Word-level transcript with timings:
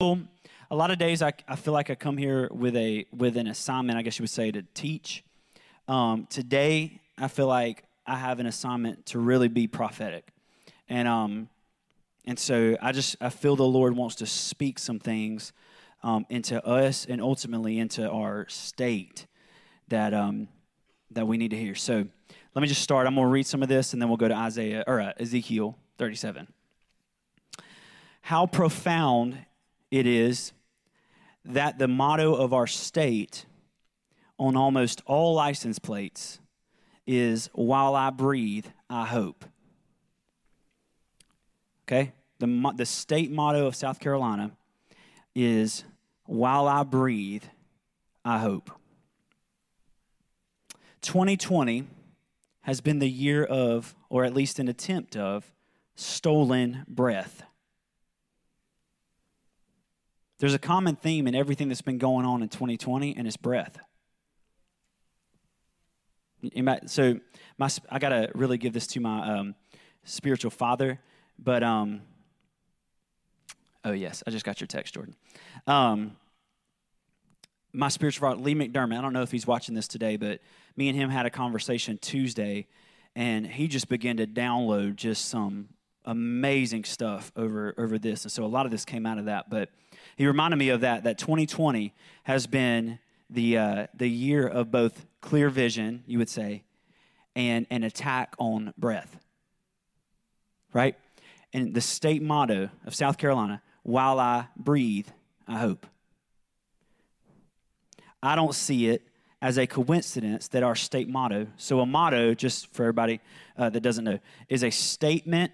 a 0.00 0.16
lot 0.74 0.90
of 0.90 0.96
days 0.96 1.20
I, 1.20 1.34
I 1.46 1.56
feel 1.56 1.74
like 1.74 1.90
I 1.90 1.94
come 1.94 2.16
here 2.16 2.48
with 2.50 2.74
a 2.74 3.04
with 3.12 3.36
an 3.36 3.46
assignment, 3.46 3.98
I 3.98 4.02
guess 4.02 4.18
you 4.18 4.22
would 4.22 4.30
say, 4.30 4.50
to 4.50 4.62
teach. 4.72 5.22
Um, 5.88 6.26
today, 6.30 7.00
I 7.18 7.28
feel 7.28 7.46
like 7.46 7.84
I 8.06 8.16
have 8.16 8.40
an 8.40 8.46
assignment 8.46 9.04
to 9.06 9.18
really 9.18 9.48
be 9.48 9.66
prophetic, 9.66 10.32
and 10.88 11.06
um, 11.06 11.50
and 12.24 12.38
so 12.38 12.78
I 12.80 12.92
just 12.92 13.16
I 13.20 13.28
feel 13.28 13.56
the 13.56 13.64
Lord 13.64 13.94
wants 13.94 14.14
to 14.16 14.26
speak 14.26 14.78
some 14.78 14.98
things 14.98 15.52
um, 16.02 16.24
into 16.30 16.64
us 16.66 17.04
and 17.04 17.20
ultimately 17.20 17.78
into 17.78 18.10
our 18.10 18.46
state 18.48 19.26
that 19.88 20.14
um, 20.14 20.48
that 21.10 21.26
we 21.26 21.36
need 21.36 21.50
to 21.50 21.58
hear. 21.58 21.74
So 21.74 22.06
let 22.54 22.62
me 22.62 22.68
just 22.68 22.80
start. 22.80 23.06
I'm 23.06 23.16
going 23.16 23.26
to 23.26 23.30
read 23.30 23.46
some 23.46 23.62
of 23.62 23.68
this, 23.68 23.92
and 23.92 24.00
then 24.00 24.08
we'll 24.08 24.16
go 24.16 24.28
to 24.28 24.36
Isaiah 24.36 24.82
or 24.86 24.98
uh, 24.98 25.12
Ezekiel 25.18 25.76
37. 25.98 26.48
How 28.22 28.46
profound 28.46 29.36
it 29.90 30.06
is 30.06 30.52
that 31.44 31.78
the 31.78 31.88
motto 31.88 32.34
of 32.34 32.52
our 32.52 32.66
state 32.66 33.46
on 34.38 34.56
almost 34.56 35.02
all 35.06 35.34
license 35.34 35.78
plates 35.78 36.38
is 37.06 37.50
while 37.52 37.94
I 37.94 38.10
breathe, 38.10 38.66
I 38.88 39.06
hope. 39.06 39.44
Okay? 41.86 42.12
The, 42.38 42.72
the 42.76 42.86
state 42.86 43.30
motto 43.30 43.66
of 43.66 43.74
South 43.74 44.00
Carolina 44.00 44.52
is 45.34 45.84
while 46.24 46.68
I 46.68 46.84
breathe, 46.84 47.44
I 48.24 48.38
hope. 48.38 48.70
2020 51.02 51.86
has 52.62 52.80
been 52.80 52.98
the 52.98 53.10
year 53.10 53.44
of, 53.44 53.94
or 54.08 54.24
at 54.24 54.34
least 54.34 54.58
an 54.58 54.68
attempt 54.68 55.16
of, 55.16 55.52
stolen 55.96 56.84
breath. 56.86 57.42
There's 60.40 60.54
a 60.54 60.58
common 60.58 60.96
theme 60.96 61.26
in 61.26 61.34
everything 61.34 61.68
that's 61.68 61.82
been 61.82 61.98
going 61.98 62.24
on 62.24 62.42
in 62.42 62.48
2020, 62.48 63.14
and 63.14 63.26
it's 63.26 63.36
breath. 63.36 63.78
So, 66.86 67.20
my, 67.58 67.68
I 67.90 67.98
got 67.98 68.08
to 68.08 68.30
really 68.34 68.56
give 68.56 68.72
this 68.72 68.86
to 68.88 69.00
my 69.00 69.38
um, 69.38 69.54
spiritual 70.04 70.50
father, 70.50 70.98
but, 71.38 71.62
um, 71.62 72.00
oh, 73.84 73.92
yes, 73.92 74.22
I 74.26 74.30
just 74.30 74.46
got 74.46 74.62
your 74.62 74.66
text, 74.66 74.94
Jordan. 74.94 75.14
Um, 75.66 76.16
my 77.74 77.88
spiritual 77.88 78.30
father, 78.30 78.40
Lee 78.40 78.54
McDermott, 78.54 78.96
I 78.96 79.02
don't 79.02 79.12
know 79.12 79.20
if 79.20 79.30
he's 79.30 79.46
watching 79.46 79.74
this 79.74 79.88
today, 79.88 80.16
but 80.16 80.40
me 80.74 80.88
and 80.88 80.96
him 80.96 81.10
had 81.10 81.26
a 81.26 81.30
conversation 81.30 81.98
Tuesday, 81.98 82.66
and 83.14 83.46
he 83.46 83.68
just 83.68 83.90
began 83.90 84.16
to 84.16 84.26
download 84.26 84.96
just 84.96 85.26
some 85.26 85.68
amazing 86.04 86.84
stuff 86.84 87.32
over, 87.36 87.74
over 87.76 87.98
this. 87.98 88.24
And 88.24 88.32
so 88.32 88.44
a 88.44 88.46
lot 88.46 88.64
of 88.66 88.72
this 88.72 88.84
came 88.84 89.06
out 89.06 89.18
of 89.18 89.26
that, 89.26 89.50
but 89.50 89.70
he 90.16 90.26
reminded 90.26 90.56
me 90.56 90.70
of 90.70 90.80
that, 90.80 91.04
that 91.04 91.18
2020 91.18 91.92
has 92.24 92.46
been 92.46 92.98
the, 93.28 93.58
uh, 93.58 93.86
the 93.94 94.08
year 94.08 94.46
of 94.46 94.70
both 94.70 95.06
clear 95.20 95.50
vision, 95.50 96.02
you 96.06 96.18
would 96.18 96.28
say, 96.28 96.62
and 97.36 97.66
an 97.70 97.84
attack 97.84 98.34
on 98.38 98.74
breath. 98.76 99.18
Right? 100.72 100.96
And 101.52 101.74
the 101.74 101.80
state 101.80 102.22
motto 102.22 102.70
of 102.86 102.94
South 102.94 103.18
Carolina, 103.18 103.62
while 103.82 104.18
I 104.18 104.48
breathe, 104.56 105.08
I 105.48 105.58
hope. 105.58 105.86
I 108.22 108.36
don't 108.36 108.54
see 108.54 108.88
it 108.88 109.02
as 109.42 109.56
a 109.58 109.66
coincidence 109.66 110.48
that 110.48 110.62
our 110.62 110.74
state 110.74 111.08
motto, 111.08 111.46
so 111.56 111.80
a 111.80 111.86
motto, 111.86 112.34
just 112.34 112.72
for 112.74 112.82
everybody 112.82 113.20
uh, 113.56 113.70
that 113.70 113.80
doesn't 113.80 114.04
know, 114.04 114.18
is 114.48 114.62
a 114.62 114.70
statement, 114.70 115.52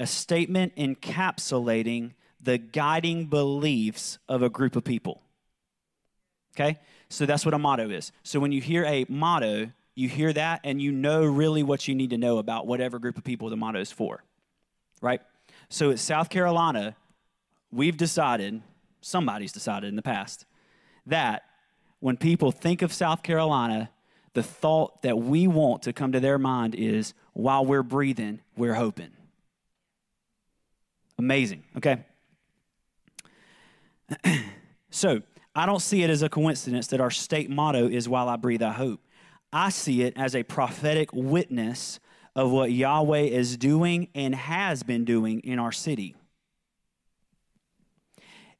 a 0.00 0.06
statement 0.06 0.74
encapsulating 0.76 2.12
the 2.40 2.56
guiding 2.56 3.26
beliefs 3.26 4.18
of 4.28 4.42
a 4.42 4.48
group 4.48 4.74
of 4.74 4.82
people. 4.82 5.20
Okay? 6.56 6.78
So 7.10 7.26
that's 7.26 7.44
what 7.44 7.52
a 7.52 7.58
motto 7.58 7.90
is. 7.90 8.10
So 8.22 8.40
when 8.40 8.50
you 8.50 8.62
hear 8.62 8.84
a 8.86 9.04
motto, 9.08 9.70
you 9.94 10.08
hear 10.08 10.32
that 10.32 10.60
and 10.64 10.80
you 10.80 10.90
know 10.90 11.24
really 11.24 11.62
what 11.62 11.86
you 11.86 11.94
need 11.94 12.10
to 12.10 12.18
know 12.18 12.38
about 12.38 12.66
whatever 12.66 12.98
group 12.98 13.18
of 13.18 13.24
people 13.24 13.50
the 13.50 13.58
motto 13.58 13.78
is 13.78 13.92
for. 13.92 14.24
Right? 15.02 15.20
So 15.68 15.90
at 15.90 15.98
South 15.98 16.30
Carolina, 16.30 16.96
we've 17.70 17.96
decided, 17.96 18.62
somebody's 19.02 19.52
decided 19.52 19.88
in 19.88 19.96
the 19.96 20.02
past, 20.02 20.46
that 21.06 21.42
when 21.98 22.16
people 22.16 22.52
think 22.52 22.80
of 22.80 22.90
South 22.92 23.22
Carolina, 23.22 23.90
the 24.32 24.42
thought 24.42 25.02
that 25.02 25.18
we 25.18 25.46
want 25.46 25.82
to 25.82 25.92
come 25.92 26.12
to 26.12 26.20
their 26.20 26.38
mind 26.38 26.74
is 26.74 27.12
while 27.34 27.66
we're 27.66 27.82
breathing, 27.82 28.40
we're 28.56 28.74
hoping. 28.74 29.10
Amazing, 31.20 31.64
okay? 31.76 32.02
so, 34.90 35.20
I 35.54 35.66
don't 35.66 35.80
see 35.80 36.02
it 36.02 36.08
as 36.08 36.22
a 36.22 36.30
coincidence 36.30 36.86
that 36.86 37.00
our 37.02 37.10
state 37.10 37.50
motto 37.50 37.86
is 37.86 38.08
While 38.08 38.26
I 38.26 38.36
Breathe, 38.36 38.62
I 38.62 38.72
Hope. 38.72 39.02
I 39.52 39.68
see 39.68 40.00
it 40.00 40.14
as 40.16 40.34
a 40.34 40.42
prophetic 40.44 41.12
witness 41.12 42.00
of 42.34 42.50
what 42.50 42.72
Yahweh 42.72 43.24
is 43.24 43.58
doing 43.58 44.08
and 44.14 44.34
has 44.34 44.82
been 44.82 45.04
doing 45.04 45.40
in 45.40 45.58
our 45.58 45.72
city. 45.72 46.14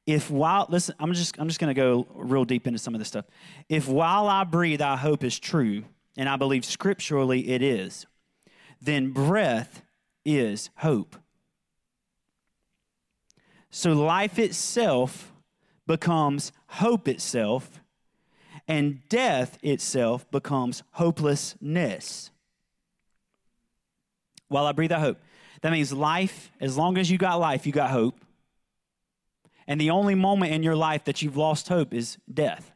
If 0.04 0.30
while 0.30 0.66
listen, 0.68 0.94
I'm 1.00 1.14
just 1.14 1.40
I'm 1.40 1.48
just 1.48 1.60
going 1.60 1.74
to 1.74 1.80
go 1.80 2.06
real 2.14 2.44
deep 2.44 2.66
into 2.66 2.78
some 2.78 2.94
of 2.94 2.98
this 2.98 3.08
stuff. 3.08 3.24
If 3.70 3.88
while 3.88 4.28
I 4.28 4.44
breathe, 4.44 4.82
I 4.82 4.96
hope 4.96 5.24
is 5.24 5.38
true, 5.38 5.84
and 6.18 6.28
I 6.28 6.36
believe 6.36 6.66
scripturally 6.66 7.48
it 7.48 7.62
is, 7.62 8.04
then 8.82 9.12
breath 9.12 9.82
is 10.26 10.68
hope. 10.76 11.16
So 13.70 13.92
life 13.92 14.38
itself 14.38 15.32
becomes 15.86 16.52
hope 16.66 17.08
itself, 17.08 17.80
and 18.68 19.00
death 19.08 19.58
itself 19.62 20.30
becomes 20.30 20.82
hopelessness. 20.92 22.30
While 24.48 24.66
I 24.66 24.72
breathe, 24.72 24.92
I 24.92 25.00
hope. 25.00 25.18
That 25.62 25.72
means 25.72 25.92
life, 25.92 26.50
as 26.60 26.76
long 26.76 26.98
as 26.98 27.10
you 27.10 27.18
got 27.18 27.38
life, 27.38 27.66
you 27.66 27.72
got 27.72 27.90
hope. 27.90 28.20
And 29.66 29.80
the 29.80 29.90
only 29.90 30.14
moment 30.14 30.52
in 30.52 30.62
your 30.62 30.74
life 30.74 31.04
that 31.04 31.22
you've 31.22 31.36
lost 31.36 31.68
hope 31.68 31.94
is 31.94 32.18
death. 32.32 32.72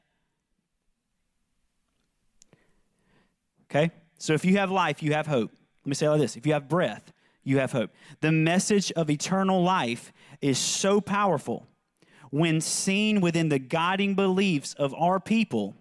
Okay? 3.69 3.91
So 4.19 4.32
if 4.32 4.44
you 4.44 4.59
have 4.59 4.71
life, 4.71 5.03
you 5.03 5.12
have 5.15 5.26
hope. 5.26 5.50
Let 5.84 5.88
me 5.88 5.94
say 5.94 6.06
it 6.06 6.11
like 6.11 6.21
this 6.21 6.37
if 6.37 6.47
you 6.47 6.53
have 6.53 6.69
breath, 6.69 7.12
you 7.44 7.59
have 7.59 7.72
hope. 7.72 7.91
The 8.21 8.32
message 8.32 8.91
of 8.93 9.10
eternal 9.10 9.62
life 9.62 10.12
is 10.41 10.59
so 10.59 11.00
powerful 11.00 11.66
when 12.31 12.60
seen 12.60 13.21
within 13.21 13.49
the 13.49 13.59
guiding 13.59 14.15
beliefs 14.15 14.75
of 14.75 14.93
our 14.94 15.21
people 15.21 15.77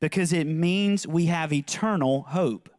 because 0.00 0.32
it 0.32 0.46
means 0.46 1.06
we 1.06 1.26
have 1.26 1.52
eternal 1.52 2.22
hope. 2.22 2.70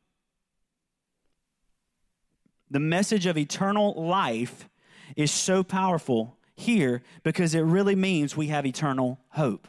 The 2.70 2.80
message 2.80 3.26
of 3.26 3.38
eternal 3.38 3.94
life 3.94 4.68
is 5.16 5.32
so 5.32 5.64
powerful 5.64 6.38
here 6.56 7.04
because 7.24 7.54
it 7.54 7.62
really 7.62 7.96
means 7.96 8.36
we 8.36 8.48
have 8.48 8.66
eternal 8.66 9.20
hope. 9.30 9.68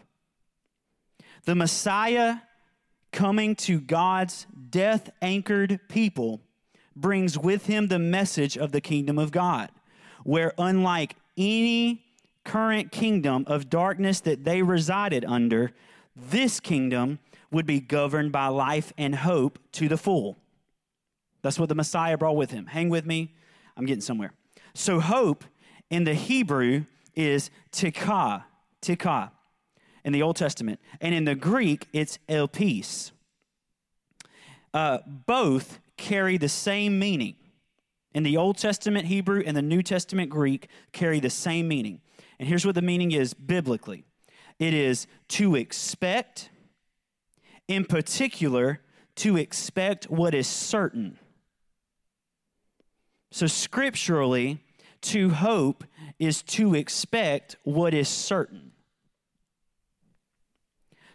The 1.44 1.54
Messiah 1.54 2.36
coming 3.10 3.54
to 3.56 3.80
God's 3.80 4.46
death 4.70 5.10
anchored 5.20 5.80
people 5.88 6.40
brings 6.96 7.38
with 7.38 7.66
him 7.66 7.88
the 7.88 7.98
message 7.98 8.56
of 8.56 8.72
the 8.72 8.80
kingdom 8.80 9.18
of 9.18 9.30
God, 9.30 9.70
where 10.24 10.52
unlike 10.58 11.16
any 11.36 12.04
current 12.44 12.92
kingdom 12.92 13.44
of 13.46 13.70
darkness 13.70 14.20
that 14.20 14.44
they 14.44 14.62
resided 14.62 15.24
under, 15.24 15.72
this 16.16 16.60
kingdom 16.60 17.18
would 17.50 17.66
be 17.66 17.80
governed 17.80 18.32
by 18.32 18.48
life 18.48 18.92
and 18.98 19.14
hope 19.14 19.58
to 19.72 19.88
the 19.88 19.96
full. 19.96 20.36
That's 21.42 21.58
what 21.58 21.68
the 21.68 21.74
Messiah 21.74 22.16
brought 22.16 22.36
with 22.36 22.50
him. 22.50 22.66
Hang 22.66 22.88
with 22.88 23.04
me, 23.04 23.34
I'm 23.76 23.86
getting 23.86 24.00
somewhere. 24.00 24.32
So, 24.74 25.00
hope 25.00 25.44
in 25.90 26.04
the 26.04 26.14
Hebrew 26.14 26.84
is 27.14 27.50
tikvah, 27.72 28.44
tikvah 28.80 29.30
in 30.04 30.12
the 30.12 30.22
Old 30.22 30.36
Testament. 30.36 30.80
And 31.00 31.14
in 31.14 31.24
the 31.24 31.34
Greek, 31.34 31.88
it's 31.92 32.18
elpis. 32.28 33.12
Uh, 34.72 34.98
both 35.06 35.78
carry 35.96 36.36
the 36.36 36.48
same 36.48 36.98
meaning. 36.98 37.36
In 38.14 38.22
the 38.22 38.36
Old 38.36 38.58
Testament 38.58 39.06
Hebrew 39.06 39.42
and 39.44 39.56
the 39.56 39.62
New 39.62 39.82
Testament 39.82 40.30
Greek 40.30 40.68
carry 40.92 41.18
the 41.20 41.30
same 41.30 41.66
meaning. 41.68 42.00
And 42.38 42.48
here's 42.48 42.66
what 42.66 42.74
the 42.74 42.82
meaning 42.82 43.12
is 43.12 43.34
biblically 43.34 44.04
it 44.58 44.74
is 44.74 45.06
to 45.28 45.56
expect, 45.56 46.50
in 47.68 47.84
particular, 47.84 48.80
to 49.16 49.36
expect 49.36 50.10
what 50.10 50.34
is 50.34 50.46
certain. 50.46 51.18
So, 53.30 53.46
scripturally, 53.46 54.62
to 55.02 55.30
hope 55.30 55.84
is 56.18 56.42
to 56.42 56.74
expect 56.74 57.56
what 57.64 57.94
is 57.94 58.08
certain. 58.08 58.72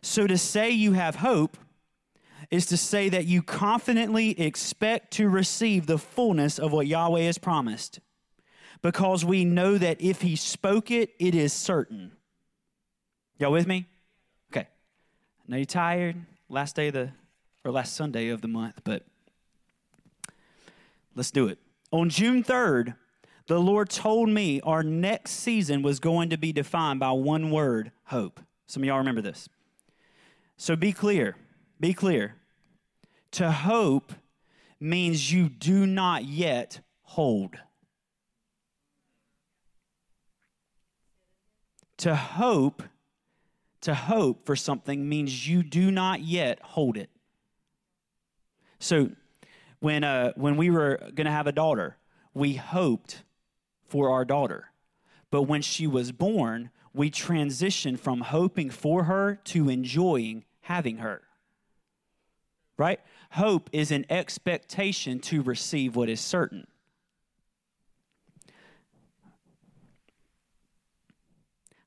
So, 0.02 0.26
to 0.28 0.38
say 0.38 0.72
you 0.72 0.94
have 0.94 1.18
hope 1.18 1.58
is 2.50 2.66
to 2.68 2.78
say 2.78 3.10
that 3.10 3.26
you 3.26 3.42
confidently 3.42 4.40
expect 4.40 5.12
to 5.12 5.30
receive 5.30 5.86
the 5.86 5.98
fullness 5.98 6.60
of 6.60 6.72
what 6.72 6.88
Yahweh 6.88 7.22
has 7.22 7.38
promised. 7.38 8.00
because 8.82 9.26
we 9.26 9.44
know 9.44 9.78
that 9.78 10.00
if 10.00 10.22
he 10.22 10.36
spoke 10.36 10.92
it, 10.92 11.10
it 11.20 11.34
is 11.34 11.52
certain. 11.52 12.12
Y'all 13.40 13.52
with 13.52 13.68
me? 13.68 13.88
Okay. 14.52 14.68
I 14.68 15.44
know 15.48 15.58
you're 15.58 15.66
tired. 15.66 16.16
Last 16.48 16.76
day 16.76 16.88
of 16.90 16.94
the, 16.94 17.12
or 17.66 17.72
last 17.72 17.96
Sunday 17.96 18.30
of 18.30 18.42
the 18.42 18.48
month, 18.48 18.82
but 18.84 19.04
let's 21.16 21.32
do 21.32 21.48
it. 21.48 21.58
On 21.92 22.10
June 22.10 22.44
3rd, 22.44 22.96
the 23.48 23.60
Lord 23.60 23.90
told 23.90 24.30
me 24.30 24.62
our 24.62 24.84
next 24.84 25.32
season 25.32 25.82
was 25.82 26.00
going 26.00 26.30
to 26.30 26.38
be 26.38 26.52
defined 26.52 27.00
by 27.00 27.12
one 27.12 27.50
word 27.50 27.92
hope. 28.06 28.40
Some 28.68 28.84
of 28.84 28.88
y'all 28.88 28.98
remember 28.98 29.22
this. 29.22 29.50
So 30.58 30.76
be 30.76 30.92
clear. 30.92 31.36
Be 31.80 31.94
clear. 31.94 32.36
To 33.32 33.52
hope 33.52 34.14
means 34.80 35.32
you 35.32 35.50
do 35.50 35.86
not 35.86 36.26
yet 36.26 36.80
hold. 37.02 37.58
To 41.98 42.16
hope, 42.16 42.84
to 43.82 43.94
hope 43.94 44.46
for 44.46 44.56
something 44.56 45.08
means 45.10 45.48
you 45.48 45.64
do 45.64 45.92
not 45.92 46.22
yet 46.22 46.60
hold 46.62 46.98
it. 46.98 47.10
So 48.80 49.12
when 49.80 50.04
uh, 50.04 50.34
when 50.36 50.58
we 50.58 50.70
were 50.70 50.98
going 51.16 51.26
to 51.26 51.32
have 51.32 51.48
a 51.48 51.52
daughter, 51.52 51.98
we 52.34 52.54
hoped 52.54 53.24
for 53.88 54.12
our 54.12 54.26
daughter. 54.26 54.72
But 55.32 55.44
when 55.44 55.62
she 55.62 55.88
was 55.88 56.12
born, 56.12 56.70
we 56.94 57.12
transitioned 57.12 58.00
from 58.00 58.22
hoping 58.22 58.70
for 58.70 59.04
her 59.06 59.36
to 59.46 59.70
enjoying 59.70 60.46
having 60.62 60.98
her. 60.98 61.27
Right? 62.78 63.00
Hope 63.32 63.70
is 63.74 63.92
an 63.92 64.06
expectation 64.10 65.20
to 65.22 65.42
receive 65.42 65.96
what 65.96 66.10
is 66.10 66.22
certain. 66.22 66.68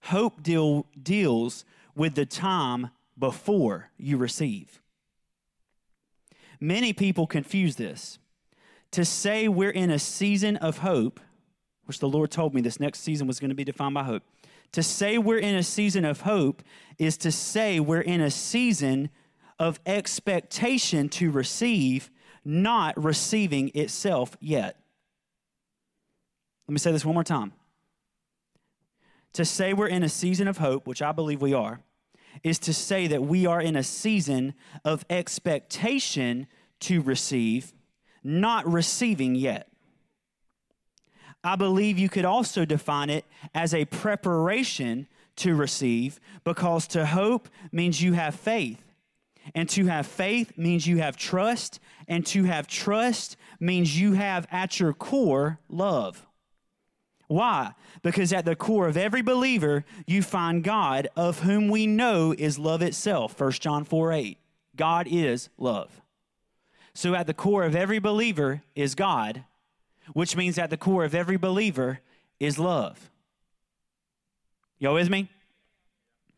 Hope 0.04 0.42
deal, 0.42 0.86
deals 1.00 1.64
with 1.94 2.16
the 2.16 2.26
time 2.26 2.90
before 3.16 3.90
you 3.96 4.16
receive. 4.16 4.80
Many 6.58 6.92
people 6.92 7.26
confuse 7.26 7.76
this. 7.76 8.18
To 8.92 9.04
say 9.04 9.46
we're 9.46 9.70
in 9.70 9.90
a 9.90 10.00
season 10.00 10.56
of 10.56 10.78
hope, 10.78 11.20
which 11.84 12.00
the 12.00 12.08
Lord 12.08 12.30
told 12.32 12.54
me 12.54 12.60
this 12.60 12.80
next 12.80 13.00
season 13.00 13.28
was 13.28 13.38
going 13.38 13.50
to 13.50 13.54
be 13.54 13.64
defined 13.64 13.94
by 13.94 14.02
hope. 14.02 14.24
To 14.72 14.82
say 14.82 15.16
we're 15.16 15.38
in 15.38 15.54
a 15.54 15.62
season 15.62 16.04
of 16.04 16.22
hope 16.22 16.62
is 16.98 17.16
to 17.18 17.30
say 17.30 17.78
we're 17.78 18.00
in 18.00 18.20
a 18.20 18.30
season 18.30 19.10
of 19.60 19.78
expectation 19.84 21.10
to 21.10 21.30
receive, 21.30 22.10
not 22.44 23.00
receiving 23.00 23.70
itself 23.74 24.36
yet. 24.40 24.76
Let 26.66 26.72
me 26.72 26.78
say 26.78 26.90
this 26.90 27.04
one 27.04 27.14
more 27.14 27.22
time. 27.22 27.52
To 29.34 29.44
say 29.44 29.74
we're 29.74 29.86
in 29.86 30.02
a 30.02 30.08
season 30.08 30.48
of 30.48 30.58
hope, 30.58 30.86
which 30.86 31.02
I 31.02 31.12
believe 31.12 31.42
we 31.42 31.52
are, 31.52 31.80
is 32.42 32.58
to 32.60 32.72
say 32.72 33.06
that 33.08 33.22
we 33.22 33.44
are 33.44 33.60
in 33.60 33.76
a 33.76 33.82
season 33.82 34.54
of 34.84 35.04
expectation 35.10 36.46
to 36.80 37.02
receive, 37.02 37.74
not 38.24 38.66
receiving 38.66 39.34
yet. 39.34 39.68
I 41.44 41.56
believe 41.56 41.98
you 41.98 42.08
could 42.08 42.24
also 42.24 42.64
define 42.64 43.10
it 43.10 43.26
as 43.54 43.74
a 43.74 43.84
preparation 43.84 45.06
to 45.36 45.54
receive 45.54 46.18
because 46.44 46.86
to 46.88 47.04
hope 47.04 47.48
means 47.72 48.02
you 48.02 48.14
have 48.14 48.34
faith. 48.34 48.89
And 49.54 49.68
to 49.70 49.86
have 49.86 50.06
faith 50.06 50.56
means 50.56 50.86
you 50.86 50.98
have 50.98 51.16
trust. 51.16 51.80
And 52.08 52.24
to 52.26 52.44
have 52.44 52.66
trust 52.66 53.36
means 53.58 53.98
you 53.98 54.12
have 54.12 54.46
at 54.50 54.78
your 54.78 54.92
core 54.92 55.58
love. 55.68 56.26
Why? 57.28 57.74
Because 58.02 58.32
at 58.32 58.44
the 58.44 58.56
core 58.56 58.88
of 58.88 58.96
every 58.96 59.22
believer, 59.22 59.84
you 60.04 60.20
find 60.20 60.64
God, 60.64 61.08
of 61.14 61.40
whom 61.40 61.68
we 61.68 61.86
know 61.86 62.34
is 62.36 62.58
love 62.58 62.82
itself. 62.82 63.38
1 63.38 63.52
John 63.52 63.84
4 63.84 64.12
8. 64.12 64.38
God 64.76 65.06
is 65.08 65.48
love. 65.56 66.00
So 66.92 67.14
at 67.14 67.28
the 67.28 67.34
core 67.34 67.64
of 67.64 67.76
every 67.76 68.00
believer 68.00 68.62
is 68.74 68.96
God, 68.96 69.44
which 70.12 70.36
means 70.36 70.58
at 70.58 70.70
the 70.70 70.76
core 70.76 71.04
of 71.04 71.14
every 71.14 71.36
believer 71.36 72.00
is 72.40 72.58
love. 72.58 73.10
Y'all 74.80 74.94
with 74.94 75.10
me? 75.10 75.30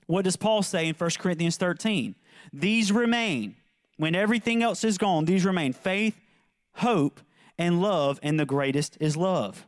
What 0.07 0.25
does 0.25 0.37
Paul 0.37 0.63
say 0.63 0.89
in 0.89 0.95
1 0.95 1.11
Corinthians 1.19 1.57
13? 1.57 2.15
These 2.53 2.93
remain. 2.93 3.57
When 3.97 4.15
everything 4.15 4.63
else 4.63 4.85
is 4.85 4.99
gone, 4.99 5.27
these 5.27 5.45
remain 5.45 5.73
faith, 5.73 6.19
hope, 6.75 7.21
and 7.59 7.81
love, 7.83 8.19
and 8.23 8.41
the 8.41 8.47
greatest 8.47 8.97
is 9.01 9.17
love. 9.17 9.67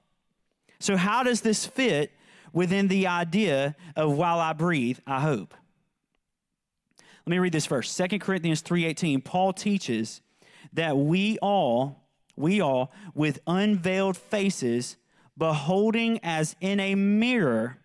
So, 0.79 0.97
how 0.97 1.23
does 1.23 1.43
this 1.43 1.67
fit 1.67 2.13
within 2.53 2.89
the 2.89 3.07
idea 3.07 3.77
of 3.97 4.17
while 4.17 4.41
I 4.41 4.53
breathe, 4.55 4.99
I 5.07 5.21
hope? 5.21 5.55
Let 7.27 7.31
me 7.31 7.39
read 7.39 7.53
this 7.53 7.67
verse. 7.67 7.95
2 7.95 8.21
Corinthians 8.21 8.63
3:18. 8.63 9.21
Paul 9.23 9.53
teaches 9.53 10.21
that 10.73 10.97
we 10.97 11.39
all 11.39 12.05
we 12.37 12.61
all, 12.61 12.93
with 13.15 13.41
unveiled 13.47 14.17
faces, 14.17 14.97
beholding 15.37 16.21
as 16.23 16.57
in 16.61 16.81
a 16.81 16.95
mirror 16.95 17.79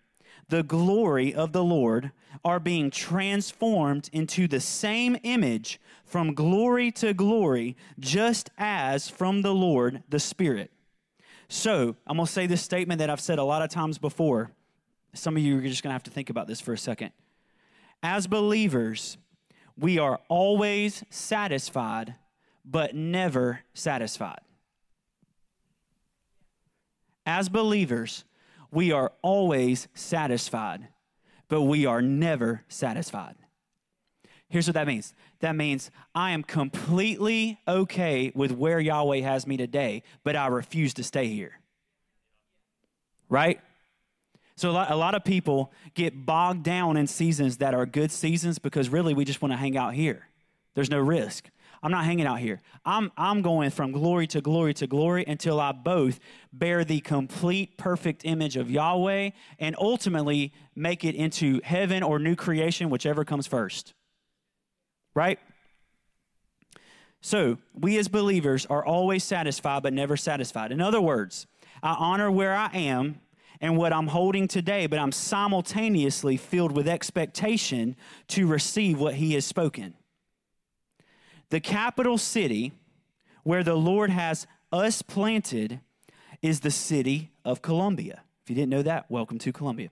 the 0.50 0.64
glory 0.64 1.34
of 1.34 1.54
the 1.54 1.64
Lord, 1.64 2.12
are 2.44 2.60
being 2.60 2.90
transformed 2.90 4.10
into 4.14 4.48
the 4.48 4.60
same 4.60 5.18
image 5.24 5.80
from 6.06 6.34
glory 6.34 6.92
to 6.92 7.14
glory, 7.14 7.76
just 8.00 8.50
as 8.58 9.10
from 9.10 9.42
the 9.42 9.54
Lord 9.54 10.04
the 10.10 10.20
Spirit. 10.20 10.72
So, 11.48 11.96
I'm 12.06 12.18
going 12.18 12.28
to 12.28 12.32
say 12.32 12.46
this 12.46 12.62
statement 12.62 13.00
that 13.00 13.10
I've 13.10 13.20
said 13.20 13.40
a 13.40 13.44
lot 13.44 13.62
of 13.62 13.70
times 13.70 13.98
before. 13.98 14.52
Some 15.14 15.36
of 15.36 15.44
you 15.44 15.58
are 15.58 15.62
just 15.62 15.82
going 15.82 15.90
to 15.90 15.94
have 15.94 16.04
to 16.04 16.12
think 16.12 16.30
about 16.30 16.48
this 16.48 16.62
for 16.62 16.74
a 16.74 16.78
second. 16.78 17.12
As 18.04 18.28
believers, 18.28 19.18
we 19.78 19.98
are 19.98 20.20
always 20.30 21.04
satisfied 21.10 22.16
but 22.64 22.94
never 22.94 23.62
satisfied. 23.74 24.42
As 27.26 27.50
believers, 27.50 28.26
we 28.72 28.92
are 28.92 29.12
always 29.22 29.88
satisfied, 29.94 30.88
but 31.48 31.64
we 31.64 31.86
are 31.86 32.02
never 32.02 32.64
satisfied. 32.68 33.36
Here's 34.50 34.68
what 34.68 34.74
that 34.74 34.88
means 34.88 35.14
that 35.42 35.56
means 35.56 35.92
I 36.14 36.32
am 36.32 36.44
completely 36.44 37.60
okay 37.68 38.32
with 38.34 38.52
where 38.52 38.80
Yahweh 38.80 39.22
has 39.22 39.46
me 39.46 39.58
today, 39.58 40.04
but 40.24 40.36
I 40.36 40.48
refuse 40.48 40.94
to 40.96 41.04
stay 41.04 41.28
here. 41.28 41.60
Right? 43.30 43.62
So, 44.56 44.72
a 44.72 44.74
lot, 44.74 44.92
a 44.92 44.96
lot 44.96 45.16
of 45.16 45.24
people 45.24 45.72
get 45.94 46.26
bogged 46.26 46.64
down 46.64 46.98
in 46.98 47.08
seasons 47.08 47.58
that 47.58 47.74
are 47.74 47.86
good 47.86 48.12
seasons 48.12 48.60
because 48.60 48.90
really 48.90 49.14
we 49.14 49.24
just 49.24 49.42
want 49.42 49.54
to 49.54 49.58
hang 49.58 49.78
out 49.78 49.94
here. 49.94 50.28
There's 50.74 50.90
no 50.90 51.00
risk. 51.00 51.50
I'm 51.82 51.92
not 51.92 52.06
hanging 52.06 52.26
out 52.26 52.40
here. 52.40 52.62
I'm, 52.86 53.12
I'm 53.18 53.42
going 53.42 53.70
from 53.70 53.92
glory 53.92 54.28
to 54.28 54.42
glory 54.42 54.74
to 54.76 54.88
glory 54.88 55.24
until 55.28 55.60
I 55.60 55.72
both 55.72 56.20
bear 56.52 56.84
the 56.84 57.00
complete, 57.00 57.78
perfect 57.78 58.26
image 58.26 58.58
of 58.58 58.70
Yahweh 58.70 59.32
and 59.60 59.76
ultimately 59.80 60.54
make 60.76 61.06
it 61.06 61.16
into 61.16 61.62
heaven 61.64 62.04
or 62.04 62.20
new 62.20 62.36
creation, 62.36 62.90
whichever 62.90 63.24
comes 63.24 63.48
first. 63.48 63.94
Right? 65.16 65.40
So, 67.22 67.58
we 67.74 67.98
as 67.98 68.08
believers 68.08 68.66
are 68.68 68.86
always 68.86 69.24
satisfied 69.24 69.84
but 69.84 69.94
never 69.94 70.16
satisfied. 70.16 70.72
In 70.72 70.80
other 70.80 71.02
words, 71.02 71.48
I 71.84 71.94
honor 71.94 72.32
where 72.32 72.56
I 72.56 72.70
am 72.74 73.20
and 73.62 73.78
what 73.78 73.92
I'm 73.92 74.08
holding 74.08 74.48
today, 74.48 74.88
but 74.88 75.00
I'm 75.00 75.12
simultaneously 75.12 76.38
filled 76.38 76.72
with 76.72 76.88
expectation 76.88 77.98
to 78.30 78.48
receive 78.48 79.00
what 79.00 79.16
He 79.16 79.34
has 79.34 79.46
spoken. 79.46 79.96
The 81.50 81.60
capital 81.60 82.18
city 82.18 82.74
where 83.44 83.64
the 83.64 83.76
Lord 83.76 84.12
has 84.12 84.46
us 84.72 85.02
planted 85.02 85.80
is 86.42 86.60
the 86.60 86.72
city 86.72 87.32
of 87.44 87.62
Columbia. 87.62 88.22
If 88.44 88.50
you 88.50 88.56
didn't 88.56 88.70
know 88.70 88.84
that, 88.84 89.10
welcome 89.10 89.40
to 89.40 89.52
Columbia. 89.52 89.90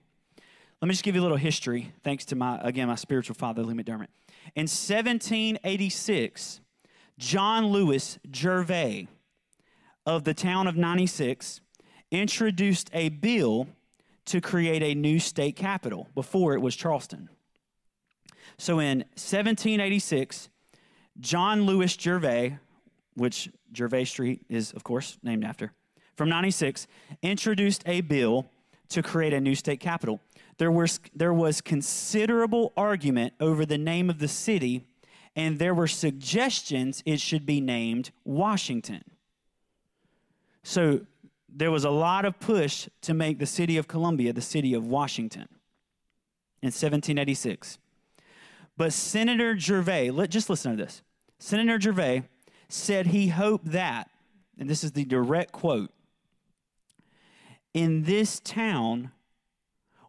Let 0.80 0.86
me 0.86 0.92
just 0.92 1.02
give 1.02 1.16
you 1.16 1.20
a 1.20 1.24
little 1.24 1.36
history, 1.36 1.92
thanks 2.04 2.24
to 2.26 2.36
my, 2.36 2.60
again, 2.62 2.86
my 2.86 2.94
spiritual 2.94 3.34
father, 3.34 3.64
Lee 3.64 3.74
McDermott. 3.74 4.06
In 4.54 4.68
1786, 4.68 6.60
John 7.18 7.66
Lewis 7.66 8.20
Gervais 8.32 9.08
of 10.06 10.22
the 10.22 10.34
town 10.34 10.68
of 10.68 10.76
96 10.76 11.60
introduced 12.12 12.88
a 12.92 13.08
bill 13.08 13.66
to 14.26 14.40
create 14.40 14.82
a 14.82 14.94
new 14.94 15.18
state 15.18 15.56
capital. 15.56 16.08
Before 16.14 16.54
it 16.54 16.60
was 16.60 16.76
Charleston. 16.76 17.28
So 18.56 18.78
in 18.78 18.98
1786, 19.16 20.48
John 21.20 21.62
Lewis 21.62 21.96
Gervais, 21.98 22.58
which 23.14 23.48
Gervais 23.74 24.04
Street 24.04 24.44
is, 24.48 24.72
of 24.72 24.84
course, 24.84 25.18
named 25.22 25.44
after, 25.44 25.72
from 26.16 26.28
96, 26.28 26.86
introduced 27.22 27.82
a 27.86 28.00
bill 28.00 28.46
to 28.88 29.02
create 29.02 29.32
a 29.32 29.40
new 29.40 29.54
state 29.54 29.80
capital. 29.80 30.20
There 30.58 30.70
was, 30.70 31.00
there 31.14 31.32
was 31.32 31.60
considerable 31.60 32.72
argument 32.76 33.34
over 33.40 33.66
the 33.66 33.78
name 33.78 34.10
of 34.10 34.18
the 34.18 34.28
city, 34.28 34.84
and 35.36 35.58
there 35.58 35.74
were 35.74 35.86
suggestions 35.86 37.02
it 37.04 37.20
should 37.20 37.46
be 37.46 37.60
named 37.60 38.10
Washington. 38.24 39.04
So 40.62 41.00
there 41.48 41.70
was 41.70 41.84
a 41.84 41.90
lot 41.90 42.24
of 42.24 42.38
push 42.40 42.88
to 43.02 43.14
make 43.14 43.38
the 43.38 43.46
city 43.46 43.76
of 43.76 43.88
Columbia 43.88 44.32
the 44.32 44.40
city 44.40 44.74
of 44.74 44.86
Washington 44.86 45.48
in 46.62 46.68
1786. 46.68 47.78
But 48.76 48.92
Senator 48.92 49.58
Gervais, 49.58 50.10
let, 50.10 50.30
just 50.30 50.50
listen 50.50 50.76
to 50.76 50.84
this. 50.84 51.02
Senator 51.38 51.80
Gervais 51.80 52.24
said 52.68 53.06
he 53.06 53.28
hoped 53.28 53.66
that, 53.72 54.10
and 54.58 54.68
this 54.68 54.82
is 54.82 54.92
the 54.92 55.04
direct 55.04 55.52
quote, 55.52 55.90
in 57.74 58.04
this 58.04 58.40
town, 58.40 59.12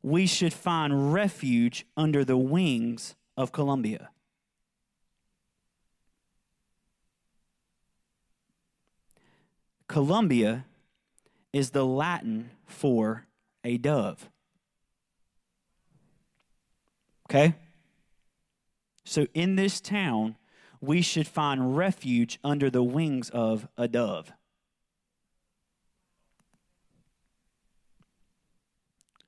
we 0.02 0.26
should 0.26 0.54
find 0.54 1.14
refuge 1.14 1.86
under 1.96 2.26
the 2.26 2.38
wings 2.38 3.16
of 3.38 3.52
Columbia. 3.52 4.10
Columbia 9.88 10.66
is 11.52 11.72
the 11.72 11.86
Latin 11.86 12.52
for 12.66 13.26
a 13.64 13.78
dove. 13.78 14.30
Okay? 17.30 17.56
So 19.04 19.28
in 19.34 19.56
this 19.56 19.82
town, 19.82 20.36
we 20.82 21.02
should 21.02 21.28
find 21.28 21.76
refuge 21.76 22.40
under 22.44 22.70
the 22.70 22.84
wings 22.84 23.30
of 23.30 23.68
a 23.78 23.88
dove. 23.88 24.32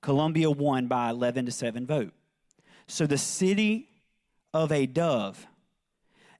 Columbia 0.01 0.49
won 0.49 0.87
by 0.87 1.09
11 1.09 1.45
to 1.45 1.51
7 1.51 1.85
vote. 1.85 2.13
So 2.87 3.05
the 3.05 3.17
city 3.17 3.89
of 4.53 4.71
a 4.71 4.85
dove 4.85 5.47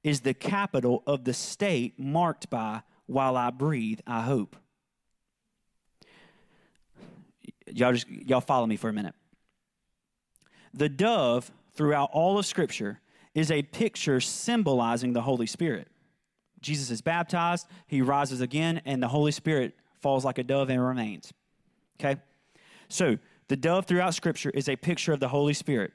is 0.04 0.22
the 0.22 0.34
capital 0.34 1.04
of 1.06 1.24
the 1.24 1.34
state 1.34 2.00
marked 2.00 2.50
by 2.50 2.82
while 3.06 3.38
I 3.38 3.52
breathe, 3.52 4.00
I 4.08 4.22
hope. 4.22 4.56
Y'all 7.68 7.94
just 7.94 8.10
y'all 8.10 8.42
follow 8.42 8.66
me 8.66 8.78
for 8.78 8.90
a 8.90 8.94
minute. 8.94 9.14
The 10.74 10.90
dove 10.90 11.52
throughout 11.76 12.10
all 12.12 12.40
of 12.40 12.46
scripture 12.46 13.00
is 13.34 13.52
a 13.52 13.62
picture 13.62 14.20
symbolizing 14.20 15.14
the 15.14 15.22
Holy 15.22 15.46
Spirit. 15.46 15.88
Jesus 16.62 16.92
is 16.92 17.02
baptized, 17.02 17.68
he 17.88 18.02
rises 18.02 18.42
again, 18.42 18.82
and 18.86 19.02
the 19.02 19.08
Holy 19.08 19.32
Spirit 19.32 19.74
falls 20.00 20.24
like 20.26 20.38
a 20.38 20.44
dove 20.44 20.70
and 20.70 20.84
remains. 20.84 21.34
Okay? 22.00 22.20
So, 22.88 23.18
the 23.48 23.56
dove 23.56 23.86
throughout 23.86 24.14
Scripture 24.14 24.52
is 24.52 24.70
a 24.70 24.76
picture 24.76 25.12
of 25.12 25.20
the 25.20 25.28
Holy 25.28 25.54
Spirit. 25.54 25.92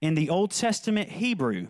In 0.00 0.14
the 0.14 0.28
Old 0.28 0.50
Testament 0.50 1.08
Hebrew, 1.08 1.68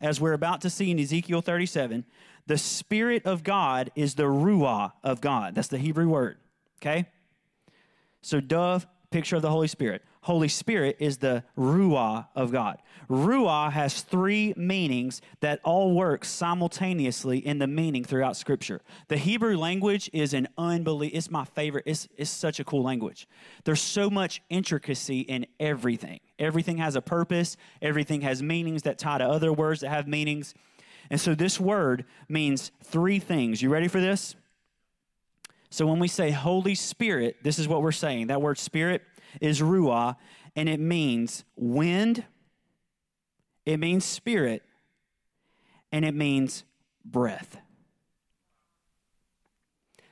as 0.00 0.20
we're 0.20 0.32
about 0.32 0.60
to 0.62 0.70
see 0.70 0.90
in 0.90 0.98
Ezekiel 0.98 1.40
37, 1.40 2.04
the 2.46 2.58
Spirit 2.58 3.24
of 3.26 3.44
God 3.44 3.90
is 3.94 4.14
the 4.14 4.24
Ruah 4.24 4.92
of 5.04 5.20
God. 5.20 5.54
That's 5.54 5.68
the 5.68 5.78
Hebrew 5.78 6.08
word. 6.08 6.38
Okay? 6.80 7.06
So, 8.22 8.40
dove, 8.40 8.86
picture 9.10 9.36
of 9.36 9.42
the 9.42 9.50
Holy 9.50 9.68
Spirit. 9.68 10.02
Holy 10.22 10.48
Spirit 10.48 10.96
is 11.00 11.18
the 11.18 11.44
Ruah 11.56 12.26
of 12.34 12.52
God. 12.52 12.78
Ruah 13.08 13.72
has 13.72 14.02
three 14.02 14.52
meanings 14.56 15.22
that 15.40 15.60
all 15.64 15.94
work 15.94 16.24
simultaneously 16.24 17.38
in 17.38 17.58
the 17.58 17.66
meaning 17.66 18.04
throughout 18.04 18.36
Scripture. 18.36 18.82
The 19.08 19.16
Hebrew 19.16 19.56
language 19.56 20.10
is 20.12 20.34
an 20.34 20.48
unbelievable, 20.58 21.16
it's 21.16 21.30
my 21.30 21.44
favorite. 21.44 21.84
It's, 21.86 22.06
it's 22.16 22.30
such 22.30 22.60
a 22.60 22.64
cool 22.64 22.82
language. 22.82 23.26
There's 23.64 23.80
so 23.80 24.10
much 24.10 24.42
intricacy 24.50 25.20
in 25.20 25.46
everything. 25.58 26.20
Everything 26.38 26.76
has 26.76 26.96
a 26.96 27.02
purpose, 27.02 27.56
everything 27.80 28.20
has 28.20 28.42
meanings 28.42 28.82
that 28.82 28.98
tie 28.98 29.18
to 29.18 29.24
other 29.24 29.52
words 29.52 29.80
that 29.80 29.88
have 29.88 30.06
meanings. 30.06 30.54
And 31.08 31.20
so 31.20 31.34
this 31.34 31.58
word 31.58 32.04
means 32.28 32.70
three 32.84 33.18
things. 33.18 33.62
You 33.62 33.70
ready 33.70 33.88
for 33.88 34.00
this? 34.00 34.36
So 35.70 35.86
when 35.86 36.00
we 36.00 36.08
say 36.08 36.32
Holy 36.32 36.74
Spirit, 36.74 37.36
this 37.42 37.58
is 37.58 37.68
what 37.68 37.80
we're 37.80 37.92
saying. 37.92 38.26
That 38.26 38.42
word 38.42 38.58
spirit 38.58 39.02
is 39.40 39.60
ruah, 39.60 40.16
and 40.56 40.68
it 40.68 40.80
means 40.80 41.44
wind, 41.56 42.24
it 43.66 43.78
means 43.78 44.04
spirit, 44.04 44.62
and 45.92 46.04
it 46.04 46.14
means 46.14 46.64
breath. 47.04 47.58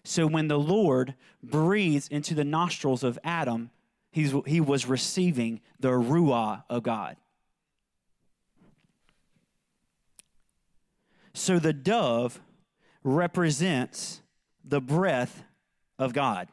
So 0.05 0.27
when 0.27 0.49
the 0.49 0.59
Lord 0.59 1.15
breathes 1.43 2.09
into 2.09 2.35
the 2.35 2.45
nostrils 2.45 3.05
of 3.05 3.19
Adam, 3.23 3.71
he's, 4.11 4.35
he 4.47 4.61
was 4.61 4.87
receiving 4.87 5.61
the 5.79 5.91
ruah 5.91 6.65
of 6.71 6.83
God. 6.83 7.17
So 11.35 11.59
the 11.59 11.73
dove 11.73 12.41
represents 13.05 14.23
the 14.65 14.81
breath 14.81 15.45
of 15.99 16.13
God. 16.13 16.49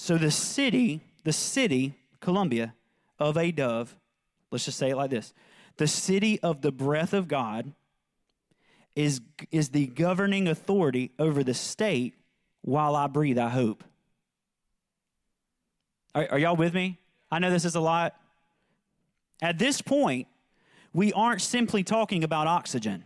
So 0.00 0.16
the 0.16 0.30
city, 0.30 1.00
the 1.24 1.32
city, 1.32 1.92
Columbia, 2.20 2.72
of 3.18 3.36
a 3.36 3.50
dove, 3.50 3.96
let's 4.48 4.64
just 4.64 4.78
say 4.78 4.90
it 4.90 4.96
like 4.96 5.10
this 5.10 5.34
the 5.76 5.88
city 5.88 6.38
of 6.40 6.62
the 6.62 6.70
breath 6.70 7.12
of 7.12 7.26
God 7.26 7.72
is, 8.94 9.20
is 9.50 9.70
the 9.70 9.88
governing 9.88 10.46
authority 10.46 11.10
over 11.18 11.42
the 11.42 11.52
state 11.52 12.14
while 12.62 12.94
I 12.94 13.08
breathe, 13.08 13.38
I 13.38 13.48
hope. 13.48 13.82
Are, 16.14 16.28
are 16.30 16.38
y'all 16.38 16.56
with 16.56 16.74
me? 16.74 16.98
I 17.28 17.40
know 17.40 17.50
this 17.50 17.64
is 17.64 17.74
a 17.74 17.80
lot. 17.80 18.14
At 19.42 19.58
this 19.58 19.82
point, 19.82 20.28
we 20.92 21.12
aren't 21.12 21.42
simply 21.42 21.82
talking 21.82 22.22
about 22.22 22.46
oxygen. 22.46 23.02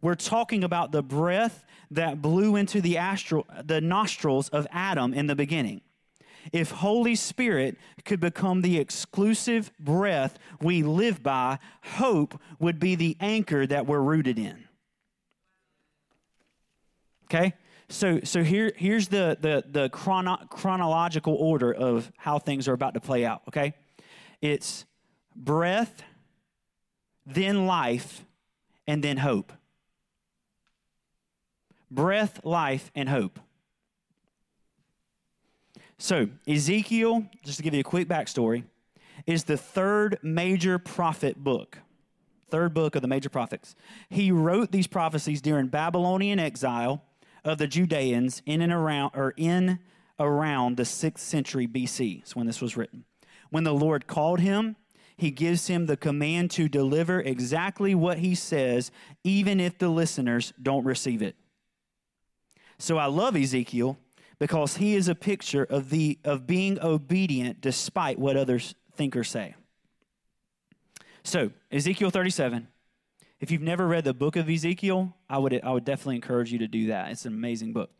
We're 0.00 0.14
talking 0.14 0.64
about 0.64 0.92
the 0.92 1.02
breath 1.02 1.62
that 1.92 2.22
blew 2.22 2.56
into 2.56 2.80
the, 2.80 2.98
astral, 2.98 3.46
the 3.64 3.80
nostrils 3.80 4.48
of 4.48 4.66
Adam 4.70 5.12
in 5.12 5.26
the 5.26 5.36
beginning. 5.36 5.82
If 6.52 6.70
Holy 6.70 7.14
Spirit 7.14 7.76
could 8.04 8.18
become 8.18 8.62
the 8.62 8.78
exclusive 8.78 9.70
breath 9.78 10.38
we 10.60 10.82
live 10.82 11.22
by, 11.22 11.58
hope 11.82 12.40
would 12.58 12.80
be 12.80 12.94
the 12.96 13.16
anchor 13.20 13.66
that 13.66 13.86
we're 13.86 14.00
rooted 14.00 14.38
in. 14.38 14.64
Okay? 17.26 17.54
So, 17.88 18.20
so 18.24 18.42
here, 18.42 18.72
here's 18.74 19.08
the, 19.08 19.36
the, 19.40 19.64
the 19.68 19.88
chrono, 19.90 20.38
chronological 20.48 21.34
order 21.34 21.72
of 21.72 22.10
how 22.16 22.38
things 22.38 22.66
are 22.66 22.72
about 22.72 22.94
to 22.94 23.00
play 23.00 23.24
out, 23.24 23.42
okay? 23.48 23.74
It's 24.40 24.86
breath, 25.36 26.02
then 27.26 27.66
life, 27.66 28.24
and 28.86 29.04
then 29.04 29.18
hope 29.18 29.52
breath, 31.94 32.40
life, 32.44 32.90
and 32.94 33.08
hope. 33.08 33.38
So, 35.98 36.30
Ezekiel, 36.48 37.26
just 37.44 37.58
to 37.58 37.62
give 37.62 37.74
you 37.74 37.80
a 37.80 37.84
quick 37.84 38.08
backstory, 38.08 38.64
is 39.26 39.44
the 39.44 39.56
third 39.56 40.18
major 40.22 40.78
prophet 40.78 41.36
book. 41.36 41.78
Third 42.50 42.74
book 42.74 42.96
of 42.96 43.02
the 43.02 43.08
major 43.08 43.28
prophets. 43.28 43.76
He 44.10 44.32
wrote 44.32 44.72
these 44.72 44.86
prophecies 44.86 45.40
during 45.40 45.68
Babylonian 45.68 46.38
exile 46.38 47.04
of 47.44 47.58
the 47.58 47.66
Judeans 47.66 48.42
in 48.46 48.60
and 48.60 48.72
around 48.72 49.12
or 49.14 49.32
in 49.36 49.78
around 50.18 50.76
the 50.76 50.82
6th 50.82 51.18
century 51.18 51.66
BC. 51.66 52.24
Is 52.24 52.36
when 52.36 52.46
this 52.46 52.60
was 52.60 52.76
written. 52.76 53.04
When 53.50 53.64
the 53.64 53.74
Lord 53.74 54.06
called 54.06 54.40
him, 54.40 54.76
he 55.16 55.30
gives 55.30 55.66
him 55.68 55.86
the 55.86 55.96
command 55.96 56.50
to 56.52 56.68
deliver 56.68 57.20
exactly 57.20 57.94
what 57.94 58.18
he 58.18 58.34
says, 58.34 58.90
even 59.22 59.60
if 59.60 59.78
the 59.78 59.88
listeners 59.88 60.52
don't 60.60 60.84
receive 60.84 61.22
it. 61.22 61.36
So 62.82 62.98
I 62.98 63.06
love 63.06 63.36
Ezekiel 63.36 63.96
because 64.40 64.78
he 64.78 64.96
is 64.96 65.06
a 65.06 65.14
picture 65.14 65.62
of 65.62 65.90
the 65.90 66.18
of 66.24 66.48
being 66.48 66.80
obedient 66.82 67.60
despite 67.60 68.18
what 68.18 68.36
others 68.36 68.74
think 68.96 69.14
or 69.14 69.22
say. 69.22 69.54
So, 71.22 71.52
Ezekiel 71.70 72.10
37. 72.10 72.66
If 73.38 73.52
you've 73.52 73.62
never 73.62 73.86
read 73.86 74.02
the 74.02 74.12
book 74.12 74.34
of 74.34 74.50
Ezekiel, 74.50 75.14
I 75.30 75.38
would 75.38 75.60
I 75.62 75.70
would 75.70 75.84
definitely 75.84 76.16
encourage 76.16 76.50
you 76.50 76.58
to 76.58 76.66
do 76.66 76.88
that. 76.88 77.12
It's 77.12 77.24
an 77.24 77.32
amazing 77.34 77.72
book. 77.72 77.90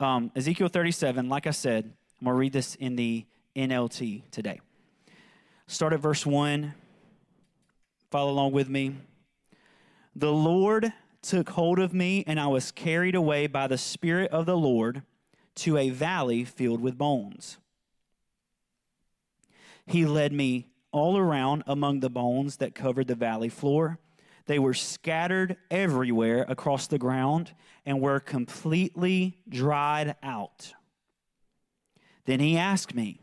Um, 0.00 0.32
Ezekiel 0.34 0.66
37, 0.66 1.28
like 1.28 1.46
I 1.46 1.52
said, 1.52 1.84
I'm 1.84 2.24
going 2.24 2.34
to 2.34 2.38
read 2.40 2.52
this 2.52 2.74
in 2.74 2.96
the 2.96 3.26
NLT 3.54 4.28
today. 4.32 4.60
Start 5.68 5.92
at 5.92 6.00
verse 6.00 6.26
1. 6.26 6.74
Follow 8.10 8.32
along 8.32 8.50
with 8.50 8.68
me. 8.68 8.96
The 10.16 10.32
Lord 10.32 10.92
took 11.22 11.50
hold 11.50 11.78
of 11.78 11.92
me, 11.92 12.24
and 12.26 12.40
I 12.40 12.46
was 12.46 12.70
carried 12.70 13.14
away 13.14 13.46
by 13.46 13.66
the 13.66 13.78
Spirit 13.78 14.30
of 14.30 14.46
the 14.46 14.56
Lord 14.56 15.02
to 15.56 15.76
a 15.76 15.90
valley 15.90 16.44
filled 16.44 16.80
with 16.80 16.96
bones. 16.96 17.58
He 19.86 20.06
led 20.06 20.32
me 20.32 20.66
all 20.92 21.18
around 21.18 21.64
among 21.66 22.00
the 22.00 22.10
bones 22.10 22.56
that 22.56 22.74
covered 22.74 23.08
the 23.08 23.14
valley 23.14 23.48
floor. 23.48 23.98
They 24.46 24.58
were 24.58 24.74
scattered 24.74 25.56
everywhere 25.70 26.44
across 26.48 26.86
the 26.86 26.98
ground 26.98 27.52
and 27.84 28.00
were 28.00 28.20
completely 28.20 29.38
dried 29.48 30.16
out. 30.22 30.72
Then 32.24 32.40
he 32.40 32.56
asked 32.56 32.94
me, 32.94 33.20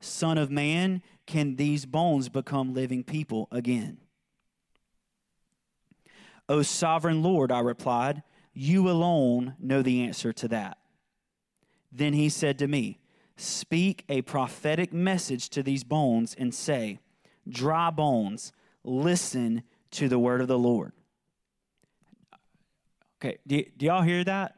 Son 0.00 0.38
of 0.38 0.50
man, 0.50 1.02
can 1.26 1.56
these 1.56 1.86
bones 1.86 2.28
become 2.28 2.74
living 2.74 3.04
people 3.04 3.48
again? 3.50 3.98
O 6.50 6.62
sovereign 6.62 7.22
Lord, 7.22 7.52
I 7.52 7.60
replied, 7.60 8.24
You 8.52 8.90
alone 8.90 9.54
know 9.60 9.82
the 9.82 10.02
answer 10.02 10.32
to 10.32 10.48
that. 10.48 10.78
Then 11.92 12.12
he 12.12 12.28
said 12.28 12.58
to 12.58 12.66
me, 12.66 12.98
Speak 13.36 14.04
a 14.08 14.22
prophetic 14.22 14.92
message 14.92 15.48
to 15.50 15.62
these 15.62 15.84
bones 15.84 16.34
and 16.36 16.52
say, 16.52 16.98
Dry 17.48 17.90
bones, 17.90 18.52
listen 18.82 19.62
to 19.92 20.08
the 20.08 20.18
word 20.18 20.40
of 20.40 20.48
the 20.48 20.58
Lord. 20.58 20.92
Okay, 23.22 23.38
do, 23.46 23.62
do 23.76 23.86
y'all 23.86 24.02
hear 24.02 24.24
that? 24.24 24.56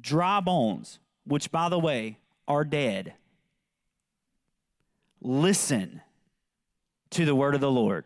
Dry 0.00 0.40
bones, 0.40 0.98
which 1.26 1.50
by 1.50 1.68
the 1.68 1.78
way 1.78 2.20
are 2.46 2.64
dead, 2.64 3.12
listen 5.20 6.00
to 7.10 7.26
the 7.26 7.34
word 7.34 7.54
of 7.54 7.60
the 7.60 7.70
Lord. 7.70 8.04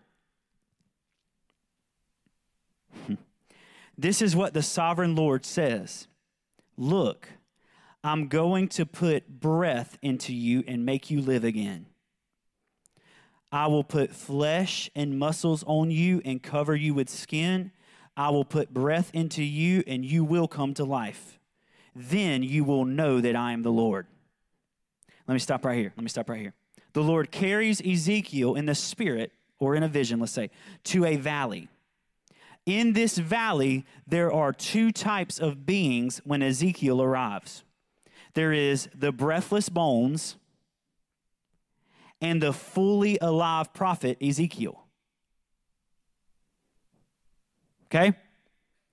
this 3.99 4.23
is 4.23 4.37
what 4.37 4.55
the 4.55 4.63
sovereign 4.63 5.15
Lord 5.15 5.45
says 5.45 6.07
Look, 6.77 7.29
I'm 8.05 8.29
going 8.29 8.69
to 8.69 8.87
put 8.87 9.41
breath 9.41 9.99
into 10.03 10.35
you 10.35 10.65
and 10.67 10.85
make 10.85 11.11
you 11.11 11.21
live 11.21 11.45
again. 11.45 11.87
I 13.53 13.67
will 13.67 13.85
put 13.85 14.15
flesh 14.15 14.91
and 14.97 15.19
muscles 15.19 15.63
on 15.67 15.91
you 15.91 16.23
and 16.25 16.43
cover 16.43 16.75
you 16.75 16.95
with 16.95 17.11
skin. 17.11 17.71
I 18.17 18.31
will 18.31 18.47
put 18.47 18.73
breath 18.73 19.11
into 19.13 19.43
you 19.43 19.85
and 19.87 20.05
you 20.05 20.25
will 20.25 20.49
come 20.49 20.73
to 20.75 20.85
life. 20.85 21.39
Then 21.95 22.43
you 22.43 22.65
will 22.65 22.87
know 22.87 23.21
that 23.21 23.37
I 23.37 23.53
am 23.53 23.63
the 23.63 23.71
Lord. 23.71 24.07
Let 25.29 25.35
me 25.35 25.39
stop 25.39 25.65
right 25.65 25.79
here. 25.79 25.93
Let 25.97 26.03
me 26.03 26.09
stop 26.09 26.31
right 26.31 26.41
here. 26.41 26.55
The 26.95 27.03
Lord 27.03 27.31
carries 27.31 27.81
Ezekiel 27.81 28.55
in 28.55 28.67
the 28.67 28.75
spirit 28.75 29.33
or 29.59 29.77
in 29.77 29.83
a 29.83 29.89
vision, 29.89 30.19
let's 30.19 30.33
say, 30.33 30.51
to 30.85 31.05
a 31.05 31.17
valley. 31.17 31.69
In 32.65 32.93
this 32.93 33.19
valley, 33.19 33.85
there 34.07 34.33
are 34.33 34.53
two 34.53 34.93
types 34.93 35.39
of 35.41 35.67
beings 35.67 36.21
when 36.25 36.43
Ezekiel 36.43 37.03
arrives 37.03 37.65
there 38.35 38.53
is 38.53 38.89
the 38.95 39.13
breathless 39.13 39.69
bones 39.69 40.37
and 42.21 42.41
the 42.41 42.53
fully 42.53 43.19
alive 43.21 43.75
prophet 43.75 44.17
Ezekiel. 44.23 44.87
Okay? 47.87 48.15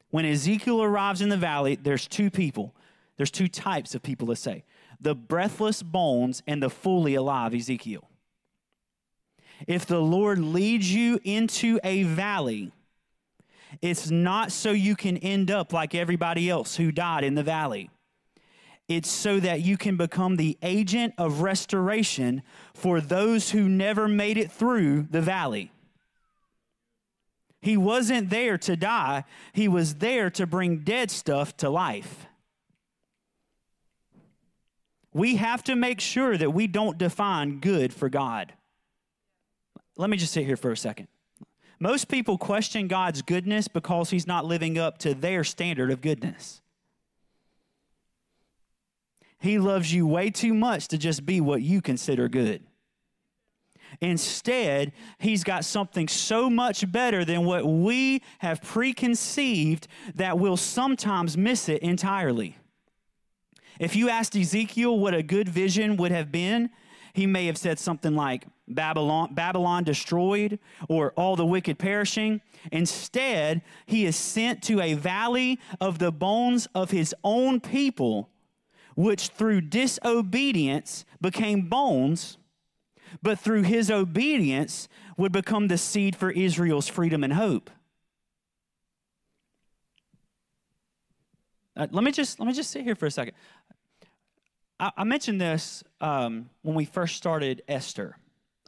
When 0.09 0.25
Ezekiel 0.25 0.83
arrives 0.83 1.21
in 1.21 1.29
the 1.29 1.37
valley, 1.37 1.75
there's 1.81 2.07
two 2.07 2.29
people. 2.29 2.75
There's 3.15 3.31
two 3.31 3.47
types 3.47 3.95
of 3.95 4.01
people, 4.01 4.27
let's 4.27 4.41
say 4.41 4.63
the 5.01 5.15
breathless 5.15 5.81
bones 5.81 6.43
and 6.45 6.61
the 6.61 6.69
fully 6.69 7.15
alive 7.15 7.53
Ezekiel. 7.53 8.09
If 9.67 9.85
the 9.85 9.99
Lord 9.99 10.39
leads 10.39 10.93
you 10.93 11.19
into 11.23 11.79
a 11.83 12.03
valley, 12.03 12.73
it's 13.81 14.09
not 14.09 14.51
so 14.51 14.71
you 14.71 14.95
can 14.95 15.17
end 15.17 15.51
up 15.51 15.73
like 15.73 15.95
everybody 15.95 16.49
else 16.49 16.75
who 16.75 16.91
died 16.91 17.23
in 17.23 17.35
the 17.35 17.43
valley. 17.43 17.89
It's 18.87 19.09
so 19.09 19.39
that 19.39 19.61
you 19.61 19.77
can 19.77 19.97
become 19.97 20.35
the 20.35 20.57
agent 20.63 21.13
of 21.17 21.41
restoration 21.41 22.41
for 22.73 22.99
those 22.99 23.51
who 23.51 23.69
never 23.69 24.07
made 24.07 24.37
it 24.37 24.51
through 24.51 25.03
the 25.11 25.21
valley. 25.21 25.71
He 27.61 27.77
wasn't 27.77 28.29
there 28.29 28.57
to 28.57 28.75
die, 28.75 29.25
he 29.53 29.67
was 29.67 29.95
there 29.95 30.29
to 30.31 30.47
bring 30.47 30.79
dead 30.79 31.11
stuff 31.11 31.55
to 31.57 31.69
life. 31.69 32.25
We 35.13 35.35
have 35.35 35.63
to 35.65 35.75
make 35.75 35.99
sure 35.99 36.37
that 36.37 36.51
we 36.51 36.67
don't 36.67 36.97
define 36.97 37.59
good 37.59 37.93
for 37.93 38.09
God. 38.09 38.53
Let 39.97 40.09
me 40.09 40.17
just 40.17 40.33
sit 40.33 40.45
here 40.45 40.57
for 40.57 40.71
a 40.71 40.77
second. 40.77 41.07
Most 41.79 42.09
people 42.09 42.37
question 42.37 42.87
God's 42.87 43.21
goodness 43.21 43.67
because 43.67 44.09
he's 44.09 44.27
not 44.27 44.45
living 44.45 44.77
up 44.77 44.97
to 44.99 45.13
their 45.13 45.43
standard 45.43 45.91
of 45.91 46.01
goodness. 46.01 46.61
He 49.39 49.57
loves 49.57 49.93
you 49.93 50.05
way 50.05 50.29
too 50.29 50.53
much 50.53 50.89
to 50.89 50.97
just 50.97 51.25
be 51.25 51.39
what 51.39 51.61
you 51.61 51.81
consider 51.81 52.27
good. 52.27 52.63
Instead, 54.01 54.91
he's 55.17 55.43
got 55.43 55.65
something 55.65 56.07
so 56.07 56.49
much 56.49 56.89
better 56.91 57.25
than 57.25 57.45
what 57.45 57.65
we 57.65 58.21
have 58.39 58.61
preconceived 58.61 59.87
that 60.15 60.37
we'll 60.37 60.57
sometimes 60.57 61.37
miss 61.37 61.69
it 61.69 61.81
entirely. 61.81 62.57
If 63.79 63.95
you 63.95 64.09
asked 64.09 64.35
Ezekiel 64.35 64.99
what 64.99 65.13
a 65.13 65.23
good 65.23 65.47
vision 65.47 65.95
would 65.97 66.11
have 66.11 66.31
been, 66.31 66.69
he 67.13 67.25
may 67.25 67.45
have 67.47 67.57
said 67.57 67.79
something 67.79 68.15
like 68.15 68.45
Babylon, 68.69 69.33
Babylon 69.33 69.83
destroyed 69.83 70.59
or 70.87 71.11
all 71.11 71.35
the 71.35 71.45
wicked 71.45 71.79
perishing. 71.79 72.41
Instead, 72.71 73.61
he 73.85 74.05
is 74.05 74.15
sent 74.15 74.61
to 74.63 74.79
a 74.81 74.93
valley 74.93 75.59
of 75.81 75.99
the 75.99 76.11
bones 76.11 76.67
of 76.75 76.91
his 76.91 77.15
own 77.23 77.59
people, 77.59 78.29
which 78.95 79.29
through 79.29 79.61
disobedience 79.61 81.05
became 81.19 81.67
bones, 81.67 82.37
but 83.23 83.39
through 83.39 83.63
his 83.63 83.89
obedience 83.89 84.87
would 85.17 85.31
become 85.31 85.67
the 85.67 85.77
seed 85.77 86.15
for 86.15 86.31
Israel's 86.31 86.87
freedom 86.87 87.23
and 87.23 87.33
hope. 87.33 87.69
Uh, 91.75 91.87
let 91.91 92.03
me 92.03 92.11
just 92.11 92.39
let 92.39 92.45
me 92.45 92.53
just 92.53 92.71
sit 92.71 92.83
here 92.83 92.95
for 92.95 93.05
a 93.05 93.11
second. 93.11 93.35
I, 94.79 94.91
I 94.97 95.03
mentioned 95.05 95.39
this 95.39 95.83
um, 96.01 96.49
when 96.61 96.75
we 96.75 96.85
first 96.85 97.15
started 97.15 97.63
Esther. 97.67 98.17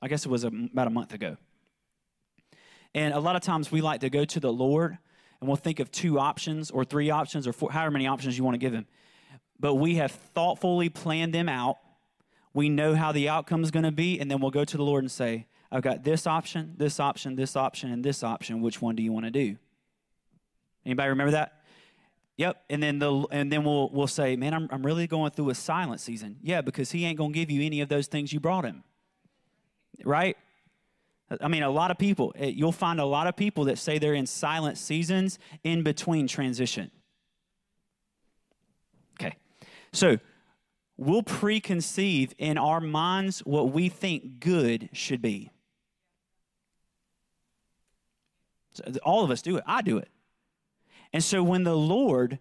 I 0.02 0.08
guess 0.08 0.26
it 0.26 0.30
was 0.30 0.44
about 0.44 0.88
a 0.88 0.90
month 0.92 1.14
ago. 1.14 1.38
And 2.94 3.14
a 3.14 3.20
lot 3.20 3.36
of 3.36 3.42
times 3.42 3.72
we 3.72 3.82
like 3.82 4.02
to 4.02 4.10
go 4.10 4.26
to 4.26 4.40
the 4.40 4.52
Lord 4.52 4.98
and 5.40 5.48
we'll 5.48 5.58
think 5.58 5.80
of 5.80 5.92
two 5.92 6.20
options 6.20 6.72
or 6.72 6.84
three 6.84 7.10
options 7.10 7.48
or 7.48 7.54
four, 7.54 7.72
however 7.72 7.92
many 7.92 8.08
options 8.08 8.38
you 8.38 8.44
want 8.44 8.56
to 8.56 8.60
give 8.60 8.74
him. 8.74 8.86
But 9.60 9.76
we 9.76 9.96
have 9.96 10.12
thoughtfully 10.12 10.90
planned 10.90 11.34
them 11.34 11.48
out. 11.48 11.78
We 12.54 12.68
know 12.68 12.96
how 12.96 13.12
the 13.12 13.30
outcome 13.30 13.64
is 13.64 13.72
going 13.72 13.86
to 13.86 13.92
be, 13.92 14.20
and 14.20 14.30
then 14.30 14.42
we'll 14.42 14.52
go 14.52 14.66
to 14.66 14.78
the 14.78 14.84
Lord 14.84 15.04
and 15.04 15.12
say, 15.12 15.48
I've 15.72 15.84
got 15.84 16.04
this 16.04 16.28
option, 16.28 16.74
this 16.78 17.00
option, 17.00 17.36
this 17.36 17.56
option, 17.56 17.92
and 17.92 18.04
this 18.04 18.24
option. 18.24 18.62
Which 18.62 18.82
one 18.82 18.96
do 18.96 19.04
you 19.04 19.14
want 19.14 19.26
to 19.26 19.32
do? 19.32 19.56
Anybody 20.86 21.10
remember 21.10 21.32
that? 21.32 21.62
Yep. 22.38 22.64
And 22.70 22.84
then 22.84 23.00
the 23.00 23.12
and 23.32 23.52
then 23.52 23.64
we'll 23.64 23.90
we'll 23.90 24.08
say, 24.08 24.36
man, 24.36 24.54
I'm 24.54 24.68
I'm 24.72 24.86
really 24.86 25.08
going 25.08 25.32
through 25.32 25.52
a 25.52 25.56
silent 25.56 26.02
season. 26.02 26.38
Yeah, 26.42 26.62
because 26.62 26.92
he 26.92 27.06
ain't 27.06 27.18
gonna 27.18 27.34
give 27.34 27.52
you 27.52 27.62
any 27.64 27.82
of 27.82 27.90
those 27.90 28.08
things 28.08 28.34
you 28.34 28.40
brought 28.40 28.66
him. 28.66 28.84
Right? 30.04 30.38
I 31.40 31.48
mean, 31.48 31.64
a 31.64 31.70
lot 31.70 31.92
of 31.92 31.98
people, 31.98 32.34
eh, 32.36 32.48
you'll 32.48 32.72
find 32.72 33.00
a 33.00 33.06
lot 33.06 33.28
of 33.28 33.36
people 33.36 33.66
that 33.66 33.78
say 33.78 34.00
they're 34.00 34.14
in 34.14 34.26
silent 34.26 34.78
seasons 34.78 35.40
in 35.64 35.84
between 35.84 36.28
transition. 36.28 36.92
Okay. 39.20 39.38
So 39.94 40.18
we'll 40.98 41.24
preconceive 41.24 42.34
in 42.38 42.58
our 42.58 42.82
minds 42.82 43.40
what 43.40 43.72
we 43.72 43.88
think 43.88 44.40
good 44.40 44.90
should 44.92 45.22
be. 45.22 45.52
So 48.74 48.84
all 49.04 49.24
of 49.24 49.32
us 49.32 49.42
do 49.42 49.58
it. 49.58 49.64
I 49.66 49.82
do 49.82 49.98
it. 49.98 50.10
And 51.14 51.24
so 51.24 51.44
when 51.44 51.64
the 51.64 51.76
Lord 51.76 52.40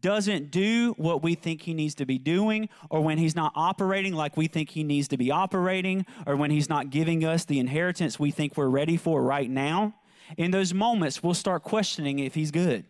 doesn't 0.00 0.50
do 0.50 0.94
what 0.96 1.22
we 1.22 1.34
think 1.34 1.62
he 1.62 1.74
needs 1.74 1.94
to 1.96 2.06
be 2.06 2.18
doing, 2.18 2.68
or 2.90 3.00
when 3.00 3.18
he's 3.18 3.34
not 3.34 3.52
operating 3.56 4.14
like 4.14 4.36
we 4.36 4.46
think 4.46 4.70
he 4.70 4.84
needs 4.84 5.08
to 5.08 5.16
be 5.16 5.30
operating, 5.30 6.06
or 6.26 6.36
when 6.36 6.50
he's 6.50 6.68
not 6.68 6.90
giving 6.90 7.24
us 7.24 7.44
the 7.44 7.58
inheritance 7.58 8.18
we 8.18 8.30
think 8.30 8.56
we're 8.56 8.68
ready 8.68 8.96
for 8.96 9.22
right 9.22 9.50
now, 9.50 9.94
in 10.36 10.50
those 10.50 10.72
moments, 10.72 11.22
we'll 11.22 11.34
start 11.34 11.62
questioning 11.62 12.18
if 12.18 12.34
he's 12.34 12.50
good. 12.50 12.84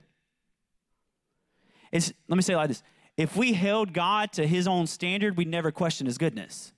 It's, 1.90 2.12
let 2.28 2.36
me 2.36 2.42
say 2.42 2.54
it 2.54 2.56
like 2.56 2.68
this 2.68 2.82
if 3.16 3.36
we 3.36 3.52
held 3.52 3.92
God 3.92 4.32
to 4.34 4.46
his 4.46 4.66
own 4.66 4.86
standard, 4.86 5.36
we'd 5.36 5.48
never 5.48 5.70
question 5.70 6.06
his 6.06 6.18
goodness. 6.18 6.72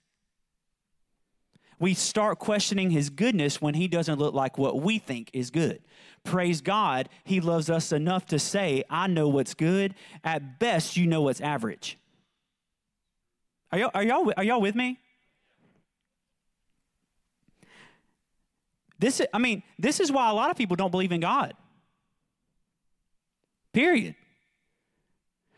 We 1.78 1.94
start 1.94 2.38
questioning 2.38 2.90
his 2.90 3.10
goodness 3.10 3.60
when 3.60 3.74
he 3.74 3.88
doesn't 3.88 4.18
look 4.18 4.34
like 4.34 4.58
what 4.58 4.80
we 4.80 4.98
think 4.98 5.30
is 5.32 5.50
good. 5.50 5.82
Praise 6.22 6.60
God, 6.60 7.08
he 7.24 7.40
loves 7.40 7.68
us 7.68 7.92
enough 7.92 8.26
to 8.26 8.38
say, 8.38 8.84
I 8.88 9.06
know 9.06 9.28
what's 9.28 9.54
good. 9.54 9.94
At 10.22 10.58
best, 10.58 10.96
you 10.96 11.06
know 11.06 11.22
what's 11.22 11.40
average. 11.40 11.98
Are 13.70 13.78
y'all, 13.78 13.90
are 13.92 14.02
y'all, 14.02 14.32
are 14.36 14.44
y'all 14.44 14.60
with 14.60 14.74
me? 14.74 14.98
This, 18.98 19.20
I 19.34 19.38
mean, 19.38 19.62
this 19.78 20.00
is 20.00 20.10
why 20.10 20.30
a 20.30 20.32
lot 20.32 20.50
of 20.50 20.56
people 20.56 20.76
don't 20.76 20.90
believe 20.90 21.12
in 21.12 21.20
God. 21.20 21.54
Period. 23.72 24.14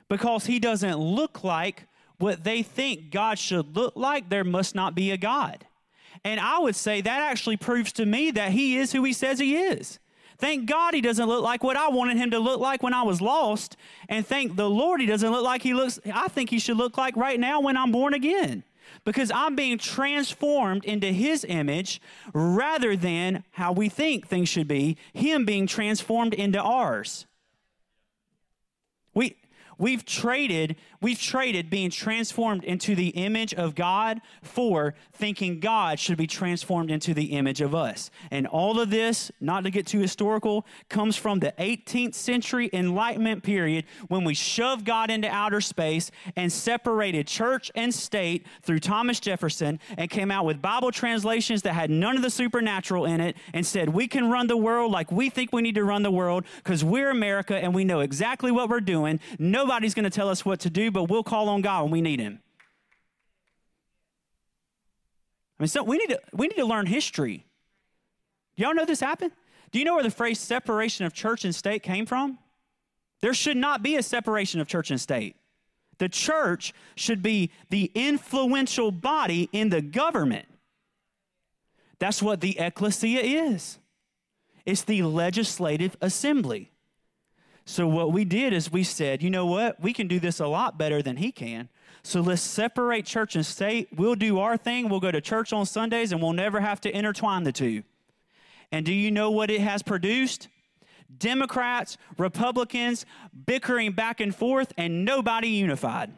Because 0.08 0.46
he 0.46 0.58
doesn't 0.58 0.96
look 0.96 1.44
like 1.44 1.84
what 2.18 2.42
they 2.42 2.62
think 2.62 3.10
God 3.10 3.38
should 3.38 3.76
look 3.76 3.94
like, 3.94 4.30
there 4.30 4.44
must 4.44 4.74
not 4.74 4.94
be 4.94 5.10
a 5.10 5.16
God. 5.16 5.66
And 6.24 6.40
I 6.40 6.58
would 6.58 6.76
say 6.76 7.00
that 7.00 7.22
actually 7.22 7.56
proves 7.56 7.92
to 7.94 8.06
me 8.06 8.30
that 8.32 8.52
he 8.52 8.76
is 8.76 8.92
who 8.92 9.04
he 9.04 9.12
says 9.12 9.38
he 9.38 9.56
is. 9.56 9.98
Thank 10.38 10.66
God 10.68 10.92
he 10.92 11.00
doesn't 11.00 11.26
look 11.26 11.42
like 11.42 11.64
what 11.64 11.76
I 11.76 11.88
wanted 11.88 12.18
him 12.18 12.30
to 12.32 12.38
look 12.38 12.60
like 12.60 12.82
when 12.82 12.92
I 12.92 13.02
was 13.02 13.22
lost. 13.22 13.76
And 14.08 14.26
thank 14.26 14.56
the 14.56 14.68
Lord 14.68 15.00
he 15.00 15.06
doesn't 15.06 15.30
look 15.30 15.44
like 15.44 15.62
he 15.62 15.72
looks, 15.72 15.98
I 16.12 16.28
think 16.28 16.50
he 16.50 16.58
should 16.58 16.76
look 16.76 16.98
like 16.98 17.16
right 17.16 17.40
now 17.40 17.60
when 17.60 17.76
I'm 17.76 17.90
born 17.90 18.12
again. 18.12 18.62
because 19.04 19.30
I'm 19.30 19.54
being 19.54 19.78
transformed 19.78 20.84
into 20.84 21.08
his 21.08 21.44
image 21.48 22.00
rather 22.32 22.96
than 22.96 23.44
how 23.52 23.72
we 23.72 23.88
think 23.88 24.26
things 24.26 24.48
should 24.48 24.68
be, 24.68 24.96
him 25.14 25.44
being 25.44 25.66
transformed 25.66 26.34
into 26.34 26.60
ours. 26.60 27.26
We, 29.14 29.36
we've 29.78 30.04
traded 30.04 30.76
we've 31.00 31.20
traded 31.20 31.70
being 31.70 31.90
transformed 31.90 32.64
into 32.64 32.94
the 32.94 33.08
image 33.08 33.54
of 33.54 33.74
god 33.74 34.20
for 34.42 34.94
thinking 35.12 35.60
god 35.60 35.98
should 35.98 36.18
be 36.18 36.26
transformed 36.26 36.90
into 36.90 37.14
the 37.14 37.26
image 37.26 37.60
of 37.60 37.74
us. 37.74 38.10
And 38.30 38.46
all 38.46 38.80
of 38.80 38.90
this 38.90 39.30
not 39.40 39.64
to 39.64 39.70
get 39.70 39.86
too 39.86 40.00
historical 40.00 40.66
comes 40.88 41.16
from 41.16 41.40
the 41.40 41.52
18th 41.58 42.14
century 42.14 42.70
enlightenment 42.72 43.42
period 43.42 43.84
when 44.08 44.24
we 44.24 44.34
shoved 44.34 44.84
god 44.84 45.10
into 45.10 45.28
outer 45.28 45.60
space 45.60 46.10
and 46.36 46.52
separated 46.52 47.26
church 47.26 47.70
and 47.74 47.94
state 47.94 48.46
through 48.62 48.80
thomas 48.80 49.20
jefferson 49.20 49.78
and 49.96 50.10
came 50.10 50.30
out 50.30 50.44
with 50.44 50.60
bible 50.60 50.90
translations 50.90 51.62
that 51.62 51.72
had 51.72 51.90
none 51.90 52.16
of 52.16 52.22
the 52.22 52.30
supernatural 52.30 53.04
in 53.04 53.20
it 53.20 53.36
and 53.52 53.64
said 53.64 53.88
we 53.88 54.06
can 54.06 54.28
run 54.30 54.46
the 54.46 54.56
world 54.56 54.92
like 54.92 55.10
we 55.10 55.28
think 55.30 55.52
we 55.52 55.62
need 55.62 55.74
to 55.74 55.84
run 55.84 56.02
the 56.02 56.10
world 56.10 56.44
because 56.58 56.84
we're 56.84 57.10
america 57.10 57.56
and 57.56 57.74
we 57.74 57.84
know 57.84 58.00
exactly 58.00 58.50
what 58.50 58.68
we're 58.68 58.80
doing. 58.80 59.20
Nobody's 59.38 59.94
going 59.94 60.04
to 60.04 60.10
tell 60.10 60.28
us 60.28 60.44
what 60.44 60.60
to 60.60 60.70
do 60.70 60.90
but 60.96 61.10
we'll 61.10 61.22
call 61.22 61.50
on 61.50 61.60
God 61.60 61.82
when 61.82 61.90
we 61.90 62.00
need 62.00 62.20
Him. 62.20 62.40
I 65.58 65.62
mean, 65.62 65.68
so 65.68 65.82
we 65.82 65.98
need 65.98 66.08
to 66.08 66.18
we 66.32 66.48
need 66.48 66.56
to 66.56 66.64
learn 66.64 66.86
history. 66.86 67.44
Do 68.56 68.62
y'all 68.62 68.74
know 68.74 68.86
this 68.86 69.00
happened? 69.00 69.32
Do 69.72 69.78
you 69.78 69.84
know 69.84 69.92
where 69.92 70.02
the 70.02 70.10
phrase 70.10 70.40
separation 70.40 71.04
of 71.04 71.12
church 71.12 71.44
and 71.44 71.54
state 71.54 71.82
came 71.82 72.06
from? 72.06 72.38
There 73.20 73.34
should 73.34 73.58
not 73.58 73.82
be 73.82 73.96
a 73.96 74.02
separation 74.02 74.58
of 74.58 74.68
church 74.68 74.90
and 74.90 74.98
state. 74.98 75.36
The 75.98 76.08
church 76.08 76.72
should 76.94 77.22
be 77.22 77.50
the 77.68 77.92
influential 77.94 78.90
body 78.90 79.50
in 79.52 79.68
the 79.68 79.82
government. 79.82 80.46
That's 81.98 82.22
what 82.22 82.40
the 82.40 82.58
ecclesia 82.58 83.20
is. 83.20 83.78
It's 84.64 84.82
the 84.82 85.02
legislative 85.02 85.94
assembly. 86.00 86.72
So 87.68 87.88
what 87.88 88.12
we 88.12 88.24
did 88.24 88.52
is 88.52 88.70
we 88.70 88.84
said, 88.84 89.22
you 89.22 89.28
know 89.28 89.44
what? 89.44 89.80
We 89.80 89.92
can 89.92 90.06
do 90.06 90.20
this 90.20 90.38
a 90.38 90.46
lot 90.46 90.78
better 90.78 91.02
than 91.02 91.16
he 91.16 91.32
can. 91.32 91.68
So 92.04 92.20
let's 92.20 92.40
separate 92.40 93.04
church 93.04 93.34
and 93.34 93.44
state. 93.44 93.88
We'll 93.94 94.14
do 94.14 94.38
our 94.38 94.56
thing. 94.56 94.88
We'll 94.88 95.00
go 95.00 95.10
to 95.10 95.20
church 95.20 95.52
on 95.52 95.66
Sundays 95.66 96.12
and 96.12 96.22
we'll 96.22 96.32
never 96.32 96.60
have 96.60 96.80
to 96.82 96.96
intertwine 96.96 97.42
the 97.42 97.50
two. 97.50 97.82
And 98.70 98.86
do 98.86 98.92
you 98.92 99.10
know 99.10 99.32
what 99.32 99.50
it 99.50 99.60
has 99.60 99.82
produced? 99.82 100.46
Democrats, 101.18 101.98
Republicans 102.18 103.04
bickering 103.44 103.92
back 103.92 104.20
and 104.20 104.34
forth 104.34 104.72
and 104.78 105.04
nobody 105.04 105.48
unified. 105.48 106.12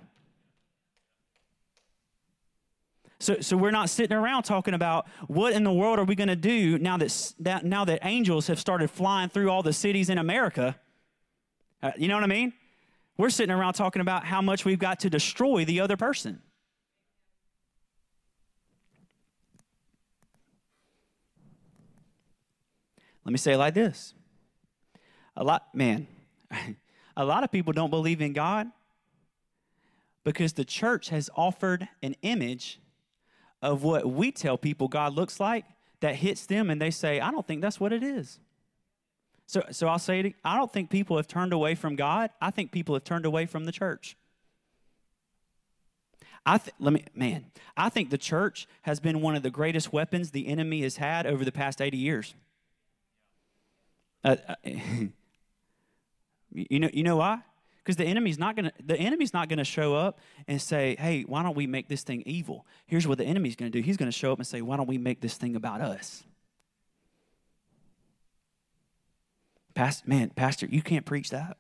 So, 3.21 3.41
so 3.41 3.57
we're 3.57 3.71
not 3.71 3.89
sitting 3.89 4.17
around 4.17 4.43
talking 4.43 4.75
about 4.75 5.07
what 5.29 5.55
in 5.55 5.65
the 5.65 5.73
world 5.73 5.99
are 5.99 6.05
we 6.05 6.15
going 6.15 6.29
to 6.29 6.37
do 6.37 6.79
now 6.79 6.99
that, 6.99 7.33
that, 7.41 7.65
now 7.65 7.87
that 7.87 8.01
angels 8.03 8.49
have 8.49 8.61
started 8.61 8.91
flying 8.91 9.31
through 9.31 9.51
all 9.51 9.63
the 9.63 9.73
cities 9.73 10.11
in 10.11 10.19
America 10.19 10.79
uh, 11.83 11.93
you 11.97 12.09
know 12.09 12.15
what 12.15 12.25
I 12.25 12.29
mean? 12.29 12.53
We're 13.17 13.31
sitting 13.31 13.55
around 13.55 13.75
talking 13.75 14.01
about 14.01 14.25
how 14.25 14.41
much 14.41 14.65
we've 14.65 14.79
got 14.79 15.01
to 15.01 15.11
destroy 15.11 15.65
the 15.65 15.81
other 15.81 15.97
person. 15.97 16.41
Let 23.25 23.33
me 23.33 23.39
say 23.39 23.53
it 23.53 23.59
like 23.59 23.75
this. 23.75 24.15
A 25.37 25.45
lot, 25.45 25.75
man, 25.75 26.07
a 27.17 27.25
lot 27.25 27.45
of 27.45 27.53
people 27.53 27.73
don't 27.73 27.91
believe 27.91 28.23
in 28.23 28.33
God 28.33 28.69
because 30.25 30.55
the 30.55 30.65
church 30.65 31.11
has 31.11 31.29
offered 31.37 31.89
an 32.03 32.15
image 32.23 32.81
of 33.61 33.83
what 33.83 34.07
we 34.07 34.33
tell 34.33 34.57
people 34.57 34.89
God 34.89 35.13
looks 35.13 35.41
like 35.41 35.65
that 36.01 36.17
hits 36.17 36.47
them 36.47 36.71
and 36.71 36.81
they 36.81 36.91
say, 36.91 37.21
I 37.21 37.31
don't 37.31 37.47
think 37.47 37.61
that's 37.61 37.81
what 37.81 37.93
it 37.93 38.03
is. 38.03 38.39
So, 39.49 39.63
so 39.71 39.89
I'll 39.89 39.99
say 39.99 40.21
it. 40.21 40.35
I 40.45 40.59
don't 40.59 40.71
think 40.71 40.91
people 40.91 41.17
have 41.17 41.27
turned 41.27 41.55
away 41.55 41.75
from 41.75 41.97
God. 41.97 42.29
I 42.39 42.51
think 42.51 42.71
people 42.71 42.95
have 42.95 43.03
turned 43.03 43.25
away 43.25 43.47
from 43.47 43.65
the 43.65 43.73
church. 43.73 44.15
I 46.45 46.59
th- 46.59 46.75
let 46.79 46.93
me, 46.93 47.07
man. 47.15 47.47
I 47.75 47.89
think 47.89 48.11
the 48.11 48.19
church 48.19 48.69
has 48.83 49.01
been 49.01 49.23
one 49.23 49.37
of 49.37 49.43
the 49.43 49.51
greatest 49.51 49.91
weapons 49.91 50.33
the 50.33 50.49
enemy 50.49 50.83
has 50.83 50.99
had 50.99 51.27
over 51.27 51.47
the 51.47 51.53
past 51.53 51.81
eighty 51.81 51.97
years. 51.97 52.35
Uh, 54.23 54.37
uh, 54.47 54.55
you 56.53 56.79
know, 56.79 56.91
you 56.93 57.03
know 57.03 57.17
why? 57.17 57.39
Because 57.79 57.97
the 57.97 58.05
enemy's 58.05 58.39
not 58.39 58.55
gonna 58.55 58.73
the 58.85 58.99
enemy's 58.99 59.33
not 59.33 59.49
gonna 59.49 59.65
show 59.65 59.95
up 59.95 60.21
and 60.47 60.61
say, 60.61 60.95
"Hey, 60.99 61.23
why 61.23 61.43
don't 61.43 61.57
we 61.57 61.67
make 61.67 61.89
this 61.89 62.03
thing 62.03 62.23
evil?" 62.27 62.67
Here's 62.87 63.07
what 63.07 63.17
the 63.17 63.25
enemy's 63.25 63.57
gonna 63.57 63.71
do. 63.71 63.81
He's 63.81 63.97
gonna 63.97 64.13
show 64.13 64.31
up 64.31 64.39
and 64.39 64.47
say, 64.47 64.61
"Why 64.61 64.77
don't 64.77 64.89
we 64.89 64.99
make 64.99 65.23
this 65.23 65.39
thing 65.39 65.57
about 65.57 65.81
us?" 65.81 66.23
Pastor, 69.79 70.09
man, 70.09 70.31
Pastor, 70.31 70.67
you 70.69 70.83
can't 70.83 71.07
preach 71.07 71.31
that. 71.31 71.57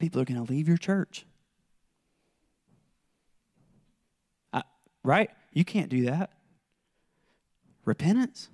People 0.00 0.20
are 0.20 0.24
going 0.24 0.44
to 0.44 0.52
leave 0.52 0.66
your 0.66 0.76
church. 0.76 1.24
I, 4.52 4.64
right? 5.04 5.30
You 5.52 5.64
can't 5.64 5.88
do 5.88 6.06
that. 6.06 6.32
Repentance? 7.84 8.48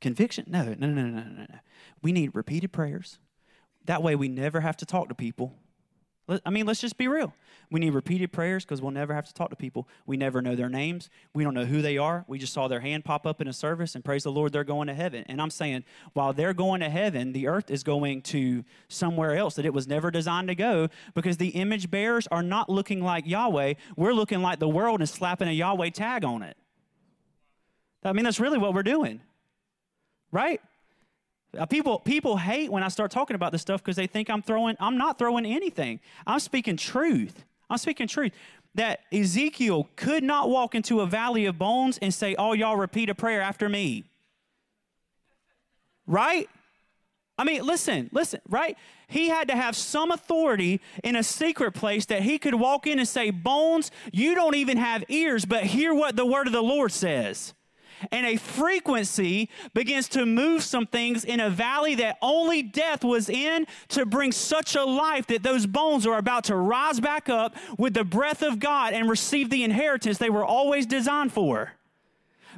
Conviction? 0.00 0.46
No, 0.48 0.64
no, 0.64 0.72
no, 0.72 0.86
no, 0.86 1.20
no, 1.20 1.20
no. 1.20 1.58
We 2.00 2.12
need 2.12 2.30
repeated 2.34 2.72
prayers. 2.72 3.18
That 3.84 4.02
way 4.02 4.16
we 4.16 4.28
never 4.28 4.60
have 4.60 4.78
to 4.78 4.86
talk 4.86 5.10
to 5.10 5.14
people 5.14 5.58
I 6.44 6.50
mean, 6.50 6.66
let's 6.66 6.80
just 6.80 6.98
be 6.98 7.08
real. 7.08 7.32
We 7.70 7.80
need 7.80 7.94
repeated 7.94 8.32
prayers 8.32 8.64
because 8.64 8.80
we'll 8.80 8.90
never 8.90 9.14
have 9.14 9.26
to 9.26 9.34
talk 9.34 9.50
to 9.50 9.56
people. 9.56 9.88
We 10.06 10.16
never 10.16 10.40
know 10.40 10.54
their 10.54 10.68
names. 10.68 11.10
We 11.34 11.44
don't 11.44 11.54
know 11.54 11.64
who 11.64 11.82
they 11.82 11.98
are. 11.98 12.24
We 12.26 12.38
just 12.38 12.52
saw 12.52 12.68
their 12.68 12.80
hand 12.80 13.04
pop 13.04 13.26
up 13.26 13.40
in 13.40 13.48
a 13.48 13.52
service 13.52 13.94
and 13.94 14.04
praise 14.04 14.24
the 14.24 14.32
Lord, 14.32 14.52
they're 14.52 14.64
going 14.64 14.88
to 14.88 14.94
heaven. 14.94 15.24
And 15.28 15.40
I'm 15.40 15.50
saying, 15.50 15.84
while 16.12 16.32
they're 16.32 16.54
going 16.54 16.80
to 16.80 16.88
heaven, 16.88 17.32
the 17.32 17.46
earth 17.46 17.70
is 17.70 17.82
going 17.82 18.22
to 18.22 18.64
somewhere 18.88 19.36
else 19.36 19.54
that 19.54 19.66
it 19.66 19.74
was 19.74 19.86
never 19.86 20.10
designed 20.10 20.48
to 20.48 20.54
go 20.54 20.88
because 21.14 21.36
the 21.36 21.48
image 21.48 21.90
bearers 21.90 22.26
are 22.28 22.42
not 22.42 22.68
looking 22.68 23.02
like 23.02 23.26
Yahweh. 23.26 23.74
We're 23.96 24.14
looking 24.14 24.40
like 24.40 24.58
the 24.58 24.68
world 24.68 25.00
and 25.00 25.08
slapping 25.08 25.48
a 25.48 25.52
Yahweh 25.52 25.90
tag 25.90 26.24
on 26.24 26.42
it. 26.42 26.56
I 28.02 28.12
mean, 28.12 28.24
that's 28.24 28.40
really 28.40 28.58
what 28.58 28.74
we're 28.74 28.82
doing, 28.82 29.20
right? 30.30 30.60
Uh, 31.56 31.64
people, 31.66 31.98
people 32.00 32.36
hate 32.36 32.70
when 32.70 32.82
I 32.82 32.88
start 32.88 33.10
talking 33.10 33.34
about 33.34 33.52
this 33.52 33.62
stuff 33.62 33.82
because 33.82 33.96
they 33.96 34.06
think 34.06 34.28
I'm 34.28 34.42
throwing, 34.42 34.76
I'm 34.80 34.98
not 34.98 35.18
throwing 35.18 35.46
anything. 35.46 36.00
I'm 36.26 36.40
speaking 36.40 36.76
truth. 36.76 37.44
I'm 37.70 37.78
speaking 37.78 38.06
truth. 38.06 38.32
That 38.74 39.00
Ezekiel 39.12 39.88
could 39.96 40.22
not 40.22 40.50
walk 40.50 40.74
into 40.74 41.00
a 41.00 41.06
valley 41.06 41.46
of 41.46 41.58
bones 41.58 41.98
and 41.98 42.12
say, 42.12 42.34
Oh, 42.38 42.52
y'all 42.52 42.76
repeat 42.76 43.08
a 43.08 43.14
prayer 43.14 43.40
after 43.40 43.68
me. 43.68 44.04
Right? 46.06 46.48
I 47.38 47.44
mean, 47.44 47.64
listen, 47.64 48.10
listen, 48.12 48.40
right? 48.48 48.76
He 49.06 49.28
had 49.28 49.48
to 49.48 49.56
have 49.56 49.76
some 49.76 50.10
authority 50.10 50.80
in 51.02 51.16
a 51.16 51.22
secret 51.22 51.72
place 51.72 52.06
that 52.06 52.22
he 52.22 52.38
could 52.38 52.54
walk 52.54 52.86
in 52.86 52.98
and 52.98 53.08
say, 53.08 53.30
Bones, 53.30 53.90
you 54.12 54.34
don't 54.34 54.54
even 54.54 54.76
have 54.76 55.04
ears, 55.08 55.44
but 55.44 55.64
hear 55.64 55.94
what 55.94 56.14
the 56.14 56.26
word 56.26 56.46
of 56.46 56.52
the 56.52 56.62
Lord 56.62 56.92
says 56.92 57.54
and 58.10 58.26
a 58.26 58.36
frequency 58.36 59.48
begins 59.74 60.08
to 60.10 60.26
move 60.26 60.62
some 60.62 60.86
things 60.86 61.24
in 61.24 61.40
a 61.40 61.50
valley 61.50 61.94
that 61.96 62.18
only 62.22 62.62
death 62.62 63.04
was 63.04 63.28
in 63.28 63.66
to 63.88 64.06
bring 64.06 64.32
such 64.32 64.74
a 64.74 64.84
life 64.84 65.26
that 65.28 65.42
those 65.42 65.66
bones 65.66 66.06
are 66.06 66.18
about 66.18 66.44
to 66.44 66.56
rise 66.56 67.00
back 67.00 67.28
up 67.28 67.56
with 67.78 67.94
the 67.94 68.04
breath 68.04 68.42
of 68.42 68.58
God 68.58 68.92
and 68.92 69.08
receive 69.08 69.50
the 69.50 69.64
inheritance 69.64 70.18
they 70.18 70.30
were 70.30 70.44
always 70.44 70.86
designed 70.86 71.32
for. 71.32 71.72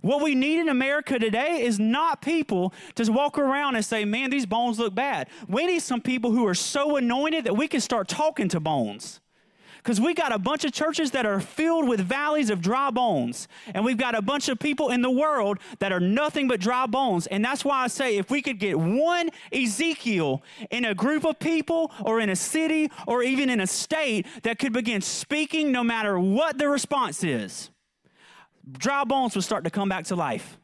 What 0.03 0.23
we 0.23 0.35
need 0.35 0.61
in 0.61 0.69
America 0.69 1.19
today 1.19 1.63
is 1.63 1.79
not 1.79 2.23
people 2.23 2.73
to 2.95 3.11
walk 3.13 3.39
around 3.39 3.77
and 3.77 3.85
say, 3.85 4.05
man, 4.05 4.31
these 4.31 4.47
bones 4.47 4.79
look 4.79 4.95
bad. 4.95 5.29
We 5.47 5.67
need 5.67 5.81
some 5.81 6.01
people 6.01 6.31
who 6.33 6.47
are 6.47 6.55
so 6.55 6.97
anointed 6.97 7.45
that 7.45 7.57
we 7.57 7.69
can 7.69 7.81
start 7.81 8.09
talking 8.09 8.49
to 8.49 8.61
bones. 8.61 9.21
Because 9.83 10.01
we 10.01 10.13
got 10.13 10.31
a 10.31 10.39
bunch 10.39 10.65
of 10.67 10.73
churches 10.73 11.11
that 11.13 11.25
are 11.25 11.41
filled 11.41 11.89
with 11.89 12.01
valleys 12.01 12.51
of 12.51 12.61
dry 12.61 12.91
bones. 12.91 13.49
And 13.75 13.83
we've 13.83 13.97
got 13.97 14.15
a 14.15 14.21
bunch 14.21 14.49
of 14.51 14.59
people 14.59 14.91
in 14.91 15.01
the 15.01 15.11
world 15.11 15.59
that 15.79 15.91
are 15.91 16.01
nothing 16.01 16.49
but 16.49 16.61
dry 16.61 16.87
bones. 16.87 17.27
And 17.27 17.43
that's 17.43 17.65
why 17.65 17.85
I 17.85 17.87
say 17.87 18.19
if 18.19 18.31
we 18.31 18.43
could 18.43 18.59
get 18.59 18.79
one 18.79 19.31
Ezekiel 19.53 20.43
in 20.71 20.85
a 20.85 20.95
group 20.95 21.25
of 21.25 21.39
people 21.39 21.91
or 22.05 22.21
in 22.21 22.29
a 22.29 22.37
city 22.37 22.91
or 23.07 23.23
even 23.23 23.49
in 23.49 23.61
a 23.61 23.67
state 23.67 24.27
that 24.43 24.59
could 24.59 24.75
begin 24.75 25.01
speaking 25.01 25.73
no 25.73 25.83
matter 25.83 26.21
what 26.21 26.59
the 26.59 26.69
response 26.69 27.25
is, 27.25 27.71
dry 28.71 29.05
bones 29.05 29.35
would 29.35 29.45
start 29.45 29.65
to 29.65 29.71
come 29.71 29.89
back 29.89 30.05
to 30.05 30.15
life. 30.15 30.60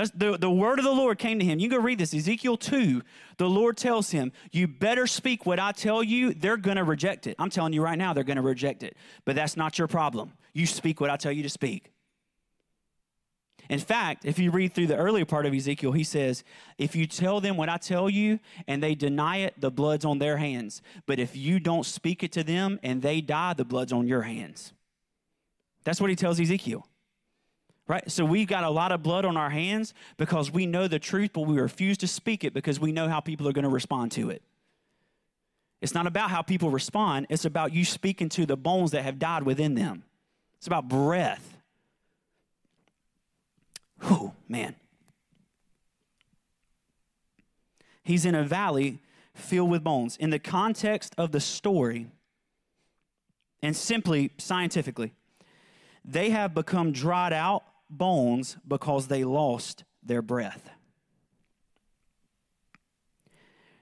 That's 0.00 0.12
the, 0.12 0.38
the 0.38 0.50
word 0.50 0.78
of 0.78 0.86
the 0.86 0.92
Lord 0.92 1.18
came 1.18 1.38
to 1.40 1.44
him. 1.44 1.58
You 1.58 1.68
go 1.68 1.76
read 1.76 1.98
this. 1.98 2.14
Ezekiel 2.14 2.56
2, 2.56 3.02
the 3.36 3.46
Lord 3.46 3.76
tells 3.76 4.10
him, 4.10 4.32
You 4.50 4.66
better 4.66 5.06
speak 5.06 5.44
what 5.44 5.60
I 5.60 5.72
tell 5.72 6.02
you. 6.02 6.32
They're 6.32 6.56
going 6.56 6.78
to 6.78 6.84
reject 6.84 7.26
it. 7.26 7.36
I'm 7.38 7.50
telling 7.50 7.74
you 7.74 7.82
right 7.82 7.98
now, 7.98 8.14
they're 8.14 8.24
going 8.24 8.38
to 8.38 8.42
reject 8.42 8.82
it. 8.82 8.96
But 9.26 9.36
that's 9.36 9.58
not 9.58 9.76
your 9.76 9.88
problem. 9.88 10.32
You 10.54 10.64
speak 10.64 11.02
what 11.02 11.10
I 11.10 11.18
tell 11.18 11.32
you 11.32 11.42
to 11.42 11.50
speak. 11.50 11.92
In 13.68 13.78
fact, 13.78 14.24
if 14.24 14.38
you 14.38 14.50
read 14.50 14.72
through 14.72 14.86
the 14.86 14.96
earlier 14.96 15.26
part 15.26 15.44
of 15.44 15.52
Ezekiel, 15.52 15.92
he 15.92 16.02
says, 16.02 16.44
If 16.78 16.96
you 16.96 17.06
tell 17.06 17.42
them 17.42 17.58
what 17.58 17.68
I 17.68 17.76
tell 17.76 18.08
you 18.08 18.38
and 18.66 18.82
they 18.82 18.94
deny 18.94 19.40
it, 19.40 19.60
the 19.60 19.70
blood's 19.70 20.06
on 20.06 20.18
their 20.18 20.38
hands. 20.38 20.80
But 21.04 21.18
if 21.18 21.36
you 21.36 21.60
don't 21.60 21.84
speak 21.84 22.22
it 22.22 22.32
to 22.32 22.42
them 22.42 22.80
and 22.82 23.02
they 23.02 23.20
die, 23.20 23.52
the 23.52 23.66
blood's 23.66 23.92
on 23.92 24.08
your 24.08 24.22
hands. 24.22 24.72
That's 25.84 26.00
what 26.00 26.08
he 26.08 26.16
tells 26.16 26.40
Ezekiel. 26.40 26.86
Right? 27.90 28.08
So 28.08 28.24
we've 28.24 28.46
got 28.46 28.62
a 28.62 28.70
lot 28.70 28.92
of 28.92 29.02
blood 29.02 29.24
on 29.24 29.36
our 29.36 29.50
hands 29.50 29.94
because 30.16 30.48
we 30.52 30.64
know 30.64 30.86
the 30.86 31.00
truth, 31.00 31.30
but 31.32 31.40
we 31.40 31.58
refuse 31.58 31.98
to 31.98 32.06
speak 32.06 32.44
it 32.44 32.54
because 32.54 32.78
we 32.78 32.92
know 32.92 33.08
how 33.08 33.18
people 33.18 33.48
are 33.48 33.52
going 33.52 33.64
to 33.64 33.68
respond 33.68 34.12
to 34.12 34.30
it. 34.30 34.42
It's 35.80 35.92
not 35.92 36.06
about 36.06 36.30
how 36.30 36.40
people 36.40 36.70
respond, 36.70 37.26
it's 37.30 37.44
about 37.44 37.72
you 37.72 37.84
speaking 37.84 38.28
to 38.28 38.46
the 38.46 38.56
bones 38.56 38.92
that 38.92 39.02
have 39.02 39.18
died 39.18 39.42
within 39.42 39.74
them. 39.74 40.04
It's 40.58 40.68
about 40.68 40.88
breath. 40.88 41.56
Whew, 44.02 44.34
man. 44.48 44.76
He's 48.04 48.24
in 48.24 48.36
a 48.36 48.44
valley 48.44 49.00
filled 49.34 49.68
with 49.68 49.82
bones. 49.82 50.16
In 50.16 50.30
the 50.30 50.38
context 50.38 51.12
of 51.18 51.32
the 51.32 51.40
story, 51.40 52.06
and 53.64 53.76
simply 53.76 54.30
scientifically, 54.38 55.12
they 56.04 56.30
have 56.30 56.54
become 56.54 56.92
dried 56.92 57.32
out 57.32 57.64
bones 57.90 58.56
because 58.66 59.08
they 59.08 59.24
lost 59.24 59.84
their 60.02 60.22
breath. 60.22 60.70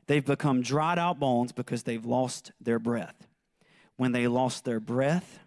They've 0.06 0.24
become 0.24 0.62
dried 0.62 0.98
out 0.98 1.20
bones 1.20 1.52
because 1.52 1.82
they've 1.82 2.04
lost 2.04 2.52
their 2.60 2.78
breath. 2.78 3.28
When 3.96 4.12
they 4.12 4.26
lost 4.26 4.64
their 4.64 4.80
breath, 4.80 5.40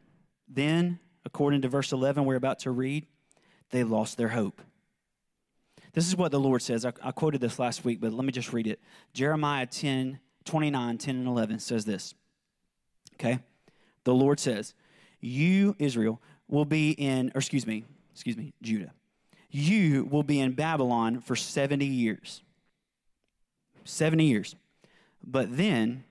then, 0.48 1.00
according 1.26 1.64
to 1.64 1.68
verse 1.68 1.92
11 1.92 2.26
we're 2.26 2.36
about 2.36 2.60
to 2.60 2.72
read, 2.72 3.08
they 3.72 3.84
lost 3.84 4.18
their 4.18 4.30
hope. 4.30 4.62
This 5.94 6.08
is 6.08 6.16
what 6.16 6.32
the 6.32 6.40
Lord 6.40 6.62
says. 6.62 6.86
I, 6.86 6.94
I, 7.02 7.12
quoted 7.12 7.42
this 7.42 7.60
last 7.60 7.84
week, 7.84 8.00
but 8.00 8.14
let 8.14 8.24
me 8.24 8.32
just 8.32 8.54
read 8.54 8.68
it. 8.68 8.80
Jeremiah 9.14 9.66
10, 9.66 10.20
29, 10.46 10.98
10, 10.98 11.16
and 11.16 11.28
11 11.28 11.60
says 11.60 11.86
this. 11.86 12.14
Okay? 13.16 13.40
The 14.04 14.14
Lord 14.14 14.40
says, 14.40 14.74
You, 15.20 15.76
Israel, 15.80 16.22
will 16.48 16.66
be 16.66 16.92
in, 16.92 17.32
or 17.34 17.40
excuse 17.40 17.66
me, 17.68 17.86
excuse 18.14 18.38
me, 18.38 18.54
Judah. 18.62 18.94
You 19.50 20.06
will 20.06 20.24
be 20.24 20.40
in 20.40 20.54
Babylon 20.54 21.20
for 21.20 21.36
70 21.36 21.86
years. 21.86 22.42
70 23.84 24.26
years. 24.26 24.56
But 25.24 25.58
then 25.58 26.04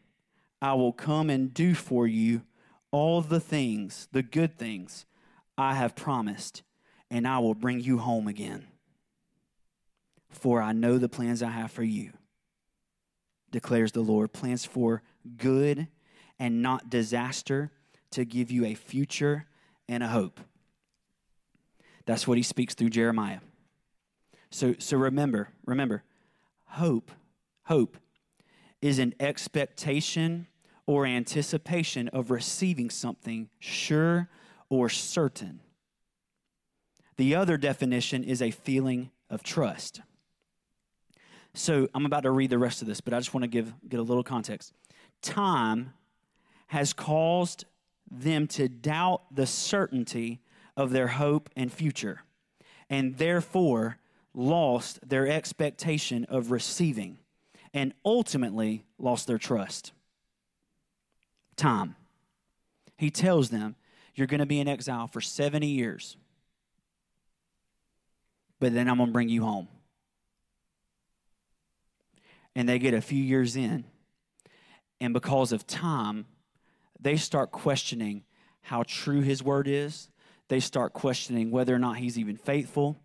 I 0.60 0.74
will 0.74 0.92
come 0.92 1.30
and 1.30 1.52
do 1.52 1.74
for 1.74 2.06
you 2.06 2.42
all 2.90 3.20
the 3.20 3.40
things, 3.40 4.08
the 4.12 4.22
good 4.22 4.58
things 4.58 5.06
I 5.56 5.74
have 5.74 5.96
promised, 5.96 6.62
and 7.10 7.26
I 7.26 7.38
will 7.38 7.54
bring 7.54 7.80
you 7.80 7.98
home 7.98 8.26
again. 8.28 8.66
For 10.28 10.60
I 10.60 10.72
know 10.72 10.98
the 10.98 11.08
plans 11.08 11.42
I 11.42 11.50
have 11.50 11.70
for 11.70 11.82
you, 11.82 12.12
declares 13.50 13.92
the 13.92 14.00
Lord 14.00 14.32
plans 14.32 14.64
for 14.64 15.02
good 15.36 15.88
and 16.38 16.62
not 16.62 16.90
disaster, 16.90 17.70
to 18.12 18.24
give 18.24 18.50
you 18.50 18.64
a 18.64 18.74
future 18.74 19.46
and 19.88 20.02
a 20.02 20.08
hope. 20.08 20.40
That's 22.10 22.26
what 22.26 22.36
he 22.36 22.42
speaks 22.42 22.74
through 22.74 22.90
Jeremiah. 22.90 23.38
So, 24.50 24.74
so 24.80 24.96
remember, 24.96 25.50
remember, 25.64 26.02
hope, 26.64 27.12
hope 27.66 27.96
is 28.82 28.98
an 28.98 29.14
expectation 29.20 30.48
or 30.86 31.06
anticipation 31.06 32.08
of 32.08 32.32
receiving 32.32 32.90
something 32.90 33.48
sure 33.60 34.28
or 34.68 34.88
certain. 34.88 35.60
The 37.16 37.36
other 37.36 37.56
definition 37.56 38.24
is 38.24 38.42
a 38.42 38.50
feeling 38.50 39.12
of 39.30 39.44
trust. 39.44 40.00
So 41.54 41.86
I'm 41.94 42.06
about 42.06 42.24
to 42.24 42.32
read 42.32 42.50
the 42.50 42.58
rest 42.58 42.82
of 42.82 42.88
this, 42.88 43.00
but 43.00 43.14
I 43.14 43.20
just 43.20 43.32
want 43.32 43.44
to 43.44 43.48
give 43.48 43.72
get 43.88 44.00
a 44.00 44.02
little 44.02 44.24
context. 44.24 44.72
Time 45.22 45.92
has 46.66 46.92
caused 46.92 47.66
them 48.10 48.48
to 48.48 48.68
doubt 48.68 49.32
the 49.32 49.46
certainty 49.46 50.40
of 50.80 50.92
their 50.92 51.08
hope 51.08 51.50
and 51.54 51.70
future, 51.70 52.22
and 52.88 53.18
therefore 53.18 53.98
lost 54.32 55.06
their 55.06 55.28
expectation 55.28 56.24
of 56.24 56.50
receiving, 56.50 57.18
and 57.74 57.92
ultimately 58.02 58.86
lost 58.98 59.26
their 59.26 59.36
trust. 59.36 59.92
Time. 61.54 61.96
He 62.96 63.10
tells 63.10 63.50
them, 63.50 63.76
You're 64.14 64.26
going 64.26 64.40
to 64.40 64.46
be 64.46 64.58
in 64.58 64.68
exile 64.68 65.06
for 65.06 65.20
70 65.20 65.66
years, 65.66 66.16
but 68.58 68.72
then 68.72 68.88
I'm 68.88 68.96
going 68.96 69.10
to 69.10 69.12
bring 69.12 69.28
you 69.28 69.44
home. 69.44 69.68
And 72.54 72.66
they 72.66 72.78
get 72.78 72.94
a 72.94 73.02
few 73.02 73.22
years 73.22 73.54
in, 73.54 73.84
and 74.98 75.12
because 75.12 75.52
of 75.52 75.66
time, 75.66 76.24
they 76.98 77.18
start 77.18 77.50
questioning 77.50 78.24
how 78.62 78.82
true 78.86 79.20
his 79.20 79.42
word 79.42 79.68
is. 79.68 80.08
They 80.50 80.58
start 80.58 80.92
questioning 80.92 81.52
whether 81.52 81.72
or 81.72 81.78
not 81.78 81.98
he's 81.98 82.18
even 82.18 82.36
faithful. 82.36 83.00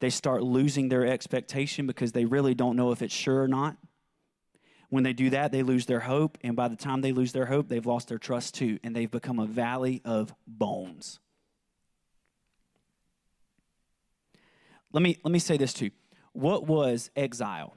They 0.00 0.08
start 0.08 0.42
losing 0.42 0.88
their 0.88 1.06
expectation 1.06 1.86
because 1.86 2.12
they 2.12 2.24
really 2.24 2.54
don't 2.54 2.74
know 2.74 2.90
if 2.90 3.02
it's 3.02 3.12
sure 3.12 3.42
or 3.42 3.48
not. 3.48 3.76
When 4.88 5.04
they 5.04 5.12
do 5.12 5.28
that, 5.28 5.52
they 5.52 5.62
lose 5.62 5.84
their 5.84 6.00
hope. 6.00 6.38
And 6.42 6.56
by 6.56 6.68
the 6.68 6.76
time 6.76 7.02
they 7.02 7.12
lose 7.12 7.32
their 7.32 7.44
hope, 7.44 7.68
they've 7.68 7.84
lost 7.84 8.08
their 8.08 8.16
trust 8.16 8.54
too. 8.54 8.78
And 8.82 8.96
they've 8.96 9.10
become 9.10 9.38
a 9.38 9.44
valley 9.44 10.00
of 10.06 10.34
bones. 10.46 11.20
Let 14.90 15.02
me, 15.02 15.18
let 15.22 15.32
me 15.32 15.38
say 15.38 15.58
this 15.58 15.74
too. 15.74 15.90
What 16.32 16.66
was 16.66 17.10
exile? 17.14 17.74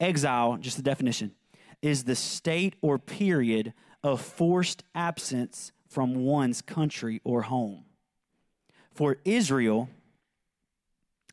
Exile, 0.00 0.56
just 0.56 0.78
the 0.78 0.82
definition, 0.82 1.30
is 1.80 2.02
the 2.02 2.16
state 2.16 2.74
or 2.80 2.98
period 2.98 3.72
of 4.02 4.20
forced 4.20 4.82
absence 4.96 5.70
from 5.96 6.14
one's 6.26 6.60
country 6.60 7.22
or 7.24 7.40
home. 7.40 7.82
For 8.92 9.16
Israel 9.24 9.88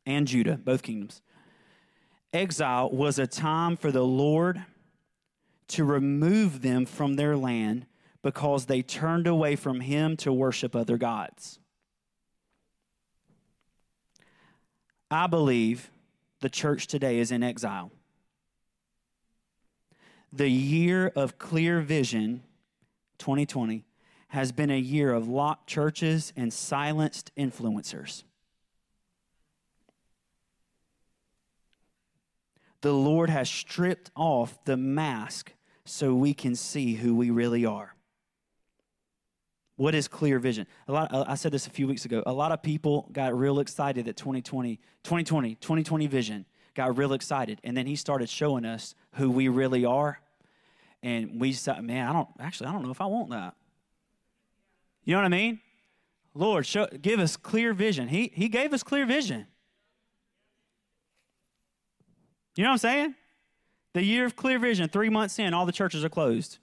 and 0.06 0.26
Judah, 0.26 0.56
both 0.56 0.84
kingdoms, 0.84 1.22
exile 2.32 2.90
was 2.90 3.20
a 3.20 3.28
time 3.28 3.76
for 3.76 3.92
the 3.92 4.06
Lord 4.06 4.64
to 5.68 5.84
remove 5.84 6.62
them 6.62 6.86
from 6.86 7.16
their 7.16 7.36
land 7.36 7.88
because 8.22 8.68
they 8.68 8.82
turned 8.82 9.28
away 9.28 9.58
from 9.58 9.82
Him 9.82 10.16
to 10.16 10.32
worship 10.32 10.78
other 10.78 10.98
gods. 10.98 11.60
I 15.12 15.28
believe 15.28 15.92
the 16.40 16.50
church 16.50 16.88
today 16.88 17.20
is 17.20 17.34
in 17.34 17.44
exile. 17.44 17.92
The 20.32 20.50
year 20.50 21.12
of 21.18 21.38
clear 21.38 21.82
vision 21.82 22.44
2020 23.18 23.84
has 24.34 24.52
been 24.52 24.72
a 24.72 24.80
year 24.80 25.14
of 25.14 25.28
locked 25.28 25.68
churches 25.68 26.34
and 26.36 26.52
silenced 26.52 27.32
influencers. 27.38 28.24
The 32.82 32.94
Lord 32.94 33.30
has 33.30 33.48
stripped 33.48 34.10
off 34.16 34.58
the 34.66 34.76
mask 34.76 35.54
so 35.86 36.16
we 36.16 36.34
can 36.34 36.56
see 36.56 36.96
who 36.96 37.16
we 37.16 37.30
really 37.30 37.64
are. 37.64 37.94
What 39.76 39.94
is 39.94 40.08
clear 40.08 40.40
vision? 40.40 40.66
A 40.88 40.92
lot, 40.92 41.14
uh, 41.14 41.26
I 41.28 41.36
said 41.36 41.52
this 41.52 41.68
a 41.68 41.70
few 41.70 41.88
weeks 41.88 42.06
ago. 42.06 42.24
A 42.26 42.34
lot 42.34 42.52
of 42.52 42.64
people 42.64 43.08
got 43.12 43.38
real 43.38 43.60
excited 43.60 44.06
that 44.06 44.18
2020, 44.18 44.80
2020, 45.04 45.56
2020 45.56 46.08
vision, 46.08 46.46
got 46.74 46.98
real 46.98 47.14
excited. 47.14 47.62
And 47.64 47.78
then 47.78 47.86
he 47.86 47.96
started 47.96 48.30
showing 48.30 48.66
us 48.66 48.96
who 49.14 49.30
we 49.30 49.48
really 49.48 49.86
are 49.86 50.20
and 51.04 51.40
we 51.40 51.52
said, 51.52 51.84
man, 51.84 52.08
I 52.08 52.14
don't 52.14 52.30
actually, 52.40 52.68
I 52.68 52.72
don't 52.72 52.82
know 52.82 52.92
if 52.92 53.02
I 53.02 53.06
want 53.06 53.30
that. 53.32 53.56
You 55.06 55.14
know 55.14 55.20
what 55.20 55.26
I 55.26 55.30
mean? 55.30 55.60
Lord, 56.34 56.66
show, 56.66 56.88
give 57.02 57.20
us 57.20 57.38
clear 57.38 57.74
vision. 57.74 58.08
He, 58.08 58.32
he 58.34 58.50
gave 58.50 58.74
us 58.74 58.84
clear 58.84 59.06
vision. 59.06 59.46
You 62.56 62.64
know 62.64 62.70
what 62.70 62.74
I'm 62.74 62.80
saying? 62.80 63.16
The 63.94 64.04
year 64.04 64.26
of 64.26 64.36
clear 64.36 64.60
vision, 64.60 64.90
three 64.90 65.10
months 65.10 65.38
in, 65.40 65.54
all 65.54 65.66
the 65.66 65.72
churches 65.72 66.04
are 66.04 66.10
closed. 66.10 66.58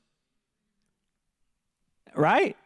Right? 2.15 2.57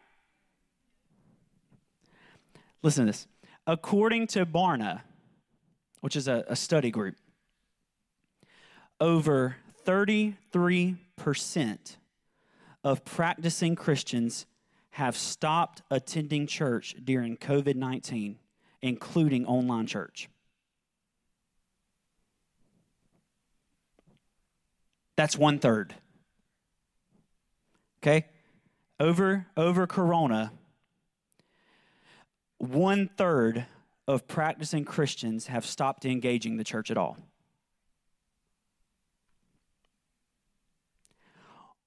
Listen 2.81 3.05
to 3.05 3.11
this. 3.11 3.27
According 3.67 4.27
to 4.27 4.45
Barna, 4.45 5.01
which 6.01 6.15
is 6.15 6.27
a, 6.27 6.43
a 6.47 6.55
study 6.55 6.91
group, 6.91 7.15
over 8.99 9.57
33% 9.85 10.97
of 12.83 13.05
practicing 13.05 13.75
Christians 13.75 14.45
have 14.95 15.17
stopped 15.17 15.81
attending 15.91 16.47
church 16.47 16.95
during 17.03 17.35
COVID 17.35 17.75
19, 17.75 18.39
including 18.81 19.45
online 19.45 19.87
church. 19.87 20.29
That's 25.17 25.37
one 25.37 25.59
third. 25.59 25.95
Okay? 28.01 28.25
Over, 28.97 29.47
over 29.57 29.85
Corona, 29.85 30.53
one 32.57 33.09
third 33.17 33.65
of 34.07 34.29
practicing 34.29 34.85
Christians 34.85 35.47
have 35.47 35.65
stopped 35.65 36.05
engaging 36.05 36.55
the 36.55 36.63
church 36.63 36.89
at 36.89 36.95
all. 36.95 37.17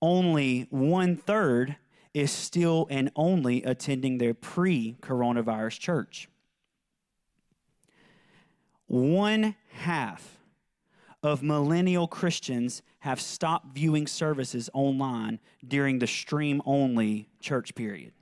only 0.00 0.66
one 0.70 1.16
third 1.16 1.76
is 2.18 2.32
still 2.32 2.88
and 2.90 3.12
only 3.14 3.62
attending 3.62 4.18
their 4.18 4.34
pre 4.34 4.96
coronavirus 5.00 5.78
church. 5.78 6.28
One 8.88 9.54
half 9.70 10.38
of 11.22 11.44
millennial 11.44 12.08
Christians 12.08 12.82
have 13.00 13.20
stopped 13.20 13.72
viewing 13.72 14.08
services 14.08 14.68
online 14.74 15.38
during 15.66 16.00
the 16.00 16.08
stream 16.08 16.60
only 16.66 17.28
church 17.40 17.74
period. 17.76 18.12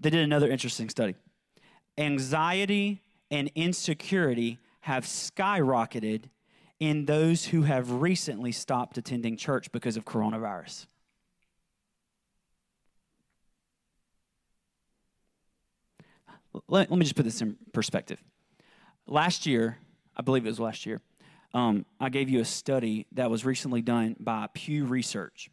They 0.00 0.10
did 0.10 0.20
another 0.20 0.48
interesting 0.48 0.88
study. 0.88 1.14
Anxiety 1.96 3.00
and 3.30 3.48
insecurity 3.54 4.58
have 4.80 5.04
skyrocketed 5.04 6.24
in 6.80 7.06
those 7.06 7.46
who 7.46 7.62
have 7.62 7.90
recently 7.90 8.52
stopped 8.52 8.98
attending 8.98 9.36
church 9.36 9.70
because 9.72 9.96
of 9.96 10.04
coronavirus. 10.04 10.86
Let, 16.66 16.90
let 16.90 16.98
me 16.98 17.04
just 17.04 17.16
put 17.16 17.24
this 17.24 17.40
in 17.40 17.56
perspective. 17.72 18.22
Last 19.06 19.46
year, 19.46 19.78
I 20.16 20.22
believe 20.22 20.44
it 20.44 20.48
was 20.48 20.60
last 20.60 20.86
year, 20.86 21.00
um, 21.54 21.86
I 21.98 22.08
gave 22.08 22.28
you 22.28 22.40
a 22.40 22.44
study 22.44 23.06
that 23.12 23.30
was 23.30 23.44
recently 23.44 23.80
done 23.80 24.16
by 24.18 24.48
Pew 24.52 24.84
Research. 24.84 25.50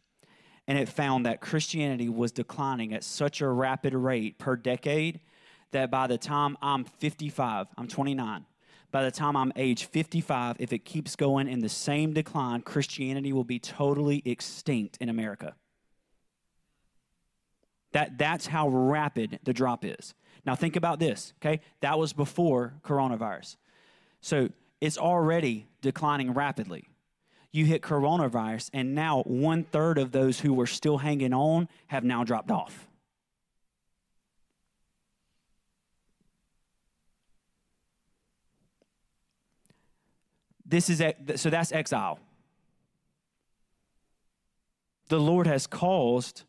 And 0.68 0.78
it 0.78 0.88
found 0.88 1.26
that 1.26 1.40
Christianity 1.40 2.08
was 2.08 2.32
declining 2.32 2.92
at 2.92 3.04
such 3.04 3.40
a 3.40 3.48
rapid 3.48 3.94
rate 3.94 4.38
per 4.38 4.56
decade 4.56 5.20
that 5.70 5.90
by 5.90 6.06
the 6.06 6.18
time 6.18 6.56
I'm 6.60 6.84
55, 6.84 7.68
I'm 7.76 7.88
29, 7.88 8.44
by 8.92 9.04
the 9.04 9.10
time 9.10 9.36
I'm 9.36 9.52
age 9.56 9.84
55, 9.86 10.56
if 10.58 10.72
it 10.72 10.84
keeps 10.84 11.16
going 11.16 11.48
in 11.48 11.60
the 11.60 11.68
same 11.68 12.12
decline, 12.12 12.62
Christianity 12.62 13.32
will 13.32 13.44
be 13.44 13.58
totally 13.58 14.22
extinct 14.24 14.96
in 15.00 15.08
America. 15.08 15.54
That, 17.92 18.18
that's 18.18 18.46
how 18.46 18.68
rapid 18.68 19.40
the 19.42 19.52
drop 19.52 19.84
is. 19.84 20.14
Now, 20.44 20.54
think 20.54 20.76
about 20.76 20.98
this, 20.98 21.32
okay? 21.40 21.60
That 21.80 21.98
was 21.98 22.12
before 22.12 22.74
coronavirus. 22.84 23.56
So 24.20 24.50
it's 24.80 24.98
already 24.98 25.66
declining 25.80 26.32
rapidly. 26.32 26.84
You 27.52 27.64
hit 27.64 27.82
coronavirus, 27.82 28.70
and 28.72 28.94
now 28.94 29.22
one 29.22 29.64
third 29.64 29.98
of 29.98 30.12
those 30.12 30.40
who 30.40 30.52
were 30.52 30.66
still 30.66 30.98
hanging 30.98 31.32
on 31.32 31.68
have 31.86 32.04
now 32.04 32.22
dropped 32.22 32.50
off. 32.50 32.85
This 40.66 40.90
is 40.90 41.02
so 41.36 41.50
that's 41.50 41.72
exile. 41.72 42.18
The 45.08 45.20
Lord 45.20 45.46
has 45.46 45.66
caused 45.66 46.42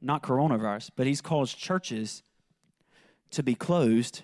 not 0.00 0.22
coronavirus, 0.22 0.90
but 0.96 1.06
he's 1.06 1.20
caused 1.20 1.56
churches 1.56 2.22
to 3.30 3.42
be 3.42 3.54
closed 3.54 4.22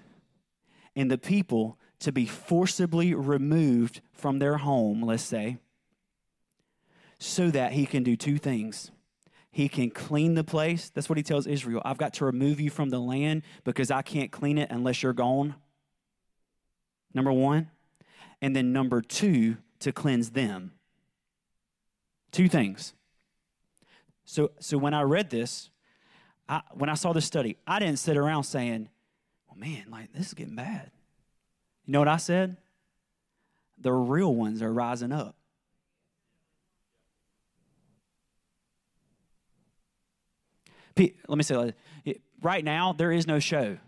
and 0.96 1.10
the 1.10 1.18
people 1.18 1.78
to 2.00 2.12
be 2.12 2.26
forcibly 2.26 3.14
removed 3.14 4.00
from 4.12 4.38
their 4.38 4.58
home, 4.58 5.02
let's 5.02 5.22
say, 5.22 5.58
so 7.18 7.50
that 7.50 7.72
he 7.72 7.86
can 7.86 8.02
do 8.02 8.16
two 8.16 8.38
things. 8.38 8.90
He 9.50 9.68
can 9.68 9.90
clean 9.90 10.34
the 10.34 10.44
place. 10.44 10.90
That's 10.90 11.08
what 11.08 11.16
he 11.16 11.22
tells 11.22 11.46
Israel. 11.46 11.80
I've 11.84 11.98
got 11.98 12.14
to 12.14 12.24
remove 12.24 12.60
you 12.60 12.70
from 12.70 12.90
the 12.90 12.98
land 12.98 13.42
because 13.62 13.90
I 13.90 14.02
can't 14.02 14.32
clean 14.32 14.58
it 14.58 14.70
unless 14.70 15.02
you're 15.02 15.12
gone. 15.12 15.54
Number 17.14 17.32
one 17.32 17.70
and 18.44 18.54
then 18.54 18.74
number 18.74 19.00
two, 19.00 19.56
to 19.78 19.90
cleanse 19.90 20.32
them. 20.32 20.72
Two 22.30 22.46
things. 22.46 22.92
So, 24.26 24.50
so 24.60 24.76
when 24.76 24.92
I 24.92 25.00
read 25.00 25.30
this, 25.30 25.70
I, 26.46 26.60
when 26.74 26.90
I 26.90 26.94
saw 26.94 27.14
this 27.14 27.24
study, 27.24 27.56
I 27.66 27.78
didn't 27.78 27.96
sit 27.96 28.18
around 28.18 28.44
saying, 28.44 28.90
well, 29.48 29.56
man, 29.56 29.86
like 29.90 30.12
this 30.12 30.26
is 30.26 30.34
getting 30.34 30.56
bad. 30.56 30.90
You 31.86 31.94
know 31.94 32.00
what 32.00 32.08
I 32.08 32.18
said? 32.18 32.58
The 33.78 33.92
real 33.92 34.34
ones 34.34 34.60
are 34.60 34.70
rising 34.70 35.10
up. 35.10 35.36
Let 40.98 41.14
me 41.30 41.44
say, 41.44 41.72
right 42.42 42.62
now, 42.62 42.92
there 42.92 43.10
is 43.10 43.26
no 43.26 43.38
show. 43.38 43.78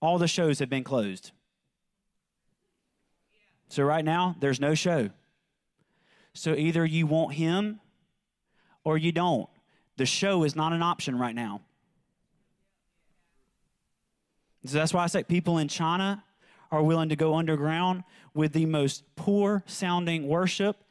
All 0.00 0.18
the 0.18 0.26
shows 0.26 0.58
have 0.58 0.68
been 0.68 0.82
closed. 0.82 1.30
So 3.68 3.82
right 3.82 4.04
now, 4.04 4.36
there's 4.40 4.60
no 4.60 4.74
show. 4.74 5.10
So 6.32 6.54
either 6.54 6.84
you 6.84 7.06
want 7.06 7.34
him 7.34 7.80
or 8.84 8.98
you 8.98 9.12
don't. 9.12 9.48
The 9.96 10.06
show 10.06 10.44
is 10.44 10.54
not 10.54 10.72
an 10.72 10.82
option 10.82 11.18
right 11.18 11.34
now. 11.34 11.62
So 14.64 14.78
that's 14.78 14.92
why 14.92 15.04
I 15.04 15.06
say 15.06 15.22
people 15.22 15.58
in 15.58 15.68
China 15.68 16.24
are 16.70 16.82
willing 16.82 17.08
to 17.08 17.16
go 17.16 17.34
underground 17.34 18.04
with 18.34 18.52
the 18.52 18.66
most 18.66 19.04
poor 19.14 19.62
sounding 19.66 20.26
worship 20.28 20.82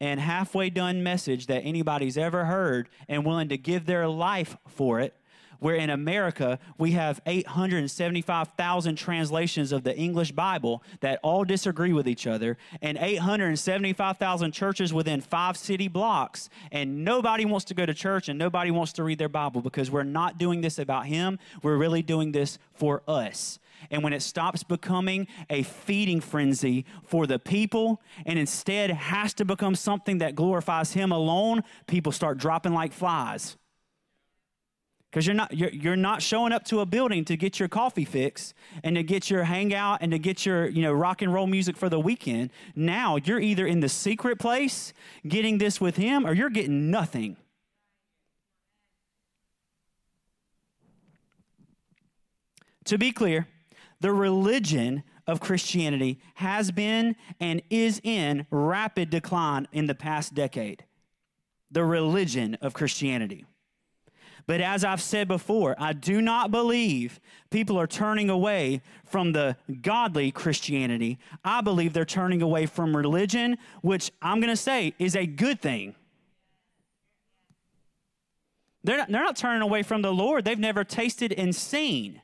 and 0.00 0.18
halfway 0.18 0.70
done 0.70 1.02
message 1.02 1.46
that 1.46 1.60
anybody's 1.60 2.18
ever 2.18 2.46
heard 2.46 2.88
and 3.08 3.24
willing 3.24 3.48
to 3.48 3.58
give 3.58 3.86
their 3.86 4.08
life 4.08 4.56
for 4.66 5.00
it 5.00 5.14
where 5.60 5.76
in 5.76 5.90
America 5.90 6.58
we 6.78 6.92
have 6.92 7.20
875,000 7.26 8.96
translations 8.96 9.72
of 9.72 9.84
the 9.84 9.96
English 9.96 10.32
Bible 10.32 10.82
that 11.00 11.20
all 11.22 11.44
disagree 11.44 11.92
with 11.92 12.08
each 12.08 12.26
other, 12.26 12.56
and 12.82 12.98
875,000 12.98 14.52
churches 14.52 14.92
within 14.92 15.20
five 15.20 15.56
city 15.56 15.88
blocks, 15.88 16.50
and 16.72 17.04
nobody 17.04 17.44
wants 17.44 17.66
to 17.66 17.74
go 17.74 17.86
to 17.86 17.94
church 17.94 18.28
and 18.28 18.38
nobody 18.38 18.70
wants 18.70 18.92
to 18.94 19.04
read 19.04 19.18
their 19.18 19.28
Bible 19.28 19.60
because 19.60 19.90
we're 19.90 20.02
not 20.02 20.38
doing 20.38 20.60
this 20.60 20.78
about 20.78 21.06
Him, 21.06 21.38
we're 21.62 21.76
really 21.76 22.02
doing 22.02 22.32
this 22.32 22.58
for 22.72 23.02
us. 23.06 23.58
And 23.90 24.02
when 24.02 24.12
it 24.12 24.20
stops 24.20 24.62
becoming 24.62 25.26
a 25.48 25.62
feeding 25.62 26.20
frenzy 26.20 26.84
for 27.02 27.26
the 27.26 27.38
people 27.38 28.02
and 28.26 28.38
instead 28.38 28.90
has 28.90 29.32
to 29.34 29.44
become 29.44 29.74
something 29.74 30.18
that 30.18 30.34
glorifies 30.34 30.92
Him 30.92 31.12
alone, 31.12 31.62
people 31.86 32.12
start 32.12 32.38
dropping 32.38 32.74
like 32.74 32.92
flies 32.92 33.56
because 35.10 35.26
you're 35.26 35.34
not 35.34 35.56
you're, 35.56 35.70
you're 35.70 35.96
not 35.96 36.22
showing 36.22 36.52
up 36.52 36.64
to 36.64 36.80
a 36.80 36.86
building 36.86 37.24
to 37.24 37.36
get 37.36 37.58
your 37.58 37.68
coffee 37.68 38.04
fix 38.04 38.54
and 38.84 38.94
to 38.94 39.02
get 39.02 39.28
your 39.28 39.44
hangout 39.44 39.98
and 40.00 40.12
to 40.12 40.18
get 40.18 40.46
your 40.46 40.68
you 40.68 40.82
know 40.82 40.92
rock 40.92 41.20
and 41.22 41.34
roll 41.34 41.46
music 41.46 41.76
for 41.76 41.88
the 41.88 41.98
weekend. 41.98 42.50
Now 42.76 43.16
you're 43.16 43.40
either 43.40 43.66
in 43.66 43.80
the 43.80 43.88
secret 43.88 44.38
place 44.38 44.92
getting 45.26 45.58
this 45.58 45.80
with 45.80 45.96
him 45.96 46.26
or 46.26 46.32
you're 46.32 46.50
getting 46.50 46.90
nothing. 46.90 47.36
To 52.84 52.98
be 52.98 53.12
clear 53.12 53.48
the 54.00 54.12
religion 54.12 55.02
of 55.26 55.40
christianity 55.40 56.18
has 56.34 56.70
been 56.70 57.14
and 57.38 57.62
is 57.68 58.00
in 58.02 58.46
rapid 58.50 59.10
decline 59.10 59.68
in 59.72 59.86
the 59.86 59.94
past 59.94 60.34
decade. 60.34 60.84
The 61.70 61.84
religion 61.84 62.56
of 62.60 62.74
christianity 62.74 63.44
but 64.46 64.60
as 64.60 64.84
I've 64.84 65.02
said 65.02 65.28
before, 65.28 65.74
I 65.78 65.92
do 65.92 66.20
not 66.20 66.50
believe 66.50 67.20
people 67.50 67.78
are 67.78 67.86
turning 67.86 68.30
away 68.30 68.82
from 69.04 69.32
the 69.32 69.56
godly 69.82 70.30
Christianity. 70.30 71.18
I 71.44 71.60
believe 71.60 71.92
they're 71.92 72.04
turning 72.04 72.42
away 72.42 72.66
from 72.66 72.96
religion, 72.96 73.58
which 73.82 74.10
I'm 74.20 74.40
going 74.40 74.52
to 74.52 74.56
say 74.56 74.94
is 74.98 75.16
a 75.16 75.26
good 75.26 75.60
thing. 75.60 75.94
They're 78.82 78.98
not, 78.98 79.10
they're 79.10 79.24
not 79.24 79.36
turning 79.36 79.62
away 79.62 79.82
from 79.82 80.02
the 80.02 80.12
Lord. 80.12 80.44
They've 80.44 80.58
never 80.58 80.84
tasted 80.84 81.32
and 81.32 81.54
seen. 81.54 82.22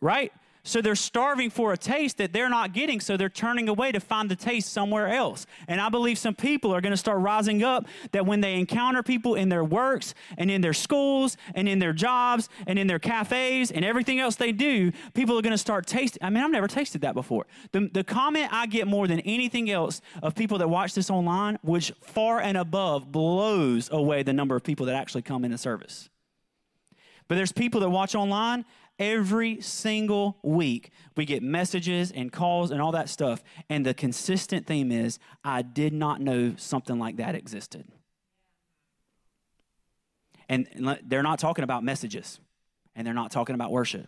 Right? 0.00 0.32
So 0.66 0.82
they're 0.82 0.96
starving 0.96 1.50
for 1.50 1.72
a 1.72 1.76
taste 1.76 2.18
that 2.18 2.32
they're 2.32 2.48
not 2.48 2.72
getting, 2.72 2.98
so 2.98 3.16
they're 3.16 3.28
turning 3.28 3.68
away 3.68 3.92
to 3.92 4.00
find 4.00 4.28
the 4.28 4.34
taste 4.34 4.72
somewhere 4.72 5.06
else. 5.06 5.46
And 5.68 5.80
I 5.80 5.88
believe 5.88 6.18
some 6.18 6.34
people 6.34 6.74
are 6.74 6.80
going 6.80 6.92
to 6.92 6.96
start 6.96 7.20
rising 7.20 7.62
up 7.62 7.86
that 8.10 8.26
when 8.26 8.40
they 8.40 8.54
encounter 8.54 9.04
people 9.04 9.36
in 9.36 9.48
their 9.48 9.62
works 9.62 10.12
and 10.36 10.50
in 10.50 10.62
their 10.62 10.72
schools 10.72 11.36
and 11.54 11.68
in 11.68 11.78
their 11.78 11.92
jobs 11.92 12.48
and 12.66 12.80
in 12.80 12.88
their 12.88 12.98
cafes 12.98 13.70
and 13.70 13.84
everything 13.84 14.18
else 14.18 14.34
they 14.34 14.50
do, 14.50 14.90
people 15.14 15.38
are 15.38 15.42
going 15.42 15.52
to 15.52 15.58
start 15.58 15.86
tasting. 15.86 16.20
I 16.20 16.30
mean, 16.30 16.42
I've 16.42 16.50
never 16.50 16.66
tasted 16.66 17.02
that 17.02 17.14
before. 17.14 17.46
The, 17.70 17.88
the 17.92 18.02
comment 18.02 18.48
I 18.52 18.66
get 18.66 18.88
more 18.88 19.06
than 19.06 19.20
anything 19.20 19.70
else 19.70 20.00
of 20.20 20.34
people 20.34 20.58
that 20.58 20.68
watch 20.68 20.94
this 20.94 21.10
online, 21.10 21.60
which 21.62 21.92
far 22.02 22.40
and 22.40 22.56
above 22.56 23.12
blows 23.12 23.88
away 23.92 24.24
the 24.24 24.32
number 24.32 24.56
of 24.56 24.64
people 24.64 24.86
that 24.86 24.96
actually 24.96 25.22
come 25.22 25.44
into 25.44 25.58
service. 25.58 26.10
But 27.28 27.36
there's 27.36 27.52
people 27.52 27.80
that 27.80 27.90
watch 27.90 28.14
online 28.14 28.64
Every 28.98 29.60
single 29.60 30.38
week, 30.42 30.90
we 31.16 31.26
get 31.26 31.42
messages 31.42 32.10
and 32.10 32.32
calls 32.32 32.70
and 32.70 32.80
all 32.80 32.92
that 32.92 33.08
stuff. 33.10 33.42
And 33.68 33.84
the 33.84 33.92
consistent 33.92 34.66
theme 34.66 34.90
is 34.90 35.18
I 35.44 35.62
did 35.62 35.92
not 35.92 36.20
know 36.20 36.54
something 36.56 36.98
like 36.98 37.16
that 37.16 37.34
existed. 37.34 37.86
And 40.48 40.68
they're 41.04 41.22
not 41.22 41.38
talking 41.38 41.64
about 41.64 41.84
messages 41.84 42.40
and 42.94 43.06
they're 43.06 43.14
not 43.14 43.30
talking 43.30 43.54
about 43.54 43.70
worship. 43.70 44.06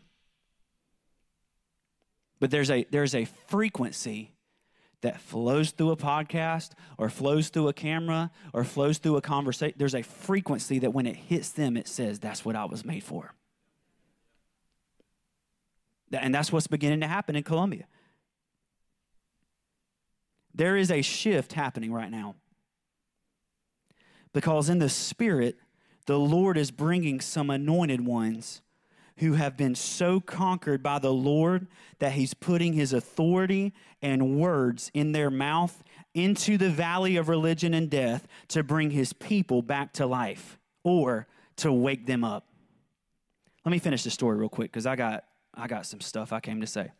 But 2.40 2.50
there's 2.50 2.70
a, 2.70 2.86
there's 2.90 3.14
a 3.14 3.24
frequency 3.24 4.32
that 5.00 5.20
flows 5.20 5.70
through 5.70 5.90
a 5.90 5.96
podcast 5.96 6.70
or 6.96 7.08
flows 7.08 7.50
through 7.50 7.68
a 7.68 7.72
camera 7.72 8.30
or 8.52 8.64
flows 8.64 8.98
through 8.98 9.16
a 9.16 9.20
conversation, 9.20 9.74
there's 9.76 9.94
a 9.94 10.02
frequency 10.02 10.78
that 10.80 10.92
when 10.92 11.06
it 11.06 11.16
hits 11.16 11.50
them, 11.50 11.76
it 11.76 11.86
says, 11.86 12.18
That's 12.18 12.44
what 12.44 12.56
I 12.56 12.64
was 12.64 12.84
made 12.84 13.04
for. 13.04 13.34
And 16.12 16.34
that's 16.34 16.52
what's 16.52 16.66
beginning 16.66 17.00
to 17.00 17.06
happen 17.06 17.36
in 17.36 17.42
Columbia. 17.42 17.84
There 20.54 20.76
is 20.76 20.90
a 20.90 21.02
shift 21.02 21.52
happening 21.52 21.92
right 21.92 22.10
now. 22.10 22.34
Because 24.32 24.68
in 24.68 24.78
the 24.78 24.88
spirit, 24.88 25.56
the 26.06 26.18
Lord 26.18 26.56
is 26.56 26.70
bringing 26.70 27.20
some 27.20 27.50
anointed 27.50 28.04
ones 28.04 28.62
who 29.18 29.34
have 29.34 29.56
been 29.56 29.74
so 29.74 30.20
conquered 30.20 30.82
by 30.82 30.98
the 30.98 31.12
Lord 31.12 31.66
that 31.98 32.12
he's 32.12 32.34
putting 32.34 32.72
his 32.72 32.92
authority 32.92 33.72
and 34.00 34.38
words 34.38 34.90
in 34.94 35.12
their 35.12 35.30
mouth 35.30 35.82
into 36.14 36.56
the 36.56 36.70
valley 36.70 37.16
of 37.16 37.28
religion 37.28 37.74
and 37.74 37.90
death 37.90 38.26
to 38.48 38.62
bring 38.62 38.90
his 38.90 39.12
people 39.12 39.60
back 39.60 39.92
to 39.94 40.06
life 40.06 40.58
or 40.84 41.26
to 41.56 41.72
wake 41.72 42.06
them 42.06 42.24
up. 42.24 42.46
Let 43.64 43.72
me 43.72 43.78
finish 43.78 44.04
the 44.04 44.10
story 44.10 44.36
real 44.36 44.48
quick 44.48 44.70
because 44.72 44.86
I 44.86 44.96
got 44.96 45.24
I 45.58 45.66
got 45.66 45.86
some 45.86 46.00
stuff 46.00 46.32
I 46.32 46.40
came 46.40 46.60
to 46.60 46.66
say. 46.66 46.90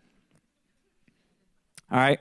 All 1.90 1.98
right. 1.98 2.20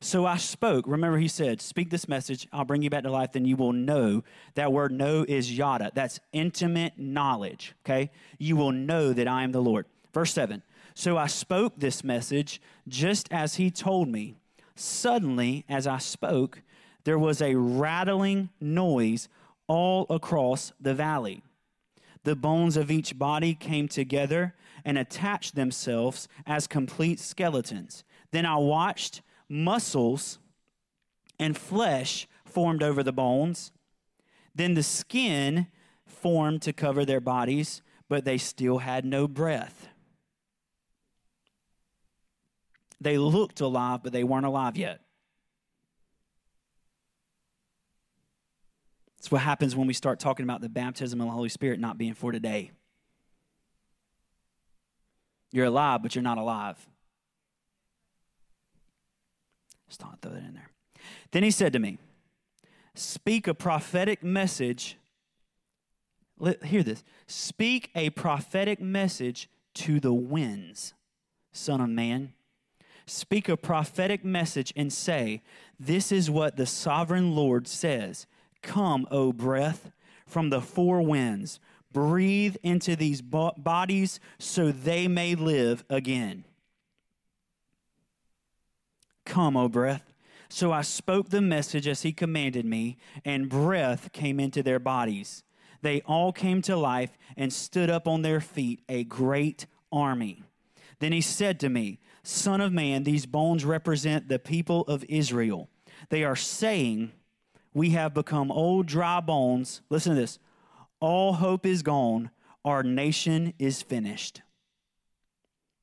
So 0.00 0.26
I 0.26 0.36
spoke. 0.36 0.86
Remember, 0.86 1.18
he 1.18 1.28
said, 1.28 1.60
Speak 1.60 1.90
this 1.90 2.08
message. 2.08 2.48
I'll 2.52 2.64
bring 2.64 2.82
you 2.82 2.90
back 2.90 3.04
to 3.04 3.10
life. 3.10 3.32
Then 3.32 3.44
you 3.44 3.56
will 3.56 3.72
know. 3.72 4.24
That 4.56 4.72
word 4.72 4.92
know 4.92 5.24
is 5.26 5.56
yada. 5.56 5.90
That's 5.94 6.20
intimate 6.32 6.98
knowledge. 6.98 7.74
Okay? 7.84 8.10
You 8.38 8.56
will 8.56 8.72
know 8.72 9.12
that 9.12 9.26
I 9.28 9.44
am 9.44 9.52
the 9.52 9.62
Lord. 9.62 9.86
Verse 10.12 10.32
7. 10.32 10.62
So 10.94 11.16
I 11.16 11.26
spoke 11.28 11.74
this 11.76 12.04
message 12.04 12.60
just 12.86 13.32
as 13.32 13.54
he 13.54 13.70
told 13.70 14.08
me. 14.08 14.36
Suddenly, 14.74 15.64
as 15.68 15.86
I 15.86 15.98
spoke, 15.98 16.62
there 17.04 17.18
was 17.18 17.40
a 17.40 17.54
rattling 17.54 18.50
noise 18.60 19.28
all 19.66 20.06
across 20.10 20.72
the 20.80 20.94
valley. 20.94 21.42
The 22.24 22.36
bones 22.36 22.76
of 22.76 22.90
each 22.90 23.18
body 23.18 23.54
came 23.54 23.88
together 23.88 24.54
and 24.84 24.96
attached 24.96 25.54
themselves 25.54 26.28
as 26.46 26.66
complete 26.66 27.18
skeletons. 27.18 28.04
Then 28.30 28.46
I 28.46 28.56
watched 28.56 29.22
muscles 29.48 30.38
and 31.38 31.56
flesh 31.56 32.28
formed 32.44 32.82
over 32.82 33.02
the 33.02 33.12
bones. 33.12 33.72
Then 34.54 34.74
the 34.74 34.82
skin 34.82 35.66
formed 36.06 36.62
to 36.62 36.72
cover 36.72 37.04
their 37.04 37.20
bodies, 37.20 37.82
but 38.08 38.24
they 38.24 38.38
still 38.38 38.78
had 38.78 39.04
no 39.04 39.26
breath. 39.26 39.88
They 43.00 43.18
looked 43.18 43.60
alive, 43.60 44.02
but 44.04 44.12
they 44.12 44.22
weren't 44.22 44.46
alive 44.46 44.76
yet. 44.76 45.00
That's 49.22 49.30
what 49.30 49.42
happens 49.42 49.76
when 49.76 49.86
we 49.86 49.94
start 49.94 50.18
talking 50.18 50.42
about 50.42 50.62
the 50.62 50.68
baptism 50.68 51.20
of 51.20 51.28
the 51.28 51.32
Holy 51.32 51.48
Spirit 51.48 51.78
not 51.78 51.96
being 51.96 52.12
for 52.12 52.32
today. 52.32 52.72
You're 55.52 55.66
alive, 55.66 56.02
but 56.02 56.16
you're 56.16 56.24
not 56.24 56.38
alive. 56.38 56.76
Just 59.86 60.00
thought 60.00 60.14
I'd 60.14 60.22
throw 60.22 60.32
that 60.32 60.42
in 60.42 60.54
there. 60.54 60.70
Then 61.30 61.44
he 61.44 61.52
said 61.52 61.72
to 61.72 61.78
me, 61.78 61.98
Speak 62.96 63.46
a 63.46 63.54
prophetic 63.54 64.24
message. 64.24 64.96
Hear 66.64 66.82
this. 66.82 67.04
Speak 67.28 67.92
a 67.94 68.10
prophetic 68.10 68.80
message 68.80 69.48
to 69.74 70.00
the 70.00 70.12
winds, 70.12 70.94
Son 71.52 71.80
of 71.80 71.90
Man. 71.90 72.32
Speak 73.06 73.48
a 73.48 73.56
prophetic 73.56 74.24
message 74.24 74.72
and 74.74 74.92
say, 74.92 75.42
This 75.78 76.10
is 76.10 76.28
what 76.28 76.56
the 76.56 76.66
sovereign 76.66 77.36
Lord 77.36 77.68
says 77.68 78.26
Come, 78.62 79.06
O 79.10 79.32
breath, 79.32 79.90
from 80.26 80.50
the 80.50 80.60
four 80.60 81.02
winds, 81.02 81.60
breathe 81.92 82.56
into 82.62 82.96
these 82.96 83.20
bodies 83.20 84.20
so 84.38 84.72
they 84.72 85.08
may 85.08 85.34
live 85.34 85.84
again. 85.90 86.44
Come, 89.24 89.56
O 89.56 89.68
breath. 89.68 90.12
So 90.48 90.72
I 90.72 90.82
spoke 90.82 91.30
the 91.30 91.40
message 91.40 91.88
as 91.88 92.02
he 92.02 92.12
commanded 92.12 92.66
me, 92.66 92.98
and 93.24 93.48
breath 93.48 94.12
came 94.12 94.38
into 94.38 94.62
their 94.62 94.78
bodies. 94.78 95.44
They 95.80 96.02
all 96.02 96.32
came 96.32 96.62
to 96.62 96.76
life 96.76 97.16
and 97.36 97.52
stood 97.52 97.90
up 97.90 98.06
on 98.06 98.22
their 98.22 98.40
feet, 98.40 98.82
a 98.88 99.04
great 99.04 99.66
army. 99.90 100.42
Then 101.00 101.12
he 101.12 101.20
said 101.20 101.58
to 101.60 101.68
me, 101.68 102.00
Son 102.22 102.60
of 102.60 102.72
man, 102.72 103.02
these 103.02 103.26
bones 103.26 103.64
represent 103.64 104.28
the 104.28 104.38
people 104.38 104.82
of 104.82 105.04
Israel. 105.08 105.68
They 106.10 106.22
are 106.22 106.36
saying, 106.36 107.12
We 107.74 107.90
have 107.90 108.14
become 108.14 108.50
old, 108.50 108.86
dry 108.86 109.20
bones. 109.20 109.82
Listen 109.88 110.14
to 110.14 110.20
this. 110.20 110.38
All 111.00 111.34
hope 111.34 111.66
is 111.66 111.82
gone. 111.82 112.30
Our 112.64 112.82
nation 112.82 113.54
is 113.58 113.82
finished. 113.82 114.42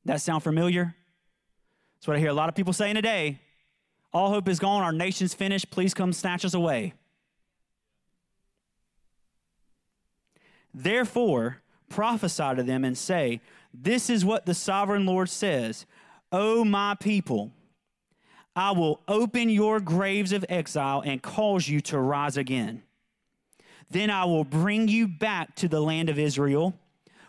That 0.05 0.21
sound 0.21 0.43
familiar? 0.43 0.95
That's 1.95 2.07
what 2.07 2.15
I 2.15 2.19
hear 2.19 2.29
a 2.29 2.33
lot 2.33 2.49
of 2.49 2.55
people 2.55 2.73
saying 2.73 2.95
today. 2.95 3.39
All 4.13 4.29
hope 4.29 4.47
is 4.47 4.59
gone. 4.59 4.83
Our 4.83 4.93
nation's 4.93 5.33
finished. 5.33 5.69
Please 5.71 5.93
come 5.93 6.13
snatch 6.13 6.45
us 6.45 6.53
away. 6.53 6.93
Therefore, 10.73 11.57
prophesy 11.89 12.55
to 12.55 12.63
them 12.63 12.85
and 12.85 12.97
say, 12.97 13.41
This 13.73 14.09
is 14.09 14.23
what 14.23 14.45
the 14.45 14.53
sovereign 14.53 15.05
Lord 15.05 15.29
says 15.29 15.85
O 16.31 16.63
my 16.63 16.95
people, 16.95 17.51
I 18.59 18.71
will 18.71 18.99
open 19.07 19.49
your 19.49 19.79
graves 19.79 20.33
of 20.33 20.45
exile 20.49 21.01
and 21.05 21.23
cause 21.23 21.69
you 21.69 21.79
to 21.79 21.97
rise 21.97 22.35
again. 22.35 22.83
Then 23.89 24.09
I 24.09 24.25
will 24.25 24.43
bring 24.43 24.89
you 24.89 25.07
back 25.07 25.55
to 25.55 25.69
the 25.69 25.79
land 25.79 26.09
of 26.09 26.19
Israel 26.19 26.77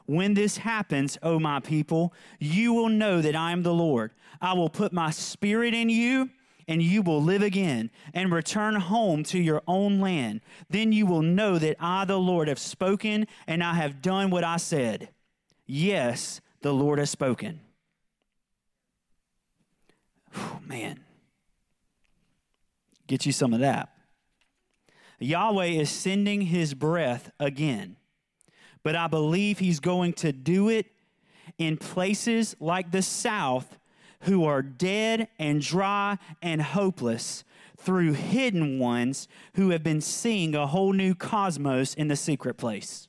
when 0.06 0.34
this 0.34 0.56
happens, 0.56 1.16
O 1.22 1.38
my 1.38 1.60
people, 1.60 2.12
you 2.40 2.72
will 2.72 2.88
know 2.88 3.20
that 3.20 3.36
I 3.36 3.52
am 3.52 3.62
the 3.62 3.72
Lord. 3.72 4.10
I 4.40 4.54
will 4.54 4.68
put 4.68 4.92
my 4.92 5.10
spirit 5.10 5.72
in 5.72 5.88
you, 5.88 6.30
and 6.66 6.82
you 6.82 7.00
will 7.00 7.22
live 7.22 7.42
again 7.42 7.92
and 8.12 8.32
return 8.32 8.74
home 8.74 9.22
to 9.24 9.38
your 9.38 9.62
own 9.68 10.00
land. 10.00 10.40
Then 10.68 10.90
you 10.90 11.06
will 11.06 11.22
know 11.22 11.60
that 11.60 11.76
I, 11.78 12.06
the 12.06 12.18
Lord, 12.18 12.48
have 12.48 12.58
spoken, 12.58 13.28
and 13.46 13.62
I 13.62 13.74
have 13.74 14.02
done 14.02 14.30
what 14.30 14.42
I 14.42 14.56
said. 14.56 15.10
Yes, 15.64 16.40
the 16.62 16.74
Lord 16.74 16.98
has 16.98 17.10
spoken. 17.10 17.60
Whew, 20.32 20.60
man. 20.66 21.04
Get 23.10 23.26
you 23.26 23.32
some 23.32 23.52
of 23.52 23.60
that. 23.60 23.92
Yahweh 25.18 25.66
is 25.66 25.90
sending 25.90 26.40
his 26.40 26.72
breath 26.72 27.30
again 27.38 27.96
but 28.82 28.96
I 28.96 29.06
believe 29.06 29.58
he's 29.58 29.80
going 29.80 30.14
to 30.14 30.32
do 30.32 30.68
it 30.68 30.86
in 31.58 31.76
places 31.76 32.56
like 32.60 32.90
the 32.90 33.02
South 33.02 33.78
who 34.22 34.44
are 34.44 34.62
dead 34.62 35.28
and 35.38 35.60
dry 35.60 36.18
and 36.42 36.60
hopeless 36.60 37.44
through 37.76 38.12
hidden 38.12 38.78
ones 38.78 39.28
who 39.54 39.70
have 39.70 39.82
been 39.82 40.00
seeing 40.00 40.54
a 40.54 40.66
whole 40.66 40.92
new 40.92 41.14
cosmos 41.14 41.94
in 41.94 42.08
the 42.08 42.16
secret 42.16 42.54
place. 42.54 43.08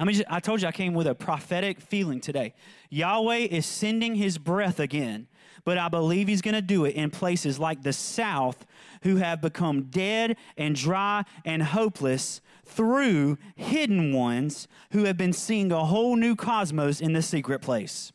I 0.00 0.04
mean, 0.04 0.22
I 0.28 0.38
told 0.38 0.62
you 0.62 0.68
I 0.68 0.72
came 0.72 0.94
with 0.94 1.08
a 1.08 1.14
prophetic 1.14 1.80
feeling 1.80 2.20
today. 2.20 2.54
Yahweh 2.88 3.48
is 3.50 3.66
sending 3.66 4.14
his 4.14 4.38
breath 4.38 4.78
again, 4.78 5.26
but 5.64 5.78
I 5.78 5.88
believe 5.88 6.28
he's 6.28 6.42
going 6.42 6.54
to 6.54 6.62
do 6.62 6.84
it 6.84 6.94
in 6.94 7.10
places 7.10 7.58
like 7.58 7.82
the 7.82 7.92
South 7.92 8.66
who 9.02 9.16
have 9.16 9.40
become 9.40 9.84
dead 9.84 10.36
and 10.56 10.74
dry 10.74 11.24
and 11.44 11.62
hopeless 11.62 12.40
through 12.64 13.38
hidden 13.56 14.12
ones 14.12 14.68
who 14.92 15.04
have 15.04 15.16
been 15.16 15.32
seeing 15.32 15.72
a 15.72 15.84
whole 15.84 16.16
new 16.16 16.36
cosmos 16.36 17.00
in 17.00 17.12
the 17.12 17.22
secret 17.22 17.60
place. 17.60 18.12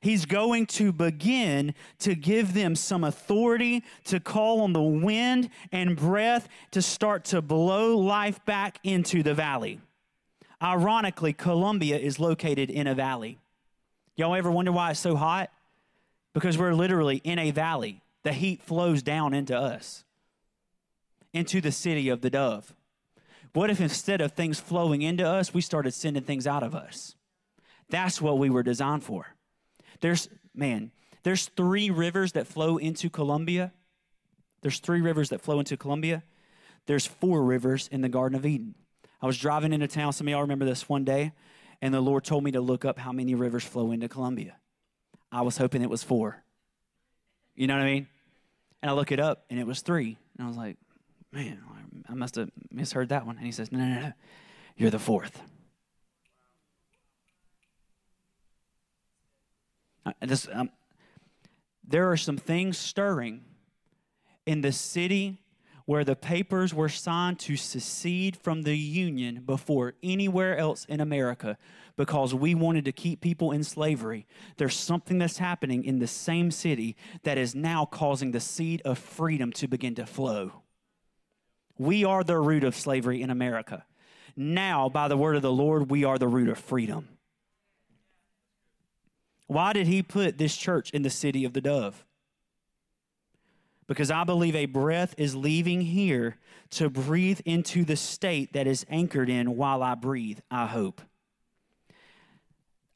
He's 0.00 0.26
going 0.26 0.66
to 0.66 0.92
begin 0.92 1.74
to 2.00 2.14
give 2.14 2.52
them 2.52 2.76
some 2.76 3.04
authority 3.04 3.82
to 4.04 4.20
call 4.20 4.60
on 4.60 4.74
the 4.74 4.82
wind 4.82 5.48
and 5.72 5.96
breath 5.96 6.48
to 6.72 6.82
start 6.82 7.24
to 7.26 7.40
blow 7.40 7.96
life 7.96 8.44
back 8.44 8.78
into 8.84 9.22
the 9.22 9.32
valley. 9.32 9.80
Ironically, 10.62 11.32
Columbia 11.32 11.96
is 11.98 12.20
located 12.20 12.70
in 12.70 12.86
a 12.86 12.94
valley. 12.94 13.38
Y'all 14.16 14.34
ever 14.34 14.50
wonder 14.50 14.72
why 14.72 14.90
it's 14.90 15.00
so 15.00 15.16
hot? 15.16 15.50
Because 16.34 16.58
we're 16.58 16.74
literally 16.74 17.16
in 17.24 17.38
a 17.38 17.50
valley. 17.50 18.02
The 18.24 18.32
heat 18.32 18.62
flows 18.62 19.02
down 19.02 19.34
into 19.34 19.56
us, 19.56 20.04
into 21.32 21.60
the 21.60 21.72
city 21.72 22.08
of 22.08 22.20
the 22.22 22.30
dove. 22.30 22.74
What 23.52 23.70
if 23.70 23.80
instead 23.80 24.20
of 24.20 24.32
things 24.32 24.58
flowing 24.58 25.02
into 25.02 25.26
us, 25.28 25.54
we 25.54 25.60
started 25.60 25.94
sending 25.94 26.24
things 26.24 26.46
out 26.46 26.62
of 26.62 26.74
us? 26.74 27.14
That's 27.88 28.20
what 28.20 28.38
we 28.38 28.50
were 28.50 28.62
designed 28.62 29.04
for. 29.04 29.34
There's, 30.00 30.28
man, 30.54 30.90
there's 31.22 31.46
three 31.46 31.90
rivers 31.90 32.32
that 32.32 32.46
flow 32.46 32.78
into 32.78 33.08
Columbia. 33.10 33.72
There's 34.62 34.78
three 34.78 35.00
rivers 35.00 35.28
that 35.28 35.40
flow 35.40 35.60
into 35.60 35.76
Columbia. 35.76 36.24
There's 36.86 37.06
four 37.06 37.44
rivers 37.44 37.88
in 37.92 38.00
the 38.00 38.08
Garden 38.08 38.36
of 38.36 38.44
Eden. 38.44 38.74
I 39.22 39.26
was 39.26 39.38
driving 39.38 39.72
into 39.72 39.86
town. 39.86 40.12
Some 40.12 40.26
of 40.26 40.32
y'all 40.32 40.42
remember 40.42 40.64
this 40.64 40.88
one 40.88 41.04
day, 41.04 41.32
and 41.80 41.94
the 41.94 42.00
Lord 42.00 42.24
told 42.24 42.42
me 42.42 42.50
to 42.52 42.60
look 42.60 42.84
up 42.84 42.98
how 42.98 43.12
many 43.12 43.34
rivers 43.34 43.64
flow 43.64 43.92
into 43.92 44.08
Columbia. 44.08 44.56
I 45.34 45.42
was 45.42 45.58
hoping 45.58 45.82
it 45.82 45.90
was 45.90 46.04
four. 46.04 46.44
You 47.56 47.66
know 47.66 47.74
what 47.74 47.82
I 47.82 47.92
mean? 47.92 48.06
And 48.80 48.90
I 48.90 48.94
look 48.94 49.10
it 49.10 49.18
up 49.18 49.44
and 49.50 49.58
it 49.58 49.66
was 49.66 49.80
three. 49.80 50.16
And 50.38 50.44
I 50.44 50.48
was 50.48 50.56
like, 50.56 50.76
man, 51.32 51.60
I 52.08 52.14
must 52.14 52.36
have 52.36 52.50
misheard 52.70 53.08
that 53.08 53.26
one. 53.26 53.36
And 53.36 53.44
he 53.44 53.50
says, 53.50 53.72
no, 53.72 53.78
no, 53.78 54.00
no, 54.00 54.12
you're 54.76 54.90
the 54.90 55.00
fourth. 55.00 55.42
I 60.06 60.26
just, 60.26 60.48
um, 60.52 60.70
there 61.86 62.12
are 62.12 62.16
some 62.16 62.36
things 62.36 62.78
stirring 62.78 63.42
in 64.46 64.60
the 64.60 64.70
city 64.70 65.38
where 65.86 66.04
the 66.04 66.14
papers 66.14 66.72
were 66.72 66.88
signed 66.88 67.40
to 67.40 67.56
secede 67.56 68.36
from 68.36 68.62
the 68.62 68.76
Union 68.76 69.42
before 69.44 69.94
anywhere 70.02 70.56
else 70.56 70.84
in 70.84 71.00
America 71.00 71.58
because 71.96 72.34
we 72.34 72.54
wanted 72.54 72.84
to 72.84 72.92
keep 72.92 73.20
people 73.20 73.52
in 73.52 73.62
slavery. 73.62 74.26
There's 74.56 74.76
something 74.76 75.18
that's 75.18 75.38
happening 75.38 75.84
in 75.84 75.98
the 75.98 76.06
same 76.06 76.50
city 76.50 76.96
that 77.22 77.38
is 77.38 77.54
now 77.54 77.84
causing 77.84 78.32
the 78.32 78.40
seed 78.40 78.82
of 78.84 78.98
freedom 78.98 79.52
to 79.52 79.68
begin 79.68 79.94
to 79.96 80.06
flow. 80.06 80.62
We 81.78 82.04
are 82.04 82.24
the 82.24 82.38
root 82.38 82.64
of 82.64 82.76
slavery 82.76 83.22
in 83.22 83.30
America. 83.30 83.84
Now, 84.36 84.88
by 84.88 85.08
the 85.08 85.16
word 85.16 85.36
of 85.36 85.42
the 85.42 85.52
Lord, 85.52 85.90
we 85.90 86.04
are 86.04 86.18
the 86.18 86.28
root 86.28 86.48
of 86.48 86.58
freedom. 86.58 87.08
Why 89.46 89.72
did 89.72 89.86
he 89.86 90.02
put 90.02 90.38
this 90.38 90.56
church 90.56 90.90
in 90.90 91.02
the 91.02 91.10
city 91.10 91.44
of 91.44 91.52
the 91.52 91.60
dove? 91.60 92.04
Because 93.86 94.10
I 94.10 94.24
believe 94.24 94.56
a 94.56 94.66
breath 94.66 95.14
is 95.18 95.36
leaving 95.36 95.82
here 95.82 96.38
to 96.70 96.88
breathe 96.88 97.40
into 97.44 97.84
the 97.84 97.96
state 97.96 98.54
that 98.54 98.66
is 98.66 98.86
anchored 98.88 99.28
in 99.28 99.56
while 99.56 99.82
I 99.82 99.94
breathe, 99.94 100.38
I 100.50 100.66
hope. 100.66 101.02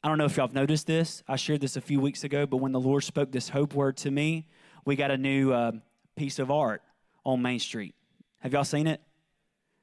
I 0.03 0.07
don't 0.07 0.17
know 0.17 0.25
if 0.25 0.37
y'all 0.37 0.47
have 0.47 0.55
noticed 0.55 0.87
this. 0.87 1.23
I 1.27 1.35
shared 1.35 1.61
this 1.61 1.75
a 1.75 1.81
few 1.81 1.99
weeks 1.99 2.23
ago, 2.23 2.45
but 2.45 2.57
when 2.57 2.71
the 2.71 2.79
Lord 2.79 3.03
spoke 3.03 3.31
this 3.31 3.49
hope 3.49 3.73
word 3.73 3.97
to 3.97 4.11
me, 4.11 4.45
we 4.85 4.95
got 4.95 5.11
a 5.11 5.17
new 5.17 5.51
uh, 5.51 5.73
piece 6.15 6.39
of 6.39 6.49
art 6.49 6.81
on 7.25 7.41
Main 7.41 7.59
Street. 7.59 7.95
Have 8.39 8.53
y'all 8.53 8.63
seen 8.63 8.87
it? 8.87 9.01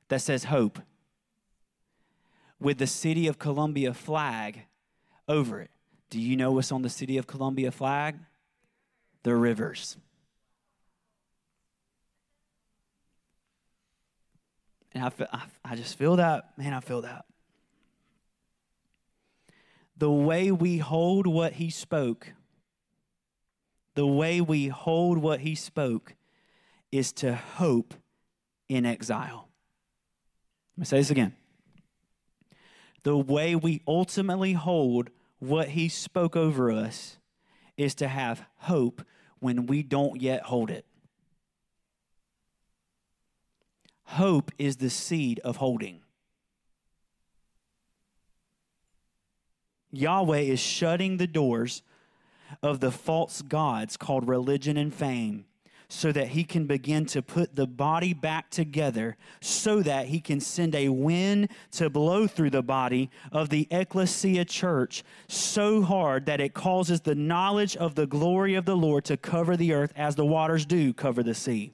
That 0.09 0.23
says 0.23 0.45
hope 0.45 0.79
with 2.59 2.79
the 2.79 2.87
City 2.87 3.27
of 3.27 3.39
Columbia 3.39 3.93
flag 3.93 4.63
over 5.29 5.61
it. 5.61 5.71
Do 6.09 6.21
you 6.21 6.37
know 6.37 6.53
what's 6.53 6.73
on 6.73 6.83
the 6.83 6.89
City 6.89 7.19
of 7.19 7.27
Columbia 7.27 7.71
flag? 7.71 8.17
The 9.23 9.35
rivers. 9.35 9.99
And 14.95 15.05
I, 15.05 15.11
feel, 15.11 15.27
I, 15.31 15.43
I 15.65 15.77
just 15.77 15.99
feel 15.99 16.17
that, 16.17 16.57
man, 16.57 16.73
I 16.73 16.81
feel 16.81 17.03
that. 17.03 17.27
The 19.97 20.11
way 20.11 20.51
we 20.53 20.79
hold 20.79 21.27
what 21.27 21.55
he 21.55 21.71
spoke, 21.71 22.35
the 23.95 24.07
way 24.07 24.41
we 24.41 24.69
hold 24.69 25.19
what 25.19 25.41
he 25.41 25.55
spoke 25.55 26.15
is 26.93 27.13
to 27.15 27.35
hope 27.35 27.95
in 28.69 28.85
exile. 28.85 29.49
Let 30.77 30.81
me 30.81 30.85
say 30.85 30.99
this 30.99 31.11
again. 31.11 31.35
The 33.05 33.17
way 33.17 33.55
we 33.55 33.81
ultimately 33.87 34.53
hold 34.53 35.11
what 35.39 35.69
he 35.69 35.89
spoke 35.89 36.37
over 36.37 36.71
us 36.71 37.19
is 37.77 37.95
to 37.97 38.09
have 38.09 38.45
hope 38.57 39.03
when 39.39 39.67
we 39.67 39.83
don't 39.83 40.21
yet 40.21 40.43
hold 40.43 40.71
it. 40.71 40.85
Hope 44.05 44.51
is 44.59 44.77
the 44.77 44.91
seed 44.91 45.41
of 45.41 45.57
holding. 45.57 46.01
Yahweh 49.93 50.41
is 50.41 50.61
shutting 50.61 51.17
the 51.17 51.27
doors 51.27 51.83
of 52.63 52.81
the 52.81 52.91
false 52.91 53.43
gods 53.43 53.97
called 53.97 54.29
religion 54.29 54.77
and 54.77 54.95
fame 54.95 55.47
so 55.89 56.11
that 56.13 56.29
he 56.29 56.43
can 56.45 56.67
begin 56.67 57.07
to 57.07 57.23
put 57.23 57.55
the 57.55 57.67
body 57.67 58.13
back 58.13 58.51
together, 58.51 59.17
so 59.41 59.83
that 59.83 60.07
he 60.07 60.21
can 60.21 60.41
send 60.41 60.75
a 60.75 60.89
wind 60.89 61.49
to 61.71 61.89
blow 61.89 62.27
through 62.27 62.51
the 62.51 62.63
body 62.63 63.11
of 63.31 63.51
the 63.51 63.69
ecclesia 63.71 64.45
church 64.45 65.05
so 65.29 65.83
hard 65.83 66.27
that 66.27 66.41
it 66.41 66.55
causes 66.55 67.01
the 67.03 67.15
knowledge 67.15 67.77
of 67.77 67.95
the 67.95 68.07
glory 68.07 68.55
of 68.55 68.65
the 68.65 68.77
Lord 68.77 69.05
to 69.05 69.17
cover 69.17 69.57
the 69.57 69.73
earth 69.73 69.93
as 69.97 70.17
the 70.17 70.27
waters 70.27 70.67
do 70.67 70.93
cover 70.93 71.23
the 71.23 71.35
sea. 71.35 71.73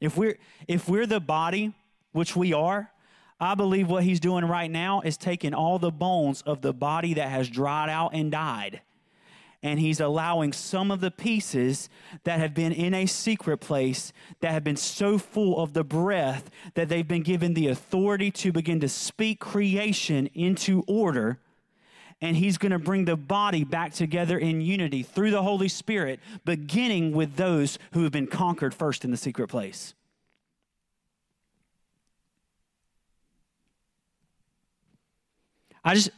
If 0.00 0.16
we're, 0.16 0.38
if 0.68 0.88
we're 0.88 1.06
the 1.06 1.20
body, 1.20 1.74
which 2.12 2.36
we 2.36 2.52
are, 2.52 2.90
I 3.40 3.54
believe 3.54 3.88
what 3.88 4.04
he's 4.04 4.20
doing 4.20 4.44
right 4.44 4.70
now 4.70 5.00
is 5.00 5.16
taking 5.16 5.54
all 5.54 5.78
the 5.78 5.90
bones 5.90 6.42
of 6.42 6.60
the 6.60 6.72
body 6.72 7.14
that 7.14 7.30
has 7.30 7.48
dried 7.48 7.88
out 7.88 8.14
and 8.14 8.30
died 8.30 8.82
and 9.62 9.78
he's 9.78 10.00
allowing 10.00 10.52
some 10.52 10.90
of 10.90 11.00
the 11.00 11.10
pieces 11.10 11.88
that 12.24 12.38
have 12.38 12.54
been 12.54 12.72
in 12.72 12.94
a 12.94 13.06
secret 13.06 13.58
place 13.58 14.12
that 14.40 14.52
have 14.52 14.64
been 14.64 14.76
so 14.76 15.18
full 15.18 15.62
of 15.62 15.72
the 15.74 15.84
breath 15.84 16.50
that 16.74 16.88
they've 16.88 17.08
been 17.08 17.22
given 17.22 17.54
the 17.54 17.68
authority 17.68 18.30
to 18.30 18.52
begin 18.52 18.80
to 18.80 18.88
speak 18.88 19.38
creation 19.38 20.28
into 20.34 20.82
order 20.86 21.38
and 22.22 22.36
he's 22.36 22.58
going 22.58 22.72
to 22.72 22.78
bring 22.78 23.06
the 23.06 23.16
body 23.16 23.64
back 23.64 23.94
together 23.94 24.38
in 24.38 24.60
unity 24.60 25.02
through 25.02 25.30
the 25.30 25.42
Holy 25.42 25.68
Spirit, 25.68 26.20
beginning 26.44 27.12
with 27.12 27.36
those 27.36 27.78
who 27.92 28.02
have 28.02 28.12
been 28.12 28.26
conquered 28.26 28.74
first 28.74 29.06
in 29.06 29.10
the 29.10 29.16
secret 29.16 29.48
place. 29.48 29.94
I 35.84 35.94
just, 35.94 36.10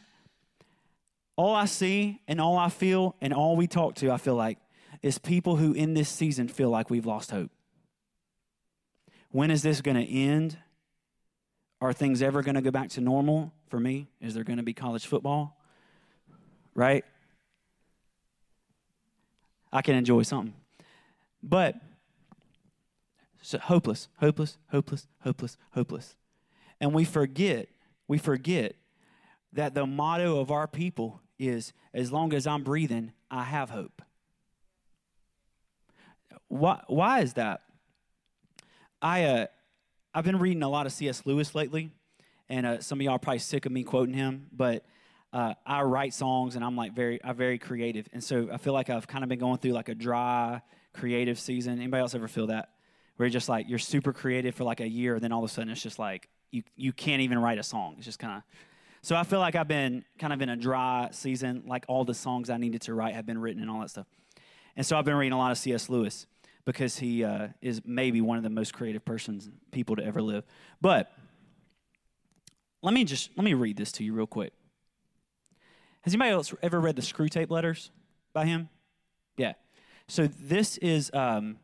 all 1.35 1.55
I 1.55 1.65
see 1.65 2.21
and 2.27 2.39
all 2.39 2.57
I 2.57 2.69
feel 2.69 3.15
and 3.21 3.33
all 3.33 3.55
we 3.55 3.67
talk 3.67 3.95
to, 3.95 4.11
I 4.11 4.17
feel 4.17 4.35
like, 4.35 4.57
is 5.01 5.17
people 5.17 5.55
who 5.57 5.73
in 5.73 5.93
this 5.93 6.09
season 6.09 6.47
feel 6.47 6.69
like 6.69 6.89
we've 6.89 7.05
lost 7.05 7.31
hope. 7.31 7.51
When 9.31 9.51
is 9.51 9.63
this 9.63 9.81
going 9.81 9.97
to 9.97 10.07
end? 10.07 10.57
Are 11.81 11.91
things 11.91 12.21
ever 12.21 12.41
going 12.41 12.55
to 12.55 12.61
go 12.61 12.71
back 12.71 12.89
to 12.91 13.01
normal 13.01 13.51
for 13.67 13.79
me? 13.79 14.07
Is 14.21 14.33
there 14.33 14.43
going 14.43 14.57
to 14.57 14.63
be 14.63 14.73
college 14.73 15.05
football? 15.05 15.57
Right? 16.75 17.03
I 19.71 19.81
can 19.81 19.95
enjoy 19.95 20.21
something. 20.21 20.53
But 21.41 21.75
so 23.41 23.57
hopeless, 23.57 24.07
hopeless, 24.19 24.57
hopeless, 24.71 25.07
hopeless, 25.23 25.57
hopeless. 25.71 26.15
And 26.79 26.93
we 26.93 27.03
forget, 27.03 27.67
we 28.07 28.17
forget 28.17 28.75
that 29.53 29.73
the 29.73 29.85
motto 29.85 30.39
of 30.39 30.51
our 30.51 30.67
people 30.67 31.21
is 31.39 31.73
as 31.93 32.11
long 32.11 32.33
as 32.33 32.47
I'm 32.47 32.63
breathing, 32.63 33.13
I 33.29 33.43
have 33.43 33.69
hope. 33.69 34.01
Why, 36.47 36.81
why 36.87 37.21
is 37.21 37.33
that? 37.33 37.61
I, 39.01 39.23
uh, 39.25 39.47
I've 40.13 40.23
been 40.23 40.39
reading 40.39 40.63
a 40.63 40.69
lot 40.69 40.85
of 40.85 40.91
C.S. 40.91 41.25
Lewis 41.25 41.55
lately, 41.55 41.91
and 42.49 42.65
uh, 42.65 42.81
some 42.81 42.99
of 42.99 43.03
y'all 43.03 43.15
are 43.15 43.19
probably 43.19 43.39
sick 43.39 43.65
of 43.65 43.71
me 43.71 43.83
quoting 43.83 44.13
him, 44.13 44.47
but 44.51 44.85
uh, 45.33 45.55
I 45.65 45.81
write 45.81 46.13
songs 46.13 46.55
and 46.55 46.63
I'm 46.63 46.75
like 46.75 46.93
very, 46.93 47.19
I'm 47.23 47.35
very 47.35 47.57
creative. 47.57 48.07
And 48.13 48.23
so 48.23 48.49
I 48.53 48.57
feel 48.57 48.73
like 48.73 48.89
I've 48.91 49.07
kind 49.07 49.23
of 49.23 49.29
been 49.29 49.39
going 49.39 49.57
through 49.57 49.71
like 49.71 49.89
a 49.89 49.95
dry 49.95 50.61
creative 50.93 51.39
season. 51.39 51.73
Anybody 51.73 52.01
else 52.01 52.13
ever 52.13 52.27
feel 52.27 52.47
that? 52.47 52.69
Where 53.15 53.25
you're 53.25 53.33
just 53.33 53.49
like, 53.49 53.67
you're 53.67 53.79
super 53.79 54.13
creative 54.13 54.53
for 54.53 54.63
like 54.63 54.79
a 54.79 54.87
year, 54.87 55.15
and 55.15 55.23
then 55.23 55.31
all 55.31 55.43
of 55.43 55.49
a 55.49 55.53
sudden 55.53 55.71
it's 55.71 55.81
just 55.81 55.99
like, 55.99 56.29
you, 56.51 56.61
you 56.75 56.93
can't 56.93 57.21
even 57.21 57.39
write 57.39 57.57
a 57.57 57.63
song. 57.63 57.95
It's 57.97 58.05
just 58.05 58.19
kind 58.19 58.37
of, 58.37 58.43
so 59.03 59.17
I 59.17 59.23
feel 59.23 59.39
like 59.39 59.55
I've 59.55 59.67
been 59.67 60.05
kind 60.17 60.31
of 60.31 60.41
in 60.41 60.47
a 60.47 60.55
dry 60.55 61.09
season, 61.11 61.63
like 61.67 61.83
all 61.89 62.05
the 62.05 62.13
songs 62.13 62.49
I 62.49 62.55
needed 62.55 62.83
to 62.83 62.93
write 62.93 63.13
have 63.15 63.25
been 63.25 63.37
written 63.37 63.61
and 63.61 63.69
all 63.69 63.81
that 63.81 63.89
stuff. 63.89 64.07
And 64.77 64.85
so 64.85 64.97
I've 64.97 65.03
been 65.03 65.15
reading 65.15 65.33
a 65.33 65.37
lot 65.37 65.51
of 65.51 65.57
C.S. 65.57 65.89
Lewis 65.89 66.25
because 66.63 66.97
he 66.97 67.25
uh, 67.25 67.49
is 67.61 67.81
maybe 67.85 68.21
one 68.21 68.37
of 68.37 68.43
the 68.43 68.49
most 68.49 68.73
creative 68.73 69.03
persons, 69.03 69.49
people 69.71 69.97
to 69.97 70.05
ever 70.05 70.21
live. 70.21 70.45
But 70.79 71.11
let 72.81 72.93
me 72.93 73.03
just 73.03 73.29
let 73.35 73.43
me 73.43 73.53
read 73.53 73.75
this 73.75 73.91
to 73.93 74.05
you 74.05 74.13
real 74.13 74.25
quick. 74.25 74.53
Has 76.03 76.13
anybody 76.13 76.31
else 76.31 76.53
ever 76.61 76.79
read 76.79 76.95
the 76.95 77.01
Screwtape 77.01 77.49
Letters 77.49 77.91
by 78.31 78.45
him? 78.45 78.69
Yeah. 79.35 79.53
So 80.07 80.27
this 80.27 80.77
is 80.77 81.11
um, 81.13 81.57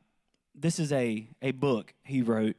this 0.54 0.78
is 0.78 0.92
a 0.92 1.30
a 1.42 1.52
book 1.52 1.94
he 2.04 2.22
wrote, 2.22 2.58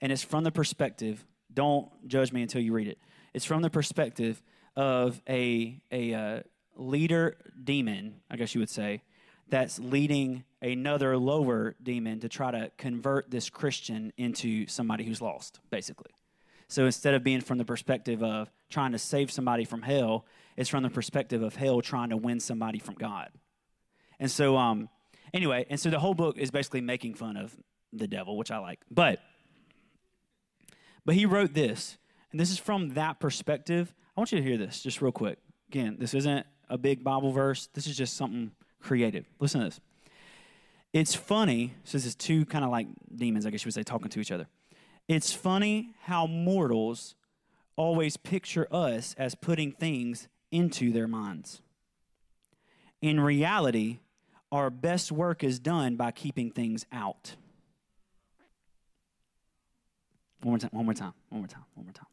and 0.00 0.12
it's 0.12 0.22
from 0.22 0.44
the 0.44 0.52
perspective. 0.52 1.26
Don't 1.52 1.88
judge 2.06 2.32
me 2.32 2.42
until 2.42 2.60
you 2.60 2.72
read 2.72 2.86
it. 2.86 2.98
It's 3.32 3.44
from 3.44 3.62
the 3.62 3.70
perspective 3.70 4.42
of 4.76 5.20
a, 5.28 5.80
a 5.90 6.14
uh, 6.14 6.40
leader 6.76 7.36
demon, 7.62 8.16
I 8.30 8.36
guess 8.36 8.54
you 8.54 8.60
would 8.60 8.70
say, 8.70 9.02
that's 9.48 9.78
leading 9.78 10.44
another 10.62 11.16
lower 11.16 11.74
demon 11.82 12.20
to 12.20 12.28
try 12.28 12.50
to 12.50 12.70
convert 12.78 13.30
this 13.30 13.50
Christian 13.50 14.12
into 14.16 14.66
somebody 14.66 15.04
who's 15.04 15.20
lost, 15.20 15.60
basically. 15.70 16.12
So 16.68 16.86
instead 16.86 17.14
of 17.14 17.24
being 17.24 17.40
from 17.40 17.58
the 17.58 17.64
perspective 17.64 18.22
of 18.22 18.50
trying 18.68 18.92
to 18.92 18.98
save 18.98 19.30
somebody 19.32 19.64
from 19.64 19.82
hell, 19.82 20.24
it's 20.56 20.68
from 20.68 20.84
the 20.84 20.90
perspective 20.90 21.42
of 21.42 21.56
hell 21.56 21.80
trying 21.80 22.10
to 22.10 22.16
win 22.16 22.38
somebody 22.38 22.78
from 22.78 22.94
God. 22.94 23.30
And 24.20 24.30
so, 24.30 24.56
um, 24.56 24.88
anyway, 25.34 25.66
and 25.68 25.80
so 25.80 25.90
the 25.90 25.98
whole 25.98 26.14
book 26.14 26.38
is 26.38 26.52
basically 26.52 26.80
making 26.80 27.14
fun 27.14 27.36
of 27.36 27.56
the 27.92 28.06
devil, 28.06 28.36
which 28.36 28.52
I 28.52 28.58
like. 28.58 28.78
But, 28.88 29.18
but 31.04 31.16
he 31.16 31.26
wrote 31.26 31.54
this 31.54 31.98
and 32.30 32.40
this 32.40 32.50
is 32.50 32.58
from 32.58 32.94
that 32.94 33.20
perspective. 33.20 33.94
I 34.16 34.20
want 34.20 34.32
you 34.32 34.38
to 34.38 34.44
hear 34.44 34.56
this 34.56 34.82
just 34.82 35.02
real 35.02 35.12
quick. 35.12 35.38
Again, 35.68 35.96
this 35.98 36.14
isn't 36.14 36.46
a 36.68 36.78
big 36.78 37.02
Bible 37.02 37.32
verse, 37.32 37.68
this 37.74 37.86
is 37.86 37.96
just 37.96 38.16
something 38.16 38.52
creative. 38.80 39.26
Listen 39.38 39.60
to 39.60 39.66
this. 39.66 39.80
It's 40.92 41.14
funny, 41.14 41.74
this 41.90 42.04
is 42.04 42.14
two 42.14 42.44
kind 42.46 42.64
of 42.64 42.70
like 42.70 42.88
demons, 43.14 43.46
I 43.46 43.50
guess 43.50 43.64
you 43.64 43.68
would 43.68 43.74
say, 43.74 43.82
talking 43.82 44.08
to 44.08 44.20
each 44.20 44.32
other. 44.32 44.46
It's 45.08 45.32
funny 45.32 45.94
how 46.02 46.26
mortals 46.26 47.14
always 47.76 48.16
picture 48.16 48.66
us 48.70 49.14
as 49.18 49.34
putting 49.34 49.72
things 49.72 50.28
into 50.50 50.92
their 50.92 51.08
minds. 51.08 51.62
In 53.00 53.20
reality, 53.20 54.00
our 54.52 54.68
best 54.70 55.10
work 55.12 55.42
is 55.42 55.58
done 55.58 55.96
by 55.96 56.10
keeping 56.10 56.50
things 56.50 56.84
out. 56.92 57.36
One 60.42 60.52
more 60.52 60.58
time, 60.58 60.70
one 60.72 60.84
more 60.84 60.94
time, 60.94 61.12
one 61.28 61.40
more 61.40 61.48
time, 61.48 61.64
one 61.74 61.86
more 61.86 61.92
time. 61.92 62.06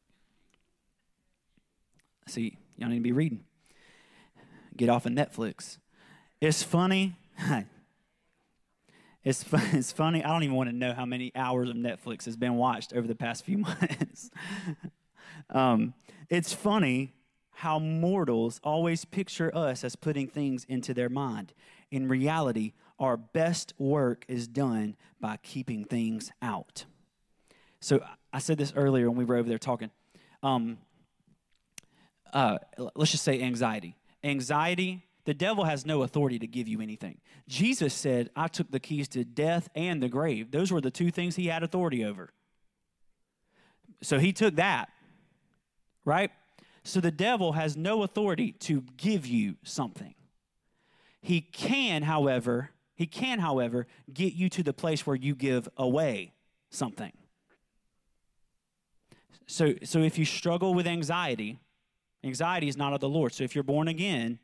See, 2.27 2.57
y'all 2.77 2.89
need 2.89 2.97
to 2.97 3.01
be 3.01 3.11
reading. 3.11 3.43
Get 4.75 4.89
off 4.89 5.05
of 5.05 5.13
Netflix. 5.13 5.77
It's 6.41 6.63
funny. 6.63 7.15
It's, 9.23 9.43
it's 9.51 9.91
funny. 9.91 10.23
I 10.23 10.29
don't 10.29 10.43
even 10.43 10.55
want 10.55 10.69
to 10.69 10.75
know 10.75 10.93
how 10.93 11.05
many 11.05 11.33
hours 11.35 11.69
of 11.69 11.75
Netflix 11.75 12.23
has 12.23 12.37
been 12.37 12.55
watched 12.55 12.93
over 12.93 13.05
the 13.05 13.15
past 13.15 13.43
few 13.43 13.57
months. 13.57 14.31
um, 15.49 15.93
it's 16.29 16.53
funny 16.53 17.13
how 17.51 17.77
mortals 17.77 18.61
always 18.63 19.03
picture 19.03 19.53
us 19.53 19.83
as 19.83 19.97
putting 19.97 20.29
things 20.29 20.63
into 20.69 20.93
their 20.93 21.09
mind. 21.09 21.51
In 21.91 22.07
reality, 22.07 22.71
our 22.99 23.17
best 23.17 23.73
work 23.77 24.23
is 24.29 24.47
done 24.47 24.95
by 25.19 25.37
keeping 25.43 25.83
things 25.83 26.31
out. 26.41 26.85
So 27.81 28.01
I 28.31 28.39
said 28.39 28.57
this 28.57 28.71
earlier 28.77 29.09
when 29.09 29.17
we 29.17 29.25
were 29.25 29.35
over 29.35 29.49
there 29.49 29.57
talking. 29.57 29.91
Um, 30.41 30.77
uh, 32.37 32.59
let's 32.93 33.09
just 33.09 33.23
say 33.23 33.41
anxiety. 33.41 33.95
Anxiety, 34.23 35.03
the 35.25 35.33
devil 35.33 35.63
has 35.63 35.87
no 35.87 36.03
authority 36.03 36.37
to 36.37 36.45
give 36.45 36.67
you 36.67 36.81
anything. 36.81 37.17
Jesus 37.47 37.95
said, 37.95 38.29
I 38.35 38.47
took 38.47 38.69
the 38.69 38.79
keys 38.79 39.07
to 39.09 39.23
death 39.23 39.69
and 39.73 40.03
the 40.03 40.07
grave. 40.07 40.51
Those 40.51 40.71
were 40.71 40.79
the 40.79 40.91
two 40.91 41.09
things 41.09 41.35
he 41.35 41.47
had 41.47 41.63
authority 41.63 42.05
over. 42.05 42.31
So 44.03 44.19
he 44.19 44.33
took 44.33 44.57
that, 44.57 44.89
right? 46.05 46.29
So 46.83 46.99
the 46.99 47.09
devil 47.09 47.53
has 47.53 47.75
no 47.75 48.03
authority 48.03 48.51
to 48.51 48.83
give 48.97 49.25
you 49.25 49.55
something. 49.63 50.13
He 51.19 51.41
can, 51.41 52.03
however, 52.03 52.69
he 52.93 53.07
can, 53.07 53.39
however, 53.39 53.87
get 54.13 54.33
you 54.33 54.47
to 54.49 54.61
the 54.61 54.73
place 54.73 55.07
where 55.07 55.15
you 55.15 55.33
give 55.33 55.67
away 55.75 56.33
something. 56.69 57.13
So, 59.47 59.73
so 59.83 59.99
if 60.03 60.19
you 60.19 60.25
struggle 60.25 60.75
with 60.75 60.85
anxiety, 60.85 61.57
anxiety 62.23 62.67
is 62.67 62.77
not 62.77 62.93
of 62.93 62.99
the 62.99 63.09
Lord. 63.09 63.33
So 63.33 63.43
if 63.43 63.55
you're 63.55 63.63
born 63.63 63.87
again 63.87 64.39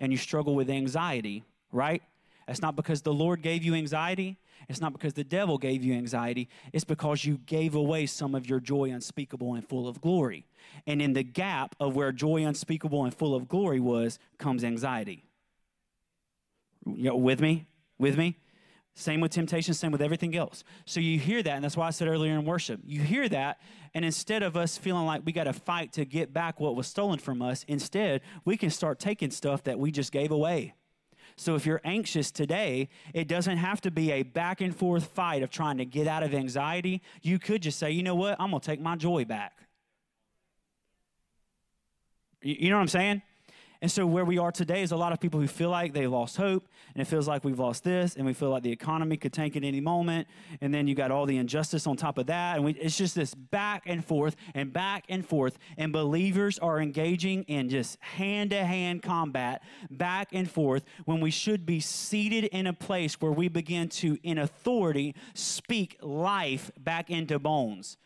and 0.00 0.12
you 0.12 0.18
struggle 0.18 0.54
with 0.54 0.70
anxiety, 0.70 1.44
right? 1.70 2.02
It's 2.48 2.60
not 2.60 2.76
because 2.76 3.02
the 3.02 3.12
Lord 3.12 3.42
gave 3.42 3.62
you 3.62 3.74
anxiety. 3.74 4.36
It's 4.68 4.80
not 4.80 4.92
because 4.92 5.14
the 5.14 5.24
devil 5.24 5.58
gave 5.58 5.84
you 5.84 5.94
anxiety. 5.94 6.48
It's 6.72 6.84
because 6.84 7.24
you 7.24 7.38
gave 7.38 7.74
away 7.74 8.06
some 8.06 8.34
of 8.34 8.48
your 8.48 8.60
joy 8.60 8.90
unspeakable 8.90 9.54
and 9.54 9.68
full 9.68 9.88
of 9.88 10.00
glory. 10.00 10.46
And 10.86 11.00
in 11.00 11.12
the 11.12 11.22
gap 11.22 11.74
of 11.80 11.94
where 11.94 12.12
joy 12.12 12.44
unspeakable 12.44 13.04
and 13.04 13.14
full 13.14 13.34
of 13.34 13.48
glory 13.48 13.80
was, 13.80 14.18
comes 14.38 14.64
anxiety. 14.64 15.24
You 16.84 17.10
know, 17.10 17.16
with 17.16 17.40
me? 17.40 17.66
With 17.98 18.16
me? 18.16 18.36
Same 18.94 19.20
with 19.20 19.32
temptation, 19.32 19.72
same 19.72 19.90
with 19.90 20.02
everything 20.02 20.36
else. 20.36 20.64
So 20.84 21.00
you 21.00 21.18
hear 21.18 21.42
that, 21.42 21.54
and 21.54 21.64
that's 21.64 21.76
why 21.76 21.86
I 21.86 21.90
said 21.90 22.08
earlier 22.08 22.34
in 22.34 22.44
worship, 22.44 22.80
you 22.84 23.00
hear 23.00 23.28
that, 23.30 23.58
and 23.94 24.04
instead 24.04 24.42
of 24.42 24.56
us 24.56 24.76
feeling 24.76 25.06
like 25.06 25.22
we 25.24 25.32
got 25.32 25.44
to 25.44 25.52
fight 25.54 25.92
to 25.94 26.04
get 26.04 26.32
back 26.32 26.60
what 26.60 26.76
was 26.76 26.86
stolen 26.86 27.18
from 27.18 27.40
us, 27.40 27.64
instead, 27.68 28.20
we 28.44 28.56
can 28.56 28.68
start 28.68 28.98
taking 28.98 29.30
stuff 29.30 29.62
that 29.64 29.78
we 29.78 29.90
just 29.90 30.12
gave 30.12 30.30
away. 30.30 30.74
So 31.36 31.54
if 31.54 31.64
you're 31.64 31.80
anxious 31.84 32.30
today, 32.30 32.90
it 33.14 33.28
doesn't 33.28 33.56
have 33.56 33.80
to 33.82 33.90
be 33.90 34.12
a 34.12 34.22
back 34.22 34.60
and 34.60 34.76
forth 34.76 35.06
fight 35.06 35.42
of 35.42 35.50
trying 35.50 35.78
to 35.78 35.86
get 35.86 36.06
out 36.06 36.22
of 36.22 36.34
anxiety. 36.34 37.00
You 37.22 37.38
could 37.38 37.62
just 37.62 37.78
say, 37.78 37.90
you 37.90 38.02
know 38.02 38.14
what, 38.14 38.38
I'm 38.38 38.50
going 38.50 38.60
to 38.60 38.66
take 38.66 38.80
my 38.80 38.96
joy 38.96 39.24
back. 39.24 39.58
You 42.42 42.70
know 42.70 42.76
what 42.76 42.82
I'm 42.82 42.88
saying? 42.88 43.22
And 43.82 43.90
so, 43.90 44.06
where 44.06 44.24
we 44.24 44.38
are 44.38 44.52
today 44.52 44.82
is 44.82 44.92
a 44.92 44.96
lot 44.96 45.12
of 45.12 45.18
people 45.18 45.40
who 45.40 45.48
feel 45.48 45.68
like 45.68 45.92
they 45.92 46.06
lost 46.06 46.36
hope, 46.36 46.68
and 46.94 47.02
it 47.02 47.06
feels 47.06 47.26
like 47.26 47.42
we've 47.42 47.58
lost 47.58 47.82
this, 47.82 48.14
and 48.14 48.24
we 48.24 48.32
feel 48.32 48.50
like 48.50 48.62
the 48.62 48.70
economy 48.70 49.16
could 49.16 49.32
tank 49.32 49.56
at 49.56 49.64
any 49.64 49.80
moment. 49.80 50.28
And 50.60 50.72
then 50.72 50.86
you 50.86 50.94
got 50.94 51.10
all 51.10 51.26
the 51.26 51.36
injustice 51.36 51.84
on 51.88 51.96
top 51.96 52.16
of 52.16 52.26
that. 52.26 52.54
And 52.54 52.64
we, 52.64 52.74
it's 52.74 52.96
just 52.96 53.16
this 53.16 53.34
back 53.34 53.82
and 53.86 54.04
forth 54.04 54.36
and 54.54 54.72
back 54.72 55.06
and 55.08 55.26
forth. 55.26 55.58
And 55.76 55.92
believers 55.92 56.60
are 56.60 56.80
engaging 56.80 57.42
in 57.48 57.68
just 57.70 58.00
hand 58.00 58.50
to 58.50 58.64
hand 58.64 59.02
combat 59.02 59.64
back 59.90 60.28
and 60.32 60.48
forth 60.48 60.84
when 61.04 61.20
we 61.20 61.32
should 61.32 61.66
be 61.66 61.80
seated 61.80 62.44
in 62.44 62.68
a 62.68 62.72
place 62.72 63.20
where 63.20 63.32
we 63.32 63.48
begin 63.48 63.88
to, 63.88 64.16
in 64.22 64.38
authority, 64.38 65.16
speak 65.34 65.98
life 66.00 66.70
back 66.78 67.10
into 67.10 67.40
bones. 67.40 67.96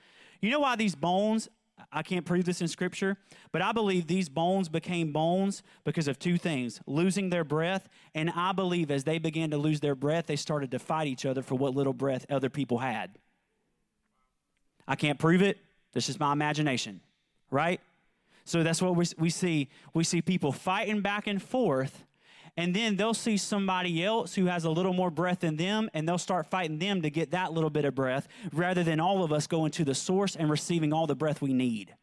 You 0.41 0.51
know 0.51 0.61
why 0.61 0.77
these 0.77 0.95
bones 0.95 1.51
I 1.93 2.03
can't 2.03 2.25
prove 2.25 2.45
this 2.45 2.61
in 2.61 2.69
scripture, 2.69 3.17
but 3.53 3.63
I 3.63 3.73
believe 3.73 4.07
these 4.07 4.29
bones 4.29 4.69
became 4.69 5.13
bones 5.13 5.63
because 5.85 6.09
of 6.09 6.19
two 6.19 6.39
things 6.39 6.81
losing 6.87 7.31
their 7.31 7.45
breath, 7.45 7.89
and 8.15 8.31
I 8.31 8.53
believe 8.53 8.91
as 8.91 9.05
they 9.05 9.19
began 9.19 9.51
to 9.51 9.59
lose 9.59 9.81
their 9.81 9.95
breath, 9.95 10.27
they 10.27 10.37
started 10.37 10.71
to 10.73 10.79
fight 10.79 11.07
each 11.07 11.27
other 11.27 11.43
for 11.43 11.55
what 11.55 11.75
little 11.75 11.93
breath 11.93 12.27
other 12.31 12.51
people 12.51 12.79
had. 12.79 13.19
I 14.89 14.97
can't 14.97 15.19
prove 15.19 15.43
it, 15.43 15.59
this 15.93 16.09
is 16.09 16.21
my 16.21 16.33
imagination, 16.33 17.01
right? 17.51 17.81
So 18.45 18.63
that's 18.63 18.81
what 18.81 18.95
we, 18.95 19.05
we 19.19 19.31
see. 19.31 19.69
We 19.93 20.05
see 20.05 20.23
people 20.23 20.53
fighting 20.53 21.01
back 21.01 21.27
and 21.27 21.43
forth 21.43 22.05
and 22.57 22.75
then 22.75 22.97
they'll 22.97 23.15
see 23.15 23.37
somebody 23.37 24.03
else 24.05 24.35
who 24.35 24.47
has 24.47 24.65
a 24.65 24.71
little 24.71 24.93
more 24.93 25.11
breath 25.11 25.41
than 25.41 25.57
them, 25.57 25.91
and 25.95 26.09
they'll 26.09 26.19
start 26.19 26.47
fighting 26.47 26.79
them 26.79 27.03
to 27.03 27.11
get 27.11 27.33
that 27.33 27.53
little 27.53 27.71
bit 27.71 27.85
of 27.85 27.95
breath 27.95 28.29
rather 28.53 28.83
than 28.83 29.01
all 29.01 29.23
of 29.23 29.33
us 29.33 29.47
going 29.47 29.71
to 29.73 29.85
the 29.85 29.95
source 29.95 30.37
and 30.37 30.51
receiving 30.51 30.93
all 30.93 31.07
the 31.07 31.15
breath 31.15 31.43
we 31.43 31.53
need. 31.53 31.95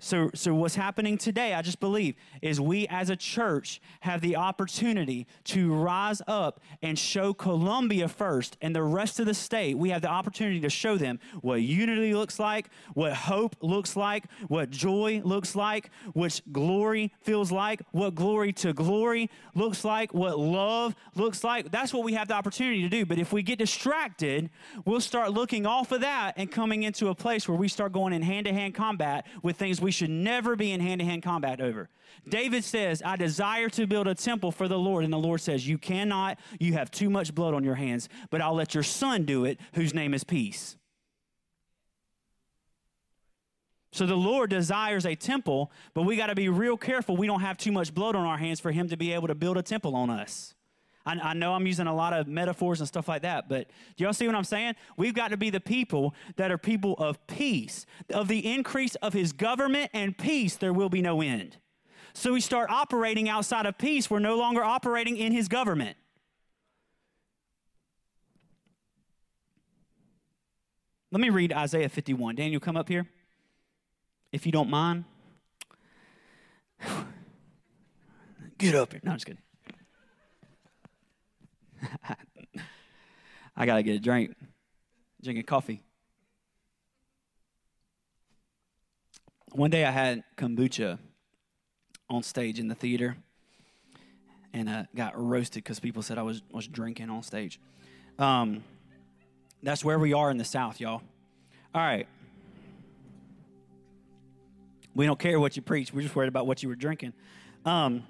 So, 0.00 0.30
so 0.34 0.54
what's 0.54 0.74
happening 0.74 1.18
today, 1.18 1.52
I 1.54 1.62
just 1.62 1.78
believe, 1.78 2.14
is 2.40 2.60
we 2.60 2.86
as 2.88 3.10
a 3.10 3.16
church 3.16 3.80
have 4.00 4.22
the 4.22 4.36
opportunity 4.36 5.26
to 5.44 5.74
rise 5.74 6.22
up 6.26 6.60
and 6.82 6.98
show 6.98 7.34
Columbia 7.34 8.08
first 8.08 8.56
and 8.62 8.74
the 8.74 8.82
rest 8.82 9.20
of 9.20 9.26
the 9.26 9.34
state. 9.34 9.76
We 9.76 9.90
have 9.90 10.02
the 10.02 10.08
opportunity 10.08 10.60
to 10.60 10.70
show 10.70 10.96
them 10.96 11.20
what 11.42 11.62
unity 11.62 12.14
looks 12.14 12.38
like, 12.38 12.70
what 12.94 13.12
hope 13.12 13.56
looks 13.60 13.94
like, 13.94 14.24
what 14.48 14.70
joy 14.70 15.20
looks 15.22 15.54
like, 15.54 15.90
what 16.14 16.40
glory 16.50 17.12
feels 17.20 17.52
like, 17.52 17.82
what 17.92 18.14
glory 18.14 18.52
to 18.54 18.72
glory 18.72 19.30
looks 19.54 19.84
like, 19.84 20.14
what 20.14 20.38
love 20.38 20.94
looks 21.14 21.44
like. 21.44 21.70
That's 21.70 21.92
what 21.92 22.04
we 22.04 22.14
have 22.14 22.28
the 22.28 22.34
opportunity 22.34 22.82
to 22.82 22.88
do. 22.88 23.04
But 23.04 23.18
if 23.18 23.32
we 23.32 23.42
get 23.42 23.58
distracted, 23.58 24.48
we'll 24.86 25.00
start 25.00 25.32
looking 25.32 25.66
off 25.66 25.92
of 25.92 26.00
that 26.00 26.34
and 26.36 26.50
coming 26.50 26.84
into 26.84 27.08
a 27.08 27.14
place 27.14 27.46
where 27.46 27.58
we 27.58 27.68
start 27.68 27.92
going 27.92 28.14
in 28.14 28.22
hand 28.22 28.46
to 28.46 28.52
hand 28.52 28.74
combat 28.74 29.26
with 29.42 29.56
things 29.56 29.80
we 29.80 29.89
we 29.90 29.92
should 29.92 30.10
never 30.10 30.54
be 30.54 30.70
in 30.70 30.80
hand 30.80 31.00
to 31.00 31.04
hand 31.04 31.20
combat 31.20 31.60
over. 31.60 31.88
David 32.28 32.62
says, 32.62 33.02
I 33.04 33.16
desire 33.16 33.68
to 33.70 33.88
build 33.88 34.06
a 34.06 34.14
temple 34.14 34.52
for 34.52 34.68
the 34.68 34.78
Lord. 34.78 35.02
And 35.02 35.12
the 35.12 35.18
Lord 35.18 35.40
says, 35.40 35.66
You 35.66 35.78
cannot, 35.78 36.38
you 36.60 36.74
have 36.74 36.92
too 36.92 37.10
much 37.10 37.34
blood 37.34 37.54
on 37.54 37.64
your 37.64 37.74
hands, 37.74 38.08
but 38.30 38.40
I'll 38.40 38.54
let 38.54 38.72
your 38.72 38.84
son 38.84 39.24
do 39.24 39.44
it, 39.44 39.58
whose 39.74 39.92
name 39.92 40.14
is 40.14 40.22
peace. 40.22 40.76
So 43.90 44.06
the 44.06 44.14
Lord 44.14 44.50
desires 44.50 45.04
a 45.04 45.16
temple, 45.16 45.72
but 45.92 46.02
we 46.02 46.14
got 46.14 46.28
to 46.28 46.36
be 46.36 46.48
real 46.48 46.76
careful 46.76 47.16
we 47.16 47.26
don't 47.26 47.40
have 47.40 47.58
too 47.58 47.72
much 47.72 47.92
blood 47.92 48.14
on 48.14 48.24
our 48.24 48.38
hands 48.38 48.60
for 48.60 48.70
him 48.70 48.88
to 48.90 48.96
be 48.96 49.12
able 49.12 49.26
to 49.26 49.34
build 49.34 49.58
a 49.58 49.62
temple 49.62 49.96
on 49.96 50.08
us. 50.08 50.54
I, 51.06 51.14
I, 51.14 51.34
know 51.34 51.54
I'm 51.54 51.66
using 51.66 51.86
a 51.86 51.94
lot 51.94 52.12
of 52.12 52.28
metaphors 52.28 52.80
and 52.80 52.88
stuff 52.88 53.08
like 53.08 53.22
that, 53.22 53.48
but 53.48 53.70
do 53.96 54.04
y'all 54.04 54.12
see 54.12 54.26
what 54.26 54.36
I'm 54.36 54.44
saying? 54.44 54.74
We've 54.96 55.14
got 55.14 55.28
to 55.28 55.36
be 55.36 55.48
the 55.50 55.60
people 55.60 56.14
that 56.36 56.50
are 56.50 56.58
people 56.58 56.94
of 56.98 57.26
peace. 57.26 57.86
Of 58.12 58.28
the 58.28 58.52
increase 58.52 58.96
of 58.96 59.12
his 59.12 59.32
government 59.32 59.90
and 59.94 60.16
peace, 60.16 60.56
there 60.56 60.72
will 60.72 60.90
be 60.90 61.00
no 61.00 61.22
end. 61.22 61.56
So 62.12 62.32
we 62.32 62.40
start 62.40 62.70
operating 62.70 63.28
outside 63.28 63.66
of 63.66 63.78
peace, 63.78 64.10
we're 64.10 64.18
no 64.18 64.36
longer 64.36 64.62
operating 64.62 65.16
in 65.16 65.32
his 65.32 65.48
government. 65.48 65.96
Let 71.12 71.20
me 71.20 71.30
read 71.30 71.52
Isaiah 71.52 71.88
51. 71.88 72.36
Daniel, 72.36 72.60
come 72.60 72.76
up 72.76 72.88
here. 72.88 73.08
If 74.32 74.46
you 74.46 74.52
don't 74.52 74.70
mind. 74.70 75.04
Get 78.58 78.76
up 78.76 78.92
here. 78.92 79.00
No, 79.02 79.10
I'm 79.12 79.16
just 79.16 79.26
kidding. 79.26 79.42
I 83.56 83.66
got 83.66 83.76
to 83.76 83.82
get 83.82 83.96
a 83.96 84.00
drink, 84.00 84.34
drinking 85.22 85.44
coffee. 85.44 85.82
One 89.52 89.70
day 89.70 89.84
I 89.84 89.90
had 89.90 90.22
kombucha 90.36 90.98
on 92.08 92.22
stage 92.22 92.58
in 92.58 92.68
the 92.68 92.74
theater 92.74 93.16
and 94.52 94.68
uh, 94.68 94.84
got 94.94 95.12
roasted 95.16 95.64
because 95.64 95.80
people 95.80 96.02
said 96.02 96.18
I 96.18 96.22
was, 96.22 96.42
was 96.52 96.66
drinking 96.66 97.10
on 97.10 97.22
stage. 97.22 97.60
Um, 98.18 98.62
that's 99.62 99.84
where 99.84 99.98
we 99.98 100.12
are 100.12 100.30
in 100.30 100.38
the 100.38 100.44
South, 100.44 100.80
y'all. 100.80 101.02
All 101.74 101.82
right. 101.82 102.06
We 104.94 105.06
don't 105.06 105.18
care 105.18 105.38
what 105.38 105.56
you 105.56 105.62
preach. 105.62 105.92
We're 105.92 106.02
just 106.02 106.16
worried 106.16 106.28
about 106.28 106.46
what 106.46 106.62
you 106.62 106.68
were 106.68 106.74
drinking. 106.74 107.12
Um, 107.64 108.04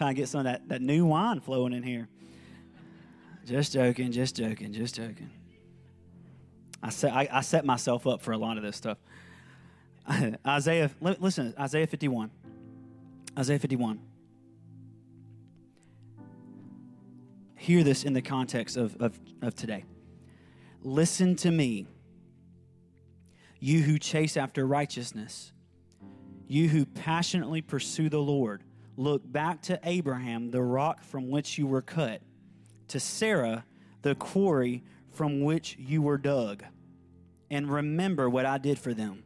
trying 0.00 0.14
to 0.14 0.18
get 0.18 0.30
some 0.30 0.38
of 0.38 0.44
that, 0.44 0.66
that 0.70 0.80
new 0.80 1.04
wine 1.04 1.40
flowing 1.40 1.74
in 1.74 1.82
here. 1.82 2.08
Just 3.44 3.74
joking, 3.74 4.10
just 4.12 4.34
joking, 4.34 4.72
just 4.72 4.94
joking. 4.94 5.28
I 6.82 6.88
set, 6.88 7.12
I, 7.12 7.28
I 7.30 7.40
set 7.42 7.66
myself 7.66 8.06
up 8.06 8.22
for 8.22 8.32
a 8.32 8.38
lot 8.38 8.56
of 8.56 8.62
this 8.62 8.76
stuff. 8.76 8.96
Isaiah, 10.46 10.90
listen, 11.02 11.52
Isaiah 11.60 11.86
51. 11.86 12.30
Isaiah 13.38 13.58
51. 13.58 14.00
Hear 17.56 17.84
this 17.84 18.02
in 18.04 18.14
the 18.14 18.22
context 18.22 18.78
of, 18.78 18.96
of, 19.02 19.20
of 19.42 19.54
today. 19.54 19.84
Listen 20.82 21.36
to 21.36 21.50
me, 21.50 21.86
you 23.58 23.82
who 23.82 23.98
chase 23.98 24.38
after 24.38 24.66
righteousness, 24.66 25.52
you 26.48 26.70
who 26.70 26.86
passionately 26.86 27.60
pursue 27.60 28.08
the 28.08 28.22
Lord. 28.22 28.62
Look 28.96 29.30
back 29.30 29.62
to 29.62 29.80
Abraham, 29.82 30.50
the 30.50 30.62
rock 30.62 31.02
from 31.02 31.30
which 31.30 31.58
you 31.58 31.66
were 31.66 31.82
cut, 31.82 32.22
to 32.88 33.00
Sarah, 33.00 33.64
the 34.02 34.14
quarry 34.14 34.82
from 35.12 35.42
which 35.42 35.76
you 35.78 36.02
were 36.02 36.18
dug, 36.18 36.64
and 37.50 37.70
remember 37.70 38.28
what 38.28 38.46
I 38.46 38.58
did 38.58 38.78
for 38.78 38.94
them. 38.94 39.24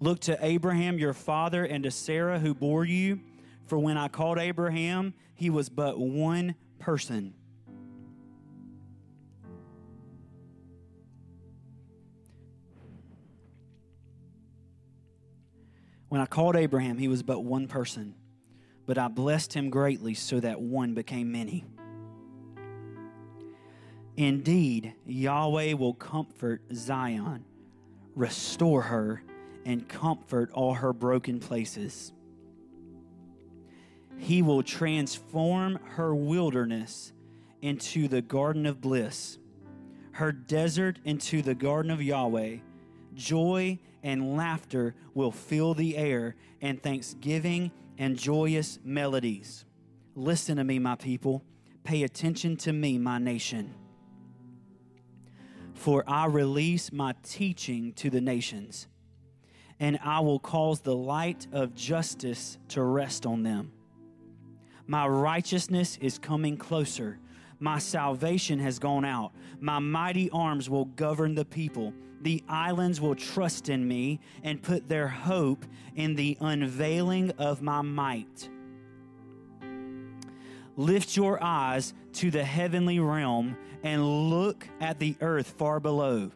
Look 0.00 0.20
to 0.20 0.38
Abraham, 0.44 0.98
your 0.98 1.14
father, 1.14 1.64
and 1.64 1.84
to 1.84 1.90
Sarah, 1.90 2.38
who 2.38 2.54
bore 2.54 2.84
you. 2.84 3.20
For 3.66 3.78
when 3.78 3.96
I 3.96 4.08
called 4.08 4.38
Abraham, 4.38 5.14
he 5.34 5.48
was 5.50 5.68
but 5.68 5.98
one 5.98 6.54
person. 6.78 7.34
When 16.14 16.20
I 16.20 16.26
called 16.26 16.54
Abraham, 16.54 16.96
he 16.96 17.08
was 17.08 17.24
but 17.24 17.40
one 17.40 17.66
person, 17.66 18.14
but 18.86 18.98
I 18.98 19.08
blessed 19.08 19.52
him 19.52 19.68
greatly 19.68 20.14
so 20.14 20.38
that 20.38 20.60
one 20.60 20.94
became 20.94 21.32
many. 21.32 21.64
Indeed, 24.16 24.94
Yahweh 25.06 25.72
will 25.72 25.94
comfort 25.94 26.62
Zion, 26.72 27.44
restore 28.14 28.82
her 28.82 29.24
and 29.64 29.88
comfort 29.88 30.52
all 30.52 30.74
her 30.74 30.92
broken 30.92 31.40
places. 31.40 32.12
He 34.16 34.40
will 34.40 34.62
transform 34.62 35.80
her 35.96 36.14
wilderness 36.14 37.12
into 37.60 38.06
the 38.06 38.22
garden 38.22 38.66
of 38.66 38.80
bliss, 38.80 39.38
her 40.12 40.30
desert 40.30 41.00
into 41.04 41.42
the 41.42 41.56
garden 41.56 41.90
of 41.90 42.00
Yahweh. 42.00 42.58
Joy 43.16 43.80
and 44.04 44.36
laughter 44.36 44.94
will 45.14 45.32
fill 45.32 45.74
the 45.74 45.96
air, 45.96 46.36
and 46.60 46.80
thanksgiving 46.80 47.72
and 47.98 48.16
joyous 48.16 48.78
melodies. 48.84 49.64
Listen 50.14 50.58
to 50.58 50.64
me, 50.64 50.78
my 50.78 50.94
people. 50.94 51.42
Pay 51.82 52.04
attention 52.04 52.56
to 52.58 52.72
me, 52.72 52.98
my 52.98 53.18
nation. 53.18 53.74
For 55.74 56.04
I 56.06 56.26
release 56.26 56.92
my 56.92 57.14
teaching 57.24 57.92
to 57.94 58.10
the 58.10 58.20
nations 58.20 58.86
and 59.80 59.98
I 60.02 60.20
will 60.20 60.38
cause 60.38 60.80
the 60.80 60.94
light 60.94 61.46
of 61.52 61.74
justice 61.74 62.58
to 62.68 62.82
rest 62.82 63.26
on 63.26 63.42
them. 63.42 63.72
My 64.86 65.06
righteousness 65.06 65.98
is 66.00 66.18
coming 66.18 66.56
closer. 66.56 67.18
My 67.58 67.78
salvation 67.78 68.58
has 68.60 68.78
gone 68.78 69.04
out. 69.04 69.32
My 69.60 69.78
mighty 69.78 70.30
arms 70.30 70.68
will 70.68 70.84
govern 70.84 71.34
the 71.34 71.44
people. 71.44 71.92
The 72.24 72.42
islands 72.48 73.02
will 73.02 73.14
trust 73.14 73.68
in 73.68 73.86
me 73.86 74.18
and 74.42 74.62
put 74.62 74.88
their 74.88 75.08
hope 75.08 75.66
in 75.94 76.14
the 76.14 76.38
unveiling 76.40 77.32
of 77.32 77.60
my 77.60 77.82
might. 77.82 78.48
Lift 80.76 81.16
your 81.18 81.38
eyes 81.44 81.92
to 82.14 82.30
the 82.30 82.42
heavenly 82.42 82.98
realm 82.98 83.58
and 83.82 84.30
look 84.30 84.66
at 84.80 84.98
the 84.98 85.16
earth 85.20 85.50
far 85.58 85.80
below. 85.80 86.30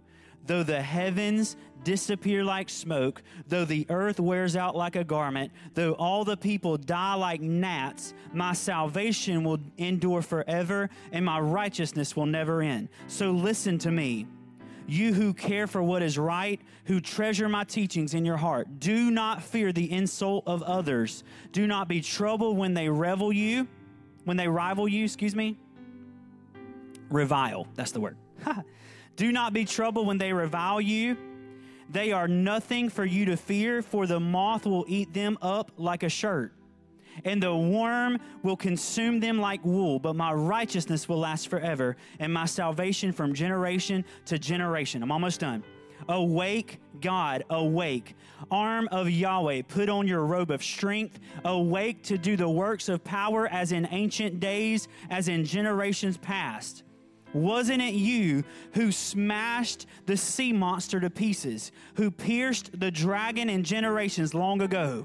Though 0.45 0.63
the 0.63 0.83
heavens 0.83 1.57
disappear 1.85 2.45
like 2.45 2.69
smoke, 2.69 3.23
though 3.47 3.65
the 3.65 3.87
earth 3.89 4.21
wears 4.21 4.57
out 4.57 4.77
like 4.77 4.95
a 4.95 5.05
garment, 5.05 5.53
though 5.73 5.95
all 5.95 6.23
the 6.23 6.37
people 6.37 6.77
die 6.77 7.15
like 7.15 7.41
gnats, 7.41 8.13
my 8.35 8.53
salvation 8.53 9.43
will 9.43 9.61
endure 9.79 10.21
forever 10.21 10.91
and 11.13 11.25
my 11.25 11.41
righteousness 11.41 12.15
will 12.15 12.27
never 12.27 12.61
end. 12.61 12.91
So 13.07 13.31
listen 13.31 13.79
to 13.79 13.91
me. 13.91 14.27
You 14.89 15.15
who 15.15 15.33
care 15.33 15.69
for 15.69 15.83
what 15.83 16.03
is 16.03 16.19
right, 16.19 16.61
who 16.87 17.01
treasure 17.01 17.49
my 17.49 17.63
teachings 17.63 18.15
in 18.15 18.25
your 18.25 18.39
heart, 18.39 18.81
do 18.81 19.11
not 19.11 19.43
fear 19.43 19.71
the 19.71 19.93
insult 19.93 20.45
of 20.47 20.63
others. 20.65 21.23
Do 21.53 21.67
not 21.67 21.87
be 21.87 22.01
troubled 22.01 22.57
when 22.57 22.75
they 22.75 22.89
revel 22.89 23.33
you, 23.33 23.69
when 24.25 24.37
they 24.37 24.49
rival 24.49 24.89
you, 24.89 25.05
excuse 25.05 25.37
me. 25.37 25.57
Revile, 27.11 27.69
that's 27.77 27.93
the 27.93 28.01
word. 28.01 28.17
do 29.17 29.31
not 29.31 29.53
be 29.53 29.65
troubled 29.65 30.07
when 30.07 30.19
they 30.19 30.33
revile 30.33 30.81
you 30.81 31.17
they 31.91 32.13
are 32.13 32.29
nothing 32.29 32.91
for 32.91 33.05
you 33.05 33.25
to 33.27 33.37
fear, 33.37 33.81
for 33.81 34.07
the 34.07 34.21
moth 34.21 34.67
will 34.67 34.85
eat 34.89 35.15
them 35.15 35.39
up 35.41 35.73
like 35.77 36.03
a 36.03 36.09
shirt, 36.09 36.53
and 37.25 37.43
the 37.43 37.55
worm 37.55 38.19
will 38.43 38.57
consume 38.57 39.21
them 39.21 39.41
like 39.41 39.65
wool. 39.65 39.99
But 39.99 40.17
my 40.17 40.33
righteousness 40.33 41.09
will 41.09 41.19
last 41.19 41.49
forever, 41.49 41.97
and 42.19 42.33
my 42.33 42.47
salvation 42.47 43.13
from 43.13 43.35
generation 43.35 44.05
to 44.27 44.39
generation. 44.39 45.03
I'm 45.03 45.13
almost 45.13 45.41
done. 45.41 45.63
Awake, 46.09 46.79
God, 47.01 47.45
awake. 47.51 48.15
Arm 48.51 48.89
of 48.93 49.11
Yahweh, 49.11 49.63
put 49.67 49.89
on 49.89 50.07
your 50.07 50.25
robe 50.25 50.51
of 50.51 50.63
strength. 50.63 51.19
Awake 51.45 52.03
to 52.05 52.17
do 52.17 52.37
the 52.37 52.49
works 52.49 52.89
of 52.89 53.03
power 53.03 53.49
as 53.49 53.73
in 53.73 53.89
ancient 53.91 54.41
days, 54.41 54.89
as 55.11 55.29
in 55.29 55.45
generations 55.45 56.17
past. 56.17 56.85
Wasn't 57.35 57.83
it 57.83 57.95
you 57.95 58.43
who 58.73 58.91
smashed 58.91 59.87
the 60.07 60.17
sea 60.17 60.53
monster 60.53 60.99
to 61.01 61.11
pieces, 61.11 61.73
who 61.95 62.11
pierced 62.11 62.79
the 62.79 62.91
dragon 62.91 63.51
in 63.51 63.65
generations 63.65 64.33
long 64.33 64.63
ago? 64.63 65.05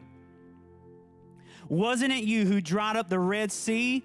Wasn't 1.70 2.12
it 2.12 2.24
you 2.24 2.46
who 2.46 2.62
dried 2.62 2.96
up 2.96 3.10
the 3.10 3.20
Red 3.20 3.52
Sea 3.52 4.04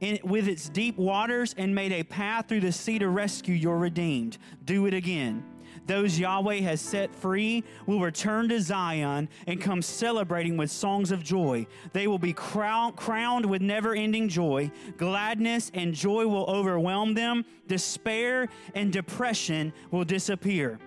in, 0.00 0.18
with 0.24 0.48
its 0.48 0.68
deep 0.68 0.96
waters 0.96 1.54
and 1.56 1.74
made 1.74 1.92
a 1.92 2.02
path 2.02 2.48
through 2.48 2.60
the 2.60 2.72
sea 2.72 2.98
to 2.98 3.08
rescue 3.08 3.54
your 3.54 3.78
redeemed? 3.78 4.38
Do 4.64 4.86
it 4.86 4.94
again. 4.94 5.44
Those 5.86 6.18
Yahweh 6.18 6.60
has 6.60 6.80
set 6.82 7.14
free 7.14 7.64
will 7.86 8.00
return 8.00 8.48
to 8.50 8.60
Zion 8.60 9.28
and 9.46 9.60
come 9.60 9.80
celebrating 9.80 10.56
with 10.56 10.70
songs 10.70 11.10
of 11.10 11.22
joy. 11.24 11.66
They 11.94 12.06
will 12.06 12.18
be 12.18 12.34
crown, 12.34 12.92
crowned 12.92 13.46
with 13.46 13.62
never 13.62 13.94
ending 13.94 14.28
joy. 14.28 14.70
Gladness 14.98 15.70
and 15.72 15.94
joy 15.94 16.26
will 16.26 16.44
overwhelm 16.44 17.14
them. 17.14 17.44
Despair 17.66 18.48
and 18.74 18.92
depression 18.92 19.72
will 19.90 20.04
disappear. 20.04 20.78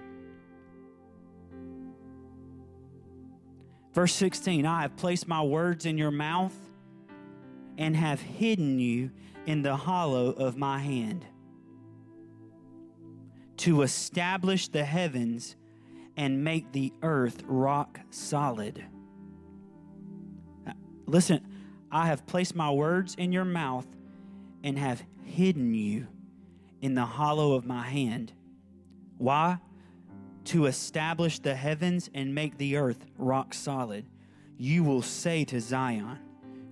Verse 3.93 4.13
16 4.13 4.65
I 4.65 4.81
have 4.81 4.95
placed 4.95 5.27
my 5.27 5.41
words 5.41 5.85
in 5.85 5.97
your 5.97 6.11
mouth 6.11 6.55
and 7.77 7.95
have 7.95 8.21
hidden 8.21 8.79
you 8.79 9.11
in 9.45 9.61
the 9.61 9.75
hollow 9.75 10.27
of 10.27 10.57
my 10.57 10.79
hand 10.79 11.25
to 13.57 13.81
establish 13.81 14.67
the 14.67 14.83
heavens 14.83 15.55
and 16.17 16.43
make 16.43 16.71
the 16.71 16.93
earth 17.01 17.43
rock 17.45 17.99
solid. 18.09 18.83
Listen, 21.05 21.45
I 21.91 22.07
have 22.07 22.25
placed 22.25 22.55
my 22.55 22.71
words 22.71 23.15
in 23.15 23.31
your 23.31 23.45
mouth 23.45 23.85
and 24.63 24.77
have 24.77 25.03
hidden 25.25 25.73
you 25.73 26.07
in 26.81 26.95
the 26.95 27.05
hollow 27.05 27.53
of 27.53 27.65
my 27.65 27.83
hand. 27.83 28.33
Why? 29.17 29.59
To 30.45 30.65
establish 30.65 31.39
the 31.39 31.55
heavens 31.55 32.09
and 32.13 32.33
make 32.33 32.57
the 32.57 32.77
earth 32.77 33.05
rock 33.17 33.53
solid. 33.53 34.05
You 34.57 34.83
will 34.83 35.01
say 35.01 35.45
to 35.45 35.59
Zion, 35.59 36.19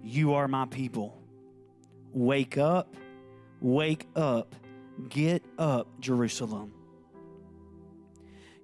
You 0.03 0.34
are 0.34 0.47
my 0.47 0.65
people. 0.65 1.22
Wake 2.13 2.57
up, 2.57 2.95
wake 3.61 4.07
up, 4.15 4.55
get 5.09 5.43
up, 5.57 5.88
Jerusalem. 5.99 6.74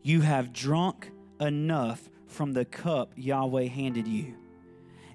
You 0.01 0.21
have 0.21 0.53
drunk 0.53 1.11
enough 1.39 2.09
from 2.27 2.51
the 2.51 2.65
cup 2.65 3.11
Yahweh 3.15 3.67
handed 3.67 4.07
you. 4.07 4.35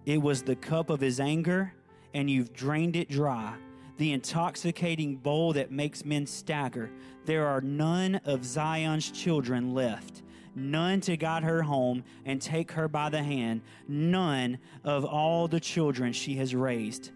It 0.07 0.21
was 0.21 0.43
the 0.43 0.57
cup 0.57 0.91
of 0.91 1.01
his 1.01 1.21
anger, 1.21 1.75
and 2.15 2.31
you've 2.31 2.53
drained 2.53 2.97
it 2.97 3.09
dry, 3.09 3.55
the 4.01 4.13
intoxicating 4.13 5.15
bowl 5.15 5.53
that 5.53 5.71
makes 5.71 6.07
men 6.07 6.27
stagger. 6.27 6.91
There 7.27 7.47
are 7.47 7.61
none 7.61 8.15
of 8.25 8.47
Zion's 8.47 9.11
children 9.11 9.75
left, 9.75 10.23
none 10.55 11.03
to 11.03 11.19
guide 11.19 11.43
her 11.43 11.61
home 11.61 12.03
and 12.25 12.41
take 12.41 12.73
her 12.73 12.89
by 12.89 13.11
the 13.11 13.23
hand, 13.23 13.61
none 13.87 14.57
of 14.85 15.05
all 15.05 15.49
the 15.49 15.61
children 15.61 16.15
she 16.15 16.37
has 16.37 16.55
raised. 16.55 17.11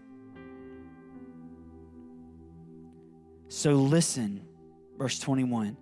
So 3.47 3.71
listen, 3.71 4.45
verse 4.95 5.17
21 5.17 5.75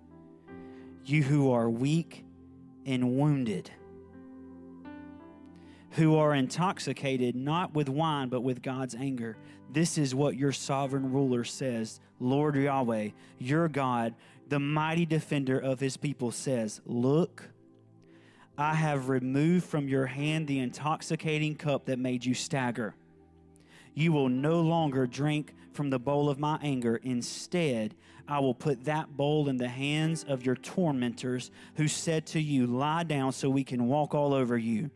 you 1.04 1.22
who 1.22 1.52
are 1.52 1.68
weak 1.68 2.24
and 2.86 3.18
wounded, 3.18 3.70
who 5.94 6.16
are 6.16 6.34
intoxicated 6.34 7.36
not 7.36 7.74
with 7.74 7.88
wine, 7.88 8.28
but 8.28 8.40
with 8.40 8.62
God's 8.62 8.94
anger. 8.94 9.36
This 9.72 9.96
is 9.96 10.14
what 10.14 10.36
your 10.36 10.52
sovereign 10.52 11.12
ruler 11.12 11.44
says 11.44 12.00
Lord 12.20 12.56
Yahweh, 12.56 13.10
your 13.38 13.68
God, 13.68 14.14
the 14.48 14.60
mighty 14.60 15.06
defender 15.06 15.58
of 15.58 15.80
his 15.80 15.96
people, 15.96 16.30
says, 16.30 16.80
Look, 16.84 17.50
I 18.56 18.74
have 18.74 19.08
removed 19.08 19.66
from 19.66 19.88
your 19.88 20.06
hand 20.06 20.46
the 20.46 20.60
intoxicating 20.60 21.54
cup 21.56 21.86
that 21.86 21.98
made 21.98 22.24
you 22.24 22.34
stagger. 22.34 22.94
You 23.94 24.12
will 24.12 24.28
no 24.28 24.60
longer 24.60 25.06
drink 25.06 25.54
from 25.72 25.90
the 25.90 25.98
bowl 25.98 26.28
of 26.28 26.38
my 26.38 26.58
anger. 26.62 26.96
Instead, 27.02 27.94
I 28.26 28.40
will 28.40 28.54
put 28.54 28.84
that 28.84 29.16
bowl 29.16 29.48
in 29.48 29.58
the 29.58 29.68
hands 29.68 30.24
of 30.24 30.44
your 30.44 30.56
tormentors 30.56 31.50
who 31.76 31.86
said 31.86 32.26
to 32.28 32.40
you, 32.40 32.66
Lie 32.66 33.04
down 33.04 33.32
so 33.32 33.48
we 33.48 33.64
can 33.64 33.86
walk 33.86 34.14
all 34.14 34.34
over 34.34 34.58
you. 34.58 34.90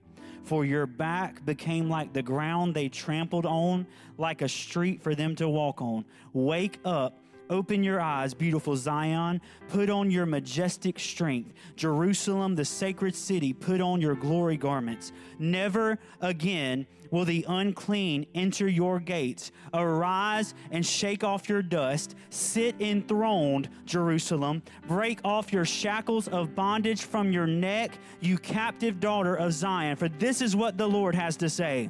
For 0.44 0.64
your 0.64 0.86
back 0.86 1.44
became 1.44 1.90
like 1.90 2.12
the 2.12 2.22
ground 2.22 2.74
they 2.74 2.88
trampled 2.88 3.46
on, 3.46 3.86
like 4.16 4.42
a 4.42 4.48
street 4.48 5.02
for 5.02 5.14
them 5.14 5.36
to 5.36 5.48
walk 5.48 5.82
on. 5.82 6.04
Wake 6.32 6.78
up 6.84 7.18
Open 7.50 7.82
your 7.82 8.00
eyes, 8.00 8.34
beautiful 8.34 8.76
Zion. 8.76 9.40
Put 9.68 9.88
on 9.88 10.10
your 10.10 10.26
majestic 10.26 10.98
strength. 10.98 11.54
Jerusalem, 11.76 12.54
the 12.54 12.64
sacred 12.64 13.14
city, 13.14 13.52
put 13.52 13.80
on 13.80 14.00
your 14.00 14.14
glory 14.14 14.56
garments. 14.56 15.12
Never 15.38 15.98
again 16.20 16.86
will 17.10 17.24
the 17.24 17.44
unclean 17.48 18.26
enter 18.34 18.68
your 18.68 19.00
gates. 19.00 19.50
Arise 19.72 20.54
and 20.70 20.84
shake 20.84 21.24
off 21.24 21.48
your 21.48 21.62
dust. 21.62 22.14
Sit 22.28 22.78
enthroned, 22.80 23.70
Jerusalem. 23.86 24.62
Break 24.86 25.20
off 25.24 25.52
your 25.52 25.64
shackles 25.64 26.28
of 26.28 26.54
bondage 26.54 27.02
from 27.02 27.32
your 27.32 27.46
neck, 27.46 27.98
you 28.20 28.36
captive 28.36 29.00
daughter 29.00 29.34
of 29.34 29.54
Zion. 29.54 29.96
For 29.96 30.10
this 30.10 30.42
is 30.42 30.54
what 30.54 30.76
the 30.76 30.86
Lord 30.86 31.14
has 31.14 31.38
to 31.38 31.48
say. 31.48 31.88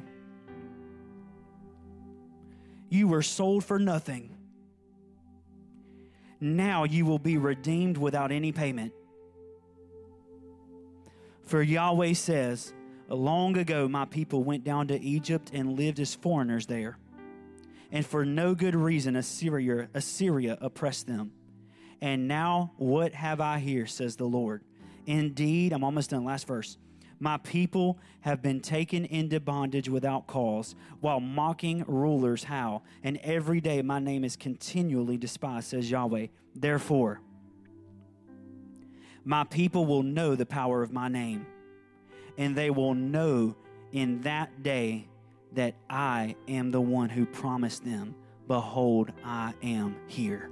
You 2.87 3.07
were 3.07 3.21
sold 3.21 3.65
for 3.65 3.77
nothing 3.77 4.35
now 6.39 6.83
you 6.83 7.05
will 7.05 7.19
be 7.19 7.37
redeemed 7.37 7.97
without 7.97 8.31
any 8.31 8.51
payment. 8.51 8.93
For 11.43 11.61
Yahweh 11.61 12.13
says, 12.13 12.73
Long 13.07 13.57
ago 13.57 13.87
my 13.87 14.05
people 14.05 14.43
went 14.43 14.63
down 14.63 14.87
to 14.89 15.01
Egypt 15.01 15.49
and 15.53 15.77
lived 15.77 15.99
as 15.99 16.13
foreigners 16.13 16.67
there. 16.67 16.97
And 17.91 18.05
for 18.05 18.23
no 18.23 18.53
good 18.53 18.75
reason 18.75 19.15
Assyria, 19.15 19.89
Assyria 19.93 20.57
oppressed 20.61 21.07
them. 21.07 21.31
And 22.01 22.27
now 22.27 22.73
what 22.77 23.13
have 23.13 23.41
I 23.41 23.59
here, 23.59 23.87
says 23.87 24.15
the 24.15 24.25
Lord? 24.25 24.63
Indeed, 25.05 25.73
I'm 25.73 25.83
almost 25.83 26.11
done. 26.11 26.23
Last 26.23 26.45
verse. 26.45 26.77
My 27.19 27.37
people 27.37 27.99
have 28.21 28.41
been 28.41 28.61
taken 28.61 29.05
into 29.05 29.39
bondage 29.39 29.89
without 29.89 30.27
cause, 30.27 30.75
while 31.01 31.19
mocking 31.19 31.83
rulers 31.85 32.45
how? 32.45 32.81
And 33.03 33.17
every 33.17 33.59
day 33.59 33.81
my 33.81 33.99
name 33.99 34.23
is 34.23 34.35
continually 34.35 35.17
despised, 35.17 35.69
says 35.69 35.91
Yahweh. 35.91 36.27
Therefore, 36.55 37.19
my 39.25 39.43
people 39.43 39.85
will 39.85 40.03
know 40.03 40.35
the 40.35 40.45
power 40.45 40.81
of 40.81 40.93
my 40.93 41.09
name, 41.09 41.45
and 42.37 42.55
they 42.55 42.69
will 42.69 42.93
know 42.93 43.55
in 43.91 44.21
that 44.21 44.63
day 44.63 45.07
that 45.53 45.75
I 45.89 46.35
am 46.47 46.71
the 46.71 46.81
one 46.81 47.09
who 47.09 47.25
promised 47.25 47.83
them, 47.83 48.15
Behold, 48.47 49.11
I 49.23 49.53
am 49.61 49.97
here. 50.07 50.49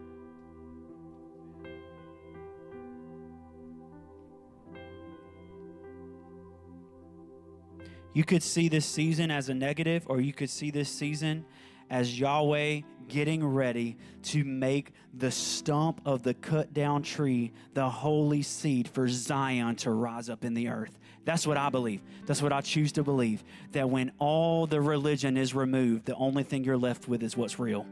You 8.18 8.24
could 8.24 8.42
see 8.42 8.68
this 8.68 8.88
season 8.88 9.30
as 9.30 9.48
a 9.48 9.54
negative, 9.54 10.08
or 10.08 10.20
you 10.20 10.34
could 10.34 10.50
see 10.50 10.72
this 10.72 10.90
season 10.90 11.46
as 11.88 12.20
Yahweh 12.20 12.82
getting 13.08 13.46
ready 13.46 13.96
to 14.24 14.44
make 14.44 14.92
the 15.14 15.30
stump 15.30 16.02
of 16.04 16.24
the 16.24 16.34
cut 16.34 16.74
down 16.74 17.04
tree 17.04 17.52
the 17.76 17.88
holy 17.88 18.42
seed 18.42 18.88
for 18.88 19.08
Zion 19.08 19.76
to 19.76 19.92
rise 19.92 20.32
up 20.32 20.44
in 20.44 20.56
the 20.56 20.68
earth. 20.68 20.98
That's 21.26 21.46
what 21.46 21.58
I 21.58 21.70
believe. 21.70 22.02
That's 22.26 22.42
what 22.42 22.52
I 22.52 22.62
choose 22.62 22.92
to 22.94 23.04
believe. 23.04 23.44
That 23.74 23.88
when 23.88 24.12
all 24.18 24.66
the 24.66 24.82
religion 24.82 25.38
is 25.38 25.54
removed, 25.54 26.06
the 26.08 26.16
only 26.16 26.42
thing 26.42 26.64
you're 26.64 26.76
left 26.76 27.08
with 27.08 27.22
is 27.22 27.38
what's 27.38 27.60
real. 27.60 27.86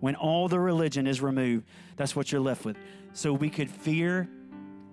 When 0.00 0.14
all 0.14 0.48
the 0.48 0.60
religion 0.60 1.06
is 1.06 1.22
removed, 1.22 1.64
that's 1.96 2.14
what 2.14 2.30
you're 2.30 2.42
left 2.42 2.66
with. 2.66 2.76
So 3.14 3.32
we 3.32 3.48
could 3.48 3.70
fear, 3.70 4.28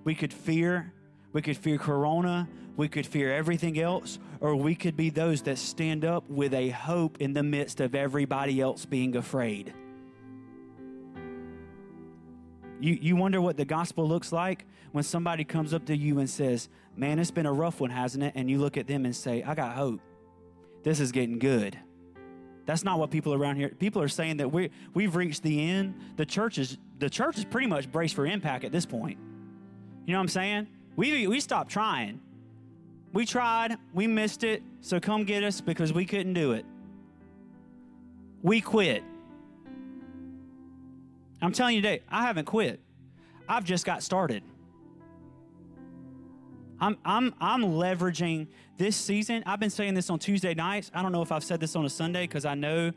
we 0.05 0.16
could 0.16 0.32
fear, 0.32 0.93
we 1.34 1.42
could 1.42 1.58
fear 1.58 1.78
Corona, 1.78 2.48
we 2.78 2.88
could 2.88 3.06
fear 3.06 3.34
everything 3.34 3.80
else, 3.80 4.20
or 4.40 4.56
we 4.56 4.76
could 4.76 4.96
be 4.96 5.10
those 5.10 5.42
that 5.44 5.58
stand 5.58 6.06
up 6.06 6.30
with 6.30 6.54
a 6.54 6.70
hope 6.70 7.20
in 7.20 7.34
the 7.34 7.44
midst 7.44 7.80
of 7.80 7.96
everybody 7.96 8.60
else 8.60 8.86
being 8.86 9.16
afraid. 9.16 9.74
You, 12.80 12.98
you 13.00 13.16
wonder 13.16 13.40
what 13.40 13.58
the 13.58 13.66
gospel 13.66 14.08
looks 14.08 14.32
like 14.32 14.66
when 14.92 15.04
somebody 15.04 15.44
comes 15.44 15.74
up 15.74 15.86
to 15.86 15.96
you 15.96 16.20
and 16.20 16.30
says, 16.30 16.68
Man, 16.98 17.20
it's 17.20 17.32
been 17.32 17.46
a 17.46 17.54
rough 17.54 17.80
one, 17.80 17.92
hasn't 17.92 18.24
it? 18.24 18.34
And 18.36 18.50
you 18.50 18.58
look 18.60 18.76
at 18.76 18.88
them 18.88 19.06
and 19.06 19.16
say, 19.16 19.44
I 19.44 19.56
got 19.56 19.76
hope. 19.76 20.02
This 20.84 21.00
is 21.00 21.12
getting 21.12 21.40
good. 21.40 21.78
That's 22.66 22.84
not 22.84 23.00
what 23.00 23.12
people 23.12 23.34
around 23.34 23.56
here. 23.58 23.70
People 23.70 24.02
are 24.02 24.08
saying 24.08 24.38
that 24.38 24.52
we 24.52 24.72
we've 24.94 25.16
reached 25.16 25.44
the 25.44 25.70
end. 25.70 25.96
The 26.16 26.26
church 26.26 26.58
is 26.58 26.78
the 27.00 27.10
church 27.10 27.38
is 27.38 27.46
pretty 27.46 27.68
much 27.68 27.92
braced 27.92 28.16
for 28.16 28.26
impact 28.26 28.64
at 28.64 28.72
this 28.72 28.86
point. 28.86 29.18
You 30.06 30.14
know 30.14 30.20
what 30.20 30.24
I'm 30.24 30.28
saying? 30.30 30.68
We 30.96 31.28
we 31.28 31.39
stopped 31.39 31.72
trying. 31.72 32.20
We 33.14 33.26
tried, 33.26 33.78
we 33.94 34.08
missed 34.08 34.44
it, 34.44 34.64
so 34.80 35.00
come 35.00 35.26
get 35.26 35.44
us 35.44 35.60
because 35.60 35.92
we 35.92 36.06
couldn't 36.06 36.34
do 36.34 36.54
it. 36.54 36.66
We 38.42 38.62
quit. 38.62 39.04
I'm 41.42 41.52
telling 41.52 41.76
you 41.76 41.82
today, 41.82 42.04
I 42.10 42.22
haven't 42.22 42.46
quit. 42.46 42.80
I've 43.50 43.66
just 43.66 43.86
got 43.86 44.02
started. 44.02 44.44
I'm, 46.80 46.98
I'm, 47.04 47.36
I'm 47.42 47.64
leveraging 47.64 48.48
this 48.78 48.96
season. 48.96 49.44
I've 49.46 49.60
been 49.60 49.70
saying 49.70 49.94
this 49.94 50.10
on 50.10 50.20
Tuesday 50.20 50.54
nights. 50.54 50.89
I 50.94 51.02
don't 51.02 51.12
know 51.12 51.22
if 51.22 51.32
I've 51.32 51.44
said 51.44 51.60
this 51.60 51.76
on 51.76 51.86
a 51.86 51.89
Sunday 51.89 52.24
because 52.24 52.46
I 52.46 52.56
know 52.56 52.92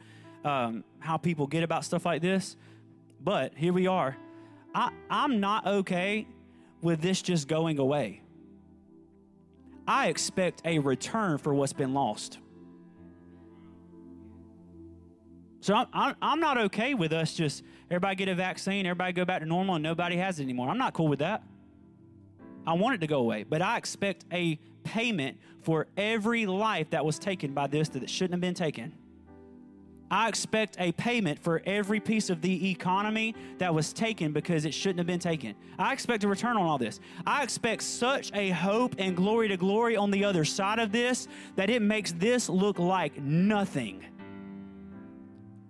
um, 0.44 0.84
how 1.00 1.16
people 1.16 1.46
get 1.46 1.62
about 1.64 1.84
stuff 1.84 2.06
like 2.06 2.22
this. 2.22 2.56
But 3.20 3.52
here 3.56 3.72
we 3.72 3.86
are. 3.86 4.16
I, 4.74 4.90
I'm 5.10 5.40
not 5.40 5.66
okay 5.66 6.26
with 6.84 7.00
this 7.00 7.22
just 7.22 7.48
going 7.48 7.78
away. 7.78 8.20
I 9.88 10.08
expect 10.08 10.62
a 10.64 10.78
return 10.78 11.38
for 11.38 11.54
what's 11.54 11.72
been 11.72 11.94
lost. 11.94 12.38
So 15.60 15.74
I'm, 15.74 16.14
I'm, 16.20 16.40
not 16.40 16.58
okay 16.58 16.92
with 16.92 17.14
us 17.14 17.32
just 17.32 17.62
everybody 17.90 18.16
get 18.16 18.28
a 18.28 18.34
vaccine, 18.34 18.84
everybody 18.84 19.14
go 19.14 19.24
back 19.24 19.40
to 19.40 19.46
normal, 19.46 19.76
and 19.76 19.82
nobody 19.82 20.16
has 20.16 20.38
it 20.38 20.42
anymore. 20.42 20.68
I'm 20.68 20.76
not 20.76 20.92
cool 20.92 21.08
with 21.08 21.20
that. 21.20 21.42
I 22.66 22.74
want 22.74 22.96
it 22.96 22.98
to 22.98 23.06
go 23.06 23.20
away, 23.20 23.44
but 23.44 23.62
I 23.62 23.78
expect 23.78 24.26
a 24.30 24.58
payment 24.84 25.38
for 25.62 25.86
every 25.96 26.44
life 26.44 26.90
that 26.90 27.02
was 27.02 27.18
taken 27.18 27.54
by 27.54 27.66
this 27.66 27.88
that 27.90 28.08
shouldn't 28.10 28.34
have 28.34 28.40
been 28.42 28.52
taken. 28.52 28.92
I 30.10 30.28
expect 30.28 30.76
a 30.78 30.92
payment 30.92 31.38
for 31.38 31.62
every 31.64 31.98
piece 31.98 32.30
of 32.30 32.40
the 32.40 32.70
economy 32.70 33.34
that 33.58 33.74
was 33.74 33.92
taken 33.92 34.32
because 34.32 34.64
it 34.64 34.74
shouldn't 34.74 34.98
have 34.98 35.06
been 35.06 35.18
taken. 35.18 35.54
I 35.78 35.92
expect 35.92 36.24
a 36.24 36.28
return 36.28 36.56
on 36.56 36.62
all 36.62 36.78
this. 36.78 37.00
I 37.26 37.42
expect 37.42 37.82
such 37.82 38.30
a 38.34 38.50
hope 38.50 38.94
and 38.98 39.16
glory 39.16 39.48
to 39.48 39.56
glory 39.56 39.96
on 39.96 40.10
the 40.10 40.24
other 40.24 40.44
side 40.44 40.78
of 40.78 40.92
this 40.92 41.26
that 41.56 41.70
it 41.70 41.82
makes 41.82 42.12
this 42.12 42.48
look 42.48 42.78
like 42.78 43.18
nothing. 43.18 44.04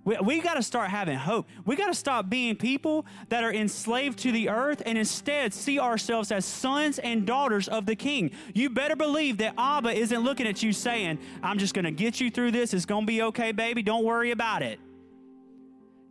We, 0.05 0.17
we 0.19 0.41
got 0.41 0.55
to 0.55 0.63
start 0.63 0.91
having 0.91 1.17
hope. 1.17 1.47
We 1.65 1.77
got 1.77 1.87
to 1.87 1.95
stop 1.95 2.29
being 2.29 2.57
people 2.57 3.07
that 3.31 3.43
are 3.43 3.53
enslaved 3.53 4.19
to 4.21 4.33
the 4.33 4.51
earth 4.51 4.83
and 4.85 4.99
instead 4.99 5.55
see 5.55 5.79
ourselves 5.79 6.31
as 6.31 6.45
sons 6.45 6.99
and 6.99 7.27
daughters 7.27 7.69
of 7.69 7.87
the 7.87 7.97
King. 7.97 8.31
You 8.53 8.71
better 8.71 8.97
believe 8.97 9.39
that 9.39 9.55
Abba 9.57 9.93
isn't 9.93 10.21
looking 10.21 10.47
at 10.47 10.63
you 10.63 10.73
saying, 10.73 11.19
I'm 11.43 11.59
just 11.59 11.75
going 11.75 11.87
to 11.87 11.91
get 11.91 12.21
you 12.21 12.31
through 12.31 12.51
this. 12.51 12.75
It's 12.75 12.85
going 12.85 13.03
to 13.03 13.07
be 13.07 13.23
okay, 13.23 13.53
baby. 13.53 13.83
Don't 13.83 14.05
worry 14.05 14.31
about 14.31 14.63
it. 14.63 14.79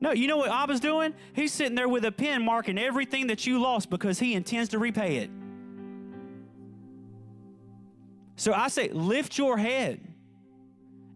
No, 0.01 0.11
you 0.11 0.27
know 0.27 0.37
what 0.37 0.49
Abba's 0.49 0.81
doing? 0.81 1.13
He's 1.33 1.53
sitting 1.53 1.75
there 1.75 1.87
with 1.87 2.03
a 2.03 2.11
pen 2.11 2.43
marking 2.43 2.77
everything 2.77 3.27
that 3.27 3.47
you 3.47 3.61
lost 3.61 3.89
because 3.89 4.19
he 4.19 4.33
intends 4.33 4.69
to 4.69 4.79
repay 4.79 5.17
it. 5.17 5.29
So 8.35 8.51
I 8.53 8.67
say, 8.67 8.89
lift 8.89 9.37
your 9.37 9.57
head. 9.57 10.01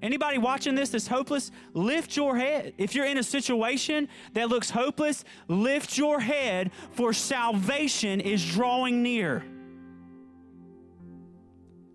Anybody 0.02 0.38
watching 0.38 0.76
this 0.76 0.90
that's 0.90 1.08
hopeless, 1.08 1.52
lift 1.74 2.16
your 2.16 2.38
head. 2.38 2.74
If 2.78 2.94
you're 2.94 3.06
in 3.06 3.18
a 3.18 3.24
situation 3.24 4.08
that 4.34 4.50
looks 4.50 4.70
hopeless, 4.70 5.24
lift 5.48 5.98
your 5.98 6.20
head, 6.20 6.72
for 6.92 7.14
salvation 7.14 8.22
is 8.22 8.46
drawing 8.46 9.02
near. 9.02 9.44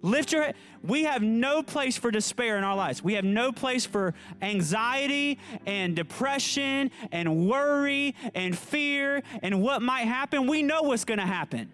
Lift 0.03 0.33
your 0.33 0.43
head. 0.43 0.57
We 0.83 1.05
have 1.05 1.23
no 1.23 1.63
place 1.63 1.97
for 1.97 2.11
despair 2.11 2.59
in 2.59 2.65
our 2.65 2.75
lives. 2.75 3.05
We 3.05 3.15
have 3.15 3.25
no 3.25 3.53
place 3.53 3.87
for 3.87 4.15
anxiety 4.41 5.39
and 5.65 5.95
depression 5.95 6.91
and 7.13 7.49
worry 7.49 8.17
and 8.35 8.59
fear 8.59 9.23
and 9.43 9.63
what 9.63 9.81
might 9.81 10.09
happen. 10.09 10.49
We 10.49 10.65
know 10.65 10.83
what's 10.83 11.05
going 11.05 11.21
to 11.21 11.27
happen. 11.27 11.71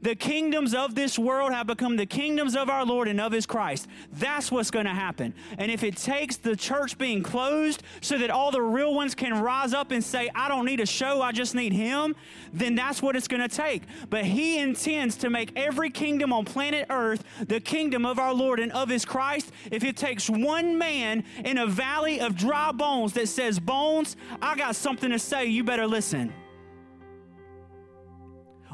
The 0.00 0.14
kingdoms 0.14 0.74
of 0.74 0.94
this 0.94 1.18
world 1.18 1.52
have 1.52 1.66
become 1.66 1.96
the 1.96 2.06
kingdoms 2.06 2.56
of 2.56 2.70
our 2.70 2.84
Lord 2.84 3.08
and 3.08 3.20
of 3.20 3.32
his 3.32 3.44
Christ. 3.44 3.88
That's 4.12 4.50
what's 4.50 4.70
going 4.70 4.86
to 4.86 4.92
happen. 4.92 5.34
And 5.58 5.70
if 5.70 5.82
it 5.82 5.96
takes 5.96 6.36
the 6.36 6.56
church 6.56 6.96
being 6.96 7.22
closed 7.22 7.82
so 8.00 8.16
that 8.18 8.30
all 8.30 8.50
the 8.50 8.62
real 8.62 8.94
ones 8.94 9.14
can 9.14 9.40
rise 9.40 9.74
up 9.74 9.90
and 9.90 10.02
say, 10.02 10.30
I 10.34 10.48
don't 10.48 10.64
need 10.64 10.80
a 10.80 10.86
show, 10.86 11.20
I 11.20 11.32
just 11.32 11.54
need 11.54 11.72
him, 11.72 12.16
then 12.52 12.74
that's 12.74 13.02
what 13.02 13.16
it's 13.16 13.28
going 13.28 13.46
to 13.46 13.54
take. 13.54 13.82
But 14.08 14.24
he 14.24 14.58
intends 14.58 15.16
to 15.16 15.30
make 15.30 15.52
every 15.56 15.90
kingdom 15.90 16.32
on 16.32 16.44
planet 16.44 16.86
earth 16.88 17.24
the 17.46 17.60
kingdom 17.60 18.06
of 18.06 18.18
our 18.18 18.32
Lord 18.32 18.60
and 18.60 18.72
of 18.72 18.88
his 18.88 19.04
Christ. 19.04 19.52
If 19.70 19.84
it 19.84 19.96
takes 19.96 20.30
one 20.30 20.78
man 20.78 21.24
in 21.44 21.58
a 21.58 21.66
valley 21.66 22.20
of 22.20 22.36
dry 22.36 22.72
bones 22.72 23.12
that 23.14 23.28
says, 23.28 23.58
Bones, 23.58 24.16
I 24.40 24.56
got 24.56 24.76
something 24.76 25.10
to 25.10 25.18
say, 25.18 25.46
you 25.46 25.64
better 25.64 25.86
listen 25.86 26.32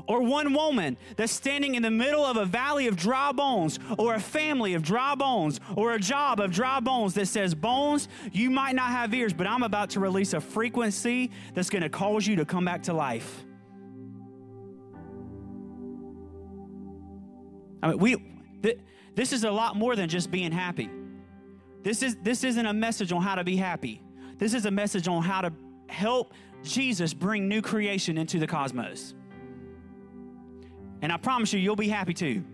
or 0.09 0.23
one 0.23 0.55
woman 0.55 0.97
that's 1.17 1.33
standing 1.33 1.75
in 1.75 1.83
the 1.83 1.91
middle 1.91 2.25
of 2.25 2.37
a 2.37 2.45
valley 2.45 2.89
of 2.89 2.97
dry 2.97 3.31
bones, 3.31 3.79
or 3.99 4.15
a 4.15 4.21
family 4.21 4.75
of 4.75 4.83
dry 4.83 5.15
bones, 5.15 5.61
or 5.77 5.93
a 5.93 5.99
job 5.99 6.41
of 6.41 6.51
dry 6.51 6.81
bones 6.81 7.15
that 7.15 7.27
says, 7.27 7.55
Bones, 7.55 8.09
you 8.33 8.51
might 8.51 8.75
not 8.75 8.89
have 8.89 9.13
ears, 9.13 9.33
but 9.33 9.47
I'm 9.47 9.63
about 9.63 9.91
to 9.91 10.01
release 10.01 10.33
a 10.33 10.41
frequency 10.41 11.31
that's 11.55 11.71
going 11.71 11.83
to 11.83 11.91
cause 11.91 12.27
you 12.27 12.37
to 12.37 12.45
come 12.45 12.65
back 12.65 12.85
to 12.85 12.95
life. 12.95 13.45
I 17.83 17.89
mean, 17.89 17.99
we, 17.99 18.17
th- 18.63 18.81
this 19.15 19.33
is 19.33 19.45
a 19.45 19.51
lot 19.51 19.77
more 19.77 19.95
than 19.95 20.09
just 20.09 20.31
being 20.31 20.53
happy. 20.53 20.91
This, 21.83 22.03
is, 22.03 22.17
this 22.23 22.45
isn't 22.45 22.67
a 22.67 22.73
message 22.73 23.13
on 23.13 23.23
how 23.23 23.35
to 23.35 23.45
be 23.45 23.57
happy. 23.57 24.03
This 24.39 24.55
is 24.55 24.65
a 24.65 24.71
message 24.71 25.07
on 25.07 25.23
how 25.23 25.43
to 25.43 25.53
help 25.89 26.33
Jesus 26.63 27.15
bring 27.15 27.47
new 27.47 27.63
creation 27.63 28.19
into 28.19 28.39
the 28.39 28.47
cosmos. 28.47 29.15
And 31.03 31.13
I 31.13 31.17
promise 31.17 31.53
you, 31.53 31.61
you'll 31.61 31.77
be 31.77 31.89
happy 31.89 32.15
too. 32.15 32.45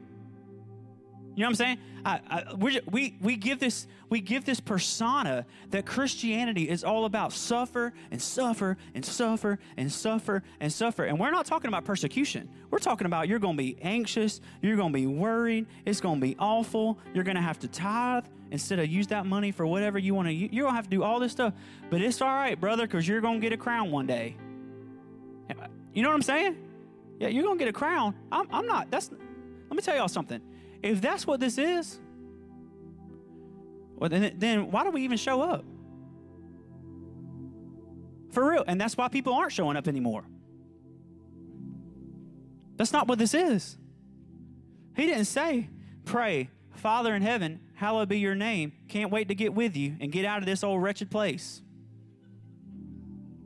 You 1.36 1.40
know 1.40 1.46
what 1.46 1.50
I'm 1.50 1.54
saying? 1.56 1.78
I, 2.04 2.20
I, 2.28 2.54
we, 2.54 3.16
we, 3.20 3.36
give 3.36 3.58
this, 3.58 3.88
we 4.08 4.20
give 4.20 4.44
this 4.44 4.60
persona 4.60 5.46
that 5.70 5.84
Christianity 5.84 6.68
is 6.68 6.84
all 6.84 7.06
about 7.06 7.32
suffer 7.32 7.92
and 8.10 8.22
suffer 8.22 8.76
and 8.94 9.04
suffer 9.04 9.58
and 9.76 9.90
suffer 9.90 10.42
and 10.60 10.72
suffer. 10.72 11.04
And 11.04 11.18
we're 11.18 11.32
not 11.32 11.46
talking 11.46 11.68
about 11.68 11.84
persecution. 11.84 12.48
We're 12.70 12.78
talking 12.78 13.06
about 13.06 13.26
you're 13.26 13.40
going 13.40 13.56
to 13.56 13.62
be 13.62 13.76
anxious, 13.82 14.40
you're 14.62 14.76
going 14.76 14.92
to 14.92 14.96
be 14.96 15.06
worried, 15.06 15.66
it's 15.84 16.00
going 16.00 16.20
to 16.20 16.26
be 16.26 16.36
awful, 16.38 16.98
you're 17.14 17.24
going 17.24 17.36
to 17.36 17.42
have 17.42 17.58
to 17.60 17.68
tithe 17.68 18.26
instead 18.52 18.78
of 18.78 18.86
use 18.88 19.08
that 19.08 19.26
money 19.26 19.50
for 19.50 19.66
whatever 19.66 19.98
you 19.98 20.14
want 20.14 20.28
to 20.28 20.32
You're 20.32 20.64
going 20.64 20.72
to 20.72 20.76
have 20.76 20.84
to 20.84 20.90
do 20.90 21.02
all 21.02 21.18
this 21.18 21.32
stuff. 21.32 21.54
But 21.90 22.00
it's 22.00 22.20
all 22.20 22.28
right, 22.28 22.60
brother, 22.60 22.86
because 22.86 23.08
you're 23.08 23.22
going 23.22 23.40
to 23.40 23.44
get 23.44 23.52
a 23.52 23.56
crown 23.56 23.90
one 23.90 24.06
day. 24.06 24.36
You 25.94 26.02
know 26.02 26.08
what 26.08 26.16
I'm 26.16 26.22
saying? 26.22 26.63
Yeah, 27.18 27.28
you're 27.28 27.44
going 27.44 27.58
to 27.58 27.64
get 27.64 27.68
a 27.68 27.72
crown. 27.72 28.14
I'm, 28.30 28.46
I'm 28.50 28.66
not. 28.66 28.90
That's. 28.90 29.10
Let 29.10 29.76
me 29.76 29.82
tell 29.82 29.96
y'all 29.96 30.08
something. 30.08 30.40
If 30.82 31.00
that's 31.00 31.26
what 31.26 31.40
this 31.40 31.58
is, 31.58 31.98
well, 33.96 34.10
then, 34.10 34.34
then 34.38 34.70
why 34.70 34.84
do 34.84 34.90
we 34.90 35.02
even 35.02 35.16
show 35.16 35.40
up? 35.40 35.64
For 38.32 38.50
real. 38.50 38.64
And 38.66 38.80
that's 38.80 38.96
why 38.96 39.08
people 39.08 39.32
aren't 39.32 39.52
showing 39.52 39.76
up 39.76 39.88
anymore. 39.88 40.24
That's 42.76 42.92
not 42.92 43.06
what 43.06 43.18
this 43.18 43.34
is. 43.34 43.78
He 44.96 45.06
didn't 45.06 45.26
say, 45.26 45.70
pray, 46.04 46.50
Father 46.74 47.14
in 47.14 47.22
heaven, 47.22 47.60
hallowed 47.74 48.08
be 48.08 48.18
your 48.18 48.34
name. 48.34 48.72
Can't 48.88 49.10
wait 49.10 49.28
to 49.28 49.34
get 49.34 49.54
with 49.54 49.76
you 49.76 49.96
and 50.00 50.10
get 50.12 50.24
out 50.24 50.40
of 50.40 50.46
this 50.46 50.64
old 50.64 50.82
wretched 50.82 51.10
place. 51.10 51.62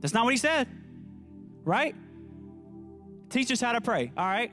That's 0.01 0.15
not 0.15 0.25
what 0.25 0.33
he 0.33 0.39
said, 0.39 0.69
right? 1.65 1.95
Teach 3.31 3.51
us 3.53 3.61
how 3.61 3.73
to 3.73 3.81
pray, 3.81 4.13
all 4.17 4.27
right? 4.27 4.51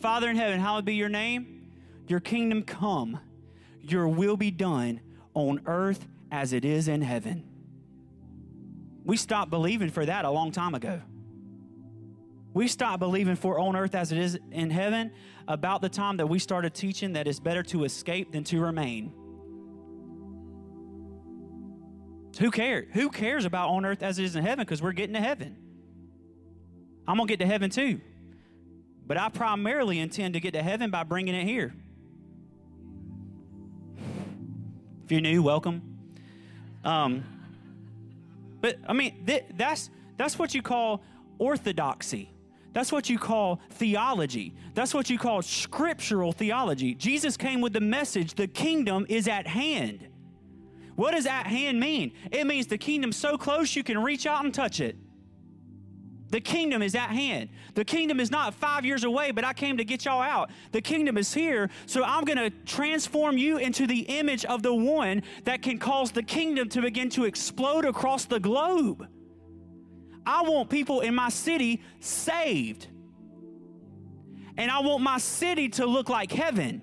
Father 0.00 0.28
in 0.28 0.36
heaven, 0.36 0.60
hallowed 0.60 0.84
be 0.84 0.94
your 0.94 1.08
name. 1.08 1.70
Your 2.08 2.20
kingdom 2.20 2.62
come. 2.62 3.18
Your 3.80 4.08
will 4.08 4.36
be 4.36 4.50
done 4.50 5.00
on 5.34 5.60
earth 5.66 6.06
as 6.30 6.52
it 6.52 6.64
is 6.64 6.88
in 6.88 7.02
heaven. 7.02 7.44
We 9.04 9.16
stopped 9.16 9.50
believing 9.50 9.90
for 9.90 10.04
that 10.04 10.24
a 10.24 10.30
long 10.30 10.50
time 10.50 10.74
ago. 10.74 11.00
We 12.52 12.68
stopped 12.68 12.98
believing 12.98 13.36
for 13.36 13.60
on 13.60 13.76
earth 13.76 13.94
as 13.94 14.12
it 14.12 14.18
is 14.18 14.38
in 14.50 14.70
heaven 14.70 15.12
about 15.46 15.82
the 15.82 15.88
time 15.88 16.16
that 16.16 16.26
we 16.26 16.38
started 16.38 16.74
teaching 16.74 17.12
that 17.12 17.28
it's 17.28 17.38
better 17.38 17.62
to 17.64 17.84
escape 17.84 18.32
than 18.32 18.44
to 18.44 18.60
remain. 18.60 19.12
Who 22.40 22.50
cares? 22.50 22.88
Who 22.92 23.10
cares 23.10 23.44
about 23.44 23.68
on 23.70 23.84
earth 23.84 24.02
as 24.02 24.18
it 24.18 24.24
is 24.24 24.36
in 24.36 24.44
heaven? 24.44 24.64
Because 24.64 24.82
we're 24.82 24.92
getting 24.92 25.14
to 25.14 25.20
heaven. 25.20 25.56
I'm 27.06 27.16
going 27.16 27.28
to 27.28 27.32
get 27.32 27.44
to 27.44 27.46
heaven 27.46 27.70
too. 27.70 28.00
But 29.06 29.16
I 29.16 29.28
primarily 29.28 29.98
intend 29.98 30.34
to 30.34 30.40
get 30.40 30.52
to 30.52 30.62
heaven 30.62 30.90
by 30.90 31.04
bringing 31.04 31.34
it 31.34 31.44
here. 31.44 31.72
If 35.04 35.12
you're 35.12 35.20
new, 35.20 35.42
welcome. 35.42 35.82
Um, 36.84 37.24
but 38.60 38.78
I 38.88 38.92
mean, 38.92 39.24
th- 39.24 39.44
that's 39.56 39.90
that's 40.16 40.38
what 40.38 40.54
you 40.54 40.62
call 40.62 41.04
orthodoxy. 41.38 42.30
That's 42.72 42.92
what 42.92 43.08
you 43.08 43.18
call 43.18 43.60
theology. 43.70 44.54
That's 44.74 44.92
what 44.92 45.08
you 45.08 45.16
call 45.16 45.40
scriptural 45.42 46.32
theology. 46.32 46.94
Jesus 46.94 47.36
came 47.36 47.60
with 47.60 47.72
the 47.72 47.80
message 47.80 48.34
the 48.34 48.48
kingdom 48.48 49.06
is 49.08 49.28
at 49.28 49.46
hand. 49.46 50.08
What 50.96 51.12
does 51.12 51.26
at 51.26 51.46
hand 51.46 51.78
mean? 51.78 52.12
It 52.30 52.46
means 52.46 52.66
the 52.66 52.78
kingdom's 52.78 53.16
so 53.16 53.38
close 53.38 53.76
you 53.76 53.82
can 53.82 54.02
reach 54.02 54.26
out 54.26 54.44
and 54.44 54.52
touch 54.52 54.80
it. 54.80 54.96
The 56.30 56.40
kingdom 56.40 56.82
is 56.82 56.94
at 56.94 57.10
hand. 57.10 57.50
The 57.74 57.84
kingdom 57.84 58.18
is 58.18 58.30
not 58.30 58.54
five 58.54 58.84
years 58.84 59.04
away, 59.04 59.30
but 59.30 59.44
I 59.44 59.52
came 59.52 59.76
to 59.76 59.84
get 59.84 60.04
y'all 60.04 60.20
out. 60.20 60.50
The 60.72 60.80
kingdom 60.80 61.16
is 61.18 61.32
here, 61.32 61.70
so 61.86 62.02
I'm 62.02 62.24
going 62.24 62.38
to 62.38 62.50
transform 62.64 63.38
you 63.38 63.58
into 63.58 63.86
the 63.86 64.00
image 64.00 64.44
of 64.44 64.62
the 64.62 64.74
one 64.74 65.22
that 65.44 65.62
can 65.62 65.78
cause 65.78 66.10
the 66.10 66.22
kingdom 66.22 66.68
to 66.70 66.82
begin 66.82 67.10
to 67.10 67.24
explode 67.24 67.84
across 67.84 68.24
the 68.24 68.40
globe. 68.40 69.06
I 70.26 70.42
want 70.42 70.68
people 70.68 71.00
in 71.00 71.14
my 71.14 71.28
city 71.28 71.82
saved. 72.00 72.88
And 74.58 74.70
I 74.70 74.80
want 74.80 75.02
my 75.02 75.18
city 75.18 75.68
to 75.70 75.86
look 75.86 76.08
like 76.08 76.32
heaven. 76.32 76.82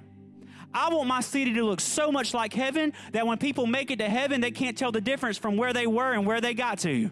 I 0.73 0.89
want 0.93 1.07
my 1.07 1.21
city 1.21 1.53
to 1.53 1.63
look 1.63 1.81
so 1.81 2.11
much 2.11 2.33
like 2.33 2.53
heaven 2.53 2.93
that 3.11 3.27
when 3.27 3.37
people 3.37 3.67
make 3.67 3.91
it 3.91 3.97
to 3.97 4.09
heaven, 4.09 4.41
they 4.41 4.51
can't 4.51 4.77
tell 4.77 4.91
the 4.91 5.01
difference 5.01 5.37
from 5.37 5.57
where 5.57 5.73
they 5.73 5.85
were 5.85 6.13
and 6.13 6.25
where 6.25 6.39
they 6.39 6.53
got 6.53 6.79
to. 6.79 7.11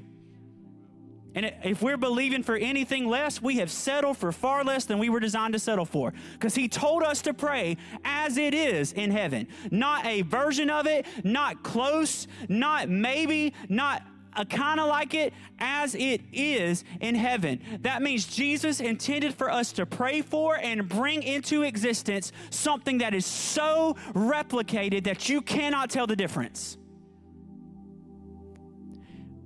And 1.33 1.53
if 1.63 1.81
we're 1.81 1.97
believing 1.97 2.43
for 2.43 2.55
anything 2.55 3.07
less, 3.07 3.41
we 3.41 3.57
have 3.57 3.71
settled 3.71 4.17
for 4.17 4.31
far 4.31 4.63
less 4.63 4.85
than 4.85 4.99
we 4.99 5.09
were 5.09 5.19
designed 5.19 5.53
to 5.53 5.59
settle 5.59 5.85
for. 5.85 6.13
Because 6.33 6.55
He 6.55 6.67
told 6.67 7.03
us 7.03 7.21
to 7.23 7.33
pray 7.33 7.77
as 8.03 8.37
it 8.37 8.53
is 8.53 8.91
in 8.91 9.11
heaven. 9.11 9.47
Not 9.71 10.05
a 10.05 10.23
version 10.23 10.69
of 10.69 10.87
it, 10.87 11.05
not 11.23 11.63
close, 11.63 12.27
not 12.49 12.89
maybe, 12.89 13.53
not 13.69 14.03
a 14.35 14.45
kind 14.45 14.79
of 14.79 14.87
like 14.87 15.13
it 15.13 15.33
as 15.59 15.95
it 15.95 16.21
is 16.31 16.83
in 16.99 17.15
heaven. 17.15 17.59
That 17.81 18.01
means 18.01 18.25
Jesus 18.25 18.79
intended 18.79 19.33
for 19.33 19.51
us 19.51 19.73
to 19.73 19.85
pray 19.85 20.21
for 20.21 20.57
and 20.57 20.87
bring 20.87 21.23
into 21.23 21.63
existence 21.63 22.31
something 22.49 22.99
that 22.99 23.13
is 23.13 23.25
so 23.25 23.95
replicated 24.13 25.03
that 25.05 25.29
you 25.29 25.41
cannot 25.41 25.89
tell 25.89 26.07
the 26.07 26.15
difference. 26.15 26.77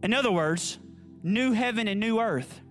In 0.03 0.13
other 0.13 0.31
words, 0.31 0.77
new 1.25 1.53
heaven 1.53 1.87
and 1.87 1.99
new 1.99 2.19
earth. 2.19 2.61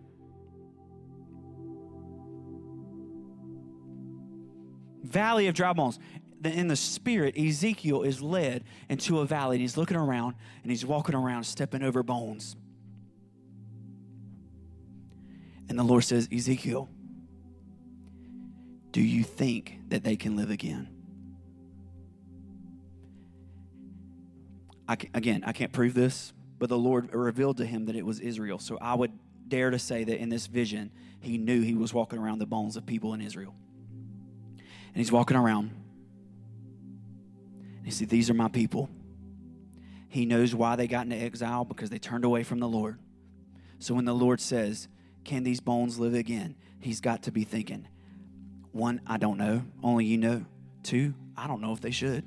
Valley 5.03 5.49
of 5.49 5.55
dry 5.55 5.73
bones. 5.73 5.99
In 6.45 6.69
the 6.69 6.77
spirit, 6.77 7.37
Ezekiel 7.37 8.03
is 8.03 8.23
led 8.23 8.65
into 8.89 9.19
a 9.21 9.25
valley 9.27 9.57
and 9.57 9.61
he's 9.63 9.77
looking 9.77 9.97
around 9.97 10.37
and 10.63 10.71
he's 10.71 10.87
walking 10.87 11.15
around, 11.15 11.45
stepping 11.45 11.83
over 11.83 12.03
bones. 12.03 12.55
And 15.69 15.79
the 15.79 15.83
Lord 15.83 16.05
says, 16.05 16.29
Ezekiel, 16.33 16.89
do 18.93 19.01
you 19.01 19.25
think 19.25 19.81
that 19.89 20.05
they 20.05 20.17
can 20.17 20.37
live 20.37 20.51
again? 20.51 20.89
I 24.87 24.97
can, 24.97 25.11
again, 25.15 25.43
I 25.47 25.53
can't 25.53 25.73
prove 25.73 25.95
this, 25.95 26.34
but 26.59 26.69
the 26.69 26.79
Lord 26.79 27.13
revealed 27.13 27.59
to 27.59 27.67
him 27.67 27.87
that 27.87 27.97
it 27.97 28.07
was 28.07 28.21
Israel. 28.21 28.59
So 28.59 28.79
I 28.81 28.95
would 28.95 29.13
dare 29.49 29.71
to 29.71 29.79
say 29.79 30.05
that 30.05 30.19
in 30.19 30.29
this 30.29 30.47
vision, 30.47 30.91
he 31.21 31.39
knew 31.39 31.63
he 31.63 31.75
was 31.75 31.93
walking 31.93 32.19
around 32.19 32.39
the 32.39 32.47
bones 32.47 32.77
of 32.77 32.87
people 32.87 33.15
in 33.15 33.21
Israel. 33.21 33.55
And 34.59 34.97
he's 34.97 35.13
walking 35.13 35.37
around. 35.37 35.71
And 37.79 37.85
he 37.85 37.91
said, 37.91 38.09
These 38.09 38.31
are 38.31 38.35
my 38.35 38.49
people. 38.49 38.89
He 40.09 40.27
knows 40.27 40.55
why 40.55 40.77
they 40.77 40.87
got 40.87 41.05
into 41.05 41.17
exile 41.17 41.65
because 41.65 41.91
they 41.91 41.99
turned 41.99 42.25
away 42.25 42.45
from 42.45 42.61
the 42.61 42.69
Lord. 42.69 42.99
So 43.81 43.95
when 43.95 44.05
the 44.05 44.15
Lord 44.15 44.41
says, 44.41 44.89
Can 45.25 45.43
these 45.43 45.61
bones 45.61 45.99
live 45.99 46.15
again? 46.15 46.55
He's 46.79 47.01
got 47.01 47.25
to 47.25 47.33
be 47.33 47.45
thinking, 47.45 47.89
one, 48.73 49.01
I 49.07 49.17
don't 49.17 49.39
know. 49.39 49.65
Only 49.83 50.05
you 50.05 50.19
know. 50.19 50.45
Two, 50.83 51.15
I 51.37 51.47
don't 51.47 51.61
know 51.61 51.73
if 51.73 51.81
they 51.81 51.91
should. 51.91 52.25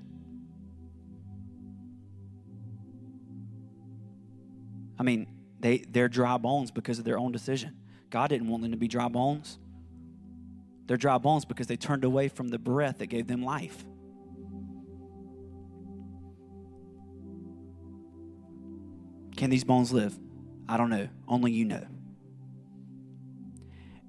I 5.00 5.04
mean, 5.04 5.28
they, 5.60 5.80
they're 5.90 6.10
dry 6.10 6.38
bones 6.38 6.72
because 6.72 7.00
of 7.00 7.06
their 7.06 7.18
own 7.18 7.32
decision. 7.32 7.76
God 8.10 8.30
didn't 8.30 8.48
want 8.48 8.64
them 8.64 8.72
to 8.72 8.78
be 8.78 8.88
dry 8.88 9.08
bones. 9.08 9.60
They're 10.86 10.98
dry 10.98 11.18
bones 11.18 11.46
because 11.46 11.68
they 11.68 11.76
turned 11.76 12.04
away 12.04 12.30
from 12.30 12.48
the 12.48 12.58
breath 12.58 13.00
that 13.00 13.08
gave 13.08 13.28
them 13.28 13.44
life. 13.44 13.84
Can 19.36 19.50
these 19.50 19.64
bones 19.64 19.92
live? 19.92 20.18
I 20.68 20.78
don't 20.78 20.90
know. 20.90 21.08
Only 21.28 21.52
you 21.52 21.66
know. 21.66 21.86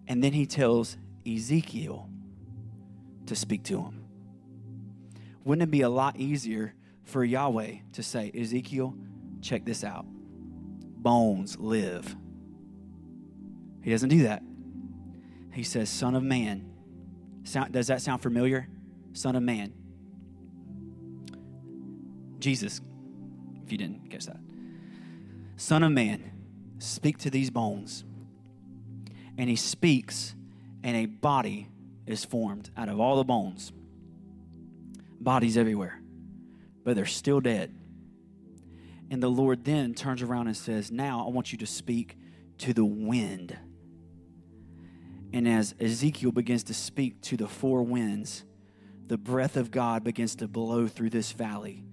And 0.06 0.24
then 0.24 0.32
he 0.32 0.46
tells 0.46 0.96
Ezekiel 1.26 2.08
to 3.26 3.36
speak 3.36 3.62
to 3.64 3.82
him. 3.82 4.04
Wouldn't 5.44 5.62
it 5.68 5.70
be 5.70 5.82
a 5.82 5.88
lot 5.88 6.16
easier 6.16 6.74
for 7.04 7.24
Yahweh 7.24 7.76
to 7.92 8.02
say, 8.02 8.30
Ezekiel, 8.34 8.94
check 9.42 9.64
this 9.64 9.84
out? 9.84 10.06
Bones 10.98 11.58
live. 11.58 12.16
He 13.82 13.90
doesn't 13.90 14.08
do 14.08 14.24
that. 14.24 14.42
He 15.52 15.62
says, 15.62 15.88
Son 15.88 16.14
of 16.14 16.22
man. 16.22 16.70
Sound, 17.44 17.72
does 17.72 17.86
that 17.86 18.02
sound 18.02 18.22
familiar? 18.22 18.68
Son 19.12 19.34
of 19.34 19.42
man. 19.42 19.72
Jesus, 22.38 22.80
if 23.64 23.72
you 23.72 23.78
didn't 23.78 24.10
catch 24.10 24.26
that. 24.26 24.40
Son 25.56 25.82
of 25.82 25.92
man, 25.92 26.30
speak 26.78 27.18
to 27.18 27.30
these 27.30 27.50
bones. 27.50 28.04
And 29.36 29.48
he 29.48 29.56
speaks, 29.56 30.34
and 30.82 30.96
a 30.96 31.06
body 31.06 31.68
is 32.06 32.24
formed 32.24 32.70
out 32.76 32.88
of 32.88 33.00
all 33.00 33.16
the 33.16 33.24
bones. 33.24 33.72
Bodies 35.20 35.56
everywhere, 35.56 36.00
but 36.84 36.94
they're 36.94 37.06
still 37.06 37.40
dead. 37.40 37.74
And 39.10 39.22
the 39.22 39.28
Lord 39.28 39.64
then 39.64 39.94
turns 39.94 40.22
around 40.22 40.48
and 40.48 40.56
says, 40.56 40.90
Now 40.90 41.26
I 41.26 41.30
want 41.30 41.52
you 41.52 41.58
to 41.58 41.66
speak 41.66 42.16
to 42.58 42.72
the 42.72 42.84
wind. 42.84 43.56
And 45.32 45.48
as 45.48 45.74
Ezekiel 45.80 46.32
begins 46.32 46.64
to 46.64 46.74
speak 46.74 47.20
to 47.22 47.36
the 47.36 47.48
four 47.48 47.82
winds, 47.82 48.44
the 49.06 49.18
breath 49.18 49.56
of 49.56 49.70
God 49.70 50.04
begins 50.04 50.36
to 50.36 50.48
blow 50.48 50.86
through 50.86 51.10
this 51.10 51.32
valley. 51.32 51.84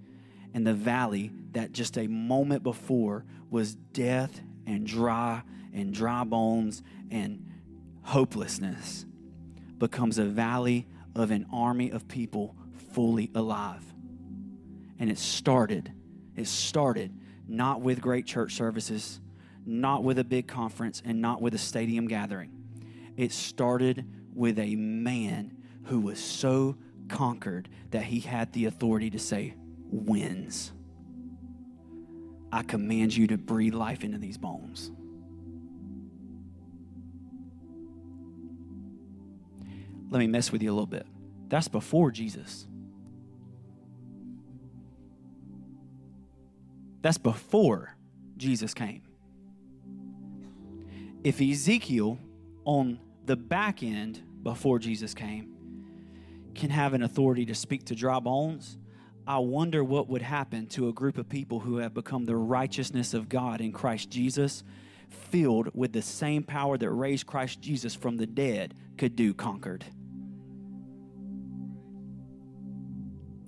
And 0.54 0.66
the 0.66 0.74
valley 0.74 1.32
that 1.52 1.72
just 1.72 1.98
a 1.98 2.06
moment 2.06 2.62
before 2.62 3.24
was 3.50 3.74
death 3.74 4.40
and 4.66 4.86
dry 4.86 5.42
and 5.72 5.92
dry 5.92 6.24
bones 6.24 6.82
and 7.10 7.44
hopelessness 8.02 9.04
becomes 9.78 10.18
a 10.18 10.24
valley 10.24 10.86
of 11.14 11.30
an 11.30 11.46
army 11.52 11.90
of 11.90 12.08
people 12.08 12.56
fully 12.92 13.30
alive. 13.34 13.82
And 14.98 15.10
it 15.10 15.18
started, 15.18 15.92
it 16.36 16.46
started 16.46 17.12
not 17.48 17.80
with 17.80 18.00
great 18.00 18.26
church 18.26 18.54
services, 18.54 19.20
not 19.64 20.02
with 20.02 20.18
a 20.18 20.24
big 20.24 20.46
conference, 20.46 21.02
and 21.04 21.20
not 21.20 21.40
with 21.40 21.54
a 21.54 21.58
stadium 21.58 22.06
gathering. 22.08 22.50
It 23.16 23.32
started 23.32 24.04
with 24.34 24.58
a 24.58 24.76
man 24.76 25.56
who 25.84 26.00
was 26.00 26.18
so 26.18 26.76
conquered 27.08 27.68
that 27.90 28.04
he 28.04 28.20
had 28.20 28.52
the 28.52 28.66
authority 28.66 29.10
to 29.10 29.18
say, 29.18 29.54
wins. 29.90 30.72
I 32.52 32.62
command 32.62 33.16
you 33.16 33.26
to 33.28 33.38
breathe 33.38 33.74
life 33.74 34.04
into 34.04 34.18
these 34.18 34.38
bones. 34.38 34.90
Let 40.10 40.20
me 40.20 40.26
mess 40.26 40.52
with 40.52 40.62
you 40.62 40.70
a 40.70 40.74
little 40.74 40.86
bit. 40.86 41.06
That's 41.48 41.68
before 41.68 42.10
Jesus. 42.10 42.66
That's 47.02 47.18
before 47.18 47.96
Jesus 48.36 48.74
came. 48.74 49.02
If 51.24 51.40
Ezekiel, 51.40 52.18
on 52.64 53.00
the 53.24 53.36
back 53.36 53.82
end, 53.82 54.22
before 54.42 54.78
Jesus 54.78 55.14
came, 55.14 55.52
can 56.54 56.70
have 56.70 56.94
an 56.94 57.02
authority 57.02 57.44
to 57.46 57.54
speak 57.54 57.84
to 57.86 57.94
dry 57.94 58.20
bones, 58.20 58.78
I 59.26 59.38
wonder 59.38 59.82
what 59.82 60.08
would 60.08 60.22
happen 60.22 60.68
to 60.68 60.88
a 60.88 60.92
group 60.92 61.18
of 61.18 61.28
people 61.28 61.58
who 61.58 61.78
have 61.78 61.92
become 61.92 62.24
the 62.24 62.36
righteousness 62.36 63.12
of 63.12 63.28
God 63.28 63.60
in 63.60 63.72
Christ 63.72 64.08
Jesus, 64.08 64.62
filled 65.08 65.70
with 65.74 65.92
the 65.92 66.02
same 66.02 66.44
power 66.44 66.78
that 66.78 66.90
raised 66.90 67.26
Christ 67.26 67.60
Jesus 67.60 67.94
from 67.94 68.16
the 68.16 68.26
dead 68.26 68.74
could 68.96 69.16
do 69.16 69.34
conquered. 69.34 69.84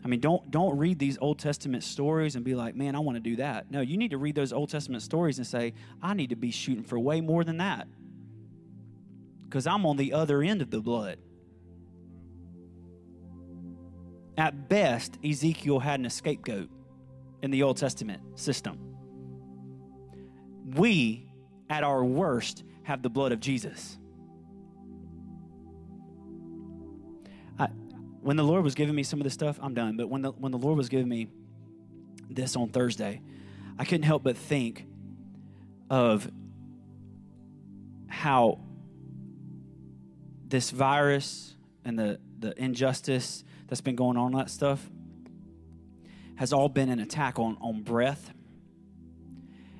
I 0.09 0.11
mean, 0.11 0.21
don't 0.21 0.51
don't 0.51 0.79
read 0.79 0.99
these 0.99 1.19
Old 1.21 1.39
Testament 1.39 1.85
stories 1.85 2.35
and 2.35 2.43
be 2.43 2.55
like, 2.55 2.75
"Man, 2.75 2.97
I 2.97 2.99
want 2.99 3.17
to 3.17 3.21
do 3.21 3.37
that." 3.37 3.71
No, 3.71 3.83
you 3.83 3.99
need 3.99 4.13
to 4.13 4.17
read 4.17 4.35
those 4.35 4.55
Old 4.55 4.71
Testament 4.71 5.03
stories 5.03 5.37
and 5.37 5.47
say, 5.47 5.75
"I 6.01 6.15
need 6.15 6.31
to 6.31 6.37
be 6.37 6.51
shooting 6.51 6.83
for 6.83 6.99
way 6.99 7.21
more 7.21 7.45
than 7.45 7.59
that." 7.59 7.87
Cuz 9.51 9.67
I'm 9.67 9.85
on 9.85 9.99
the 9.99 10.15
other 10.15 10.43
end 10.43 10.63
of 10.63 10.71
the 10.71 10.81
blood. 10.81 11.19
At 14.39 14.71
best, 14.71 15.19
Ezekiel 15.23 15.79
had 15.79 16.01
an 16.01 16.09
scapegoat 16.09 16.71
in 17.43 17.51
the 17.51 17.63
Old 17.63 17.77
Testament 17.77 18.23
system. 18.39 18.79
We, 20.75 21.31
at 21.69 21.85
our 21.85 22.03
worst, 22.03 22.65
have 22.85 23.03
the 23.03 23.11
blood 23.11 23.33
of 23.33 23.41
Jesus. 23.41 23.99
When 28.21 28.37
the 28.37 28.45
Lord 28.45 28.64
was 28.64 28.75
giving 28.75 28.95
me 28.95 29.03
some 29.03 29.21
of 29.21 29.25
this 29.25 29.35
stuff, 29.35 29.59
I'm 29.62 29.75
done. 29.75 29.97
But 29.97 30.09
when 30.09 30.23
the 30.23 30.33
when 30.33 30.53
the 30.53 30.59
Lord 30.59 30.77
was 30.77 30.89
giving 30.89 31.09
me 31.09 31.29
this 32.29 32.57
on 32.57 32.69
Thursday, 32.69 33.21
I 33.79 33.85
couldn't 33.85 34.05
help 34.05 34.25
but 34.25 34.37
think 34.37 34.87
of 35.91 36.31
how 38.09 38.61
this 40.49 40.71
virus 40.71 41.55
and 41.85 41.99
the, 41.99 42.19
the 42.39 42.61
injustice 42.61 43.45
that's 43.69 43.81
been 43.81 43.97
going 43.97 44.16
on, 44.16 44.33
that 44.33 44.51
stuff, 44.51 44.91
has 46.37 46.53
all 46.53 46.69
been 46.69 46.89
an 46.89 47.01
attack 47.01 47.39
on, 47.39 47.57
on 47.61 47.83
breath. 47.83 48.33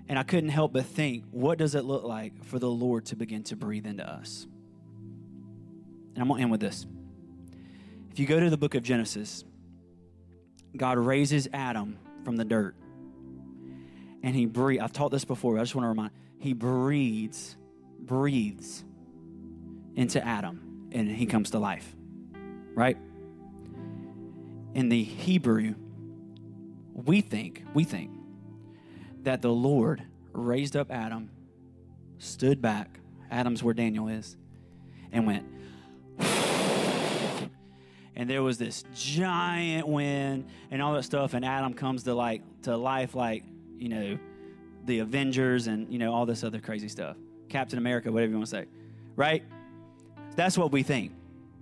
And 0.09 0.19
I 0.19 0.23
couldn't 0.23 0.51
help 0.51 0.73
but 0.73 0.87
think, 0.87 1.25
what 1.31 1.59
does 1.59 1.75
it 1.75 1.85
look 1.85 2.05
like 2.05 2.45
for 2.45 2.59
the 2.59 2.71
Lord 2.71 3.07
to 3.07 3.17
begin 3.17 3.43
to 3.45 3.57
breathe 3.57 3.87
into 3.87 4.09
us? 4.09 4.47
And 6.15 6.23
I'm 6.23 6.29
to 6.29 6.43
end 6.43 6.51
with 6.51 6.61
this. 6.61 6.87
If 8.19 8.23
you 8.23 8.27
go 8.27 8.41
to 8.41 8.51
the 8.51 8.57
book 8.57 8.75
of 8.75 8.83
Genesis, 8.83 9.45
God 10.77 10.99
raises 10.99 11.47
Adam 11.53 12.01
from 12.25 12.35
the 12.35 12.45
dirt. 12.45 12.75
And 14.25 14.35
he 14.35 14.45
breathes. 14.45 14.83
I've 14.83 14.93
taught 14.93 15.13
this 15.13 15.25
before, 15.25 15.57
I 15.57 15.61
just 15.61 15.77
want 15.77 15.85
to 15.85 15.89
remind. 15.91 16.11
He 16.41 16.53
breathes, 16.53 17.57
breathes 18.01 18.85
into 19.95 20.21
Adam, 20.27 20.89
and 20.91 21.09
he 21.09 21.27
comes 21.27 21.51
to 21.51 21.61
life. 21.61 21.95
Right? 22.75 22.99
in 24.75 24.89
the 24.89 25.05
Hebrew, 25.05 25.77
we 26.95 27.21
think, 27.21 27.63
we 27.73 27.85
think 27.85 28.11
that 29.23 29.43
the 29.43 29.53
Lord 29.53 30.03
raised 30.33 30.75
up 30.75 30.91
Adam, 30.91 31.31
stood 32.19 32.61
back, 32.61 32.99
Adam's 33.31 33.63
where 33.63 33.75
Daniel 33.75 34.09
is, 34.09 34.37
and 35.13 35.25
went, 35.25 35.47
and 38.19 38.29
there 38.29 38.43
was 38.43 38.59
this 38.59 38.85
giant 38.93 39.87
wind 39.87 40.45
and 40.73 40.83
all 40.83 40.93
that 40.95 41.05
stuff, 41.05 41.35
and 41.35 41.45
Adam 41.45 41.73
comes 41.73 42.03
to 42.03 42.15
like 42.15 42.43
to 42.63 42.77
life 42.77 43.15
like, 43.15 43.45
you 43.79 43.89
know, 43.89 44.19
the 44.85 44.99
Avengers 44.99 45.69
and 45.69 45.91
you 45.91 46.01
know, 46.01 46.13
all 46.13 46.27
this 46.27 46.43
other 46.43 46.61
crazy 46.61 46.89
stuff. 46.89 47.17
Captain 47.49 47.79
America, 47.79 48.11
whatever 48.11 48.33
you 48.33 48.37
want 48.37 48.49
to 48.49 48.51
say. 48.51 48.67
Right? 49.15 49.45
That's 50.35 50.59
what 50.59 50.73
we 50.73 50.83
think. 50.83 51.13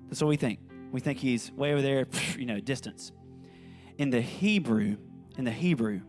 That's 0.08 0.20
what 0.20 0.28
we 0.28 0.36
think. 0.36 0.58
We 0.92 1.00
think 1.00 1.18
he's 1.18 1.52
way 1.52 1.72
over 1.72 1.82
there, 1.82 2.06
you 2.38 2.46
know, 2.46 2.58
distance. 2.58 3.12
In 3.98 4.08
the 4.08 4.22
Hebrew, 4.22 4.96
in 5.36 5.44
the 5.44 5.52
Hebrew, 5.52 6.00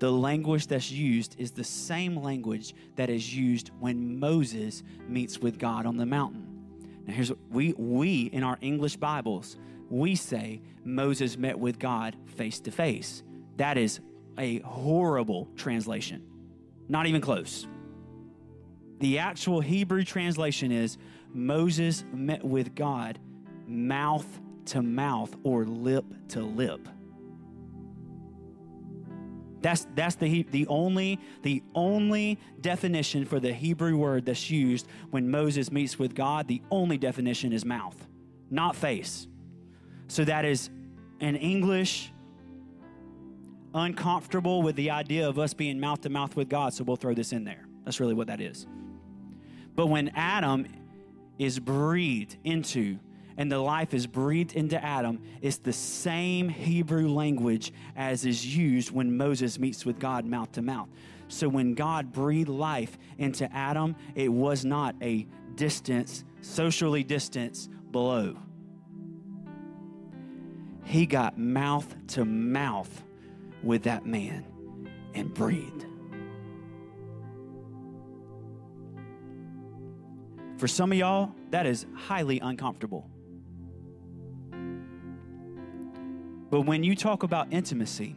the 0.00 0.10
language 0.10 0.66
that's 0.66 0.90
used 0.90 1.36
is 1.38 1.50
the 1.50 1.64
same 1.64 2.16
language 2.16 2.74
that 2.96 3.08
is 3.08 3.34
used 3.34 3.70
when 3.80 4.18
Moses 4.18 4.82
meets 5.08 5.38
with 5.38 5.58
God 5.58 5.86
on 5.86 5.96
the 5.96 6.04
mountain. 6.04 6.53
Now 7.06 7.14
here's 7.14 7.30
what 7.30 7.38
we 7.50 7.72
we 7.74 8.22
in 8.24 8.42
our 8.42 8.58
English 8.60 8.96
Bibles, 8.96 9.56
we 9.90 10.16
say 10.16 10.62
Moses 10.84 11.36
met 11.36 11.58
with 11.58 11.78
God 11.78 12.16
face 12.26 12.60
to 12.60 12.70
face. 12.70 13.22
That 13.56 13.78
is 13.78 14.00
a 14.38 14.58
horrible 14.60 15.48
translation. 15.56 16.22
Not 16.88 17.06
even 17.06 17.20
close. 17.20 17.66
The 19.00 19.18
actual 19.18 19.60
Hebrew 19.60 20.04
translation 20.04 20.72
is 20.72 20.98
Moses 21.32 22.04
met 22.12 22.44
with 22.44 22.74
God 22.74 23.18
mouth 23.66 24.26
to 24.66 24.82
mouth 24.82 25.34
or 25.42 25.64
lip 25.64 26.04
to 26.28 26.42
lip. 26.42 26.88
That's, 29.64 29.86
that's 29.94 30.16
the, 30.16 30.42
the, 30.50 30.66
only, 30.66 31.18
the 31.40 31.62
only 31.74 32.38
definition 32.60 33.24
for 33.24 33.40
the 33.40 33.50
Hebrew 33.50 33.96
word 33.96 34.26
that's 34.26 34.50
used 34.50 34.86
when 35.10 35.30
Moses 35.30 35.72
meets 35.72 35.98
with 35.98 36.14
God. 36.14 36.48
The 36.48 36.60
only 36.70 36.98
definition 36.98 37.50
is 37.50 37.64
mouth, 37.64 37.96
not 38.50 38.76
face. 38.76 39.26
So 40.08 40.22
that 40.26 40.44
is 40.44 40.68
an 41.20 41.36
English 41.36 42.12
uncomfortable 43.72 44.60
with 44.60 44.76
the 44.76 44.90
idea 44.90 45.26
of 45.26 45.38
us 45.38 45.54
being 45.54 45.80
mouth 45.80 46.02
to 46.02 46.10
mouth 46.10 46.36
with 46.36 46.50
God, 46.50 46.74
so 46.74 46.84
we'll 46.84 46.96
throw 46.96 47.14
this 47.14 47.32
in 47.32 47.44
there. 47.44 47.66
That's 47.86 48.00
really 48.00 48.12
what 48.12 48.26
that 48.26 48.42
is. 48.42 48.66
But 49.74 49.86
when 49.86 50.10
Adam 50.14 50.66
is 51.38 51.58
breathed 51.58 52.36
into 52.44 52.98
and 53.36 53.50
the 53.50 53.58
life 53.58 53.94
is 53.94 54.06
breathed 54.06 54.54
into 54.54 54.82
Adam 54.82 55.20
It's 55.42 55.58
the 55.58 55.72
same 55.72 56.48
Hebrew 56.48 57.08
language 57.08 57.72
as 57.96 58.24
is 58.24 58.56
used 58.56 58.90
when 58.90 59.16
Moses 59.16 59.58
meets 59.58 59.84
with 59.84 59.98
God 59.98 60.24
mouth 60.24 60.52
to 60.52 60.62
mouth. 60.62 60.88
So 61.28 61.48
when 61.48 61.74
God 61.74 62.12
breathed 62.12 62.48
life 62.48 62.96
into 63.18 63.52
Adam, 63.54 63.96
it 64.14 64.28
was 64.28 64.64
not 64.64 64.94
a 65.02 65.26
distance, 65.54 66.24
socially 66.42 67.02
distance 67.02 67.68
below. 67.90 68.36
He 70.84 71.06
got 71.06 71.38
mouth 71.38 71.94
to 72.08 72.24
mouth 72.24 73.02
with 73.62 73.84
that 73.84 74.04
man 74.04 74.44
and 75.14 75.32
breathed. 75.32 75.86
For 80.58 80.68
some 80.68 80.92
of 80.92 80.98
y'all, 80.98 81.32
that 81.50 81.66
is 81.66 81.86
highly 81.94 82.38
uncomfortable. 82.40 83.08
But 86.50 86.62
when 86.62 86.84
you 86.84 86.94
talk 86.94 87.22
about 87.22 87.52
intimacy, 87.52 88.16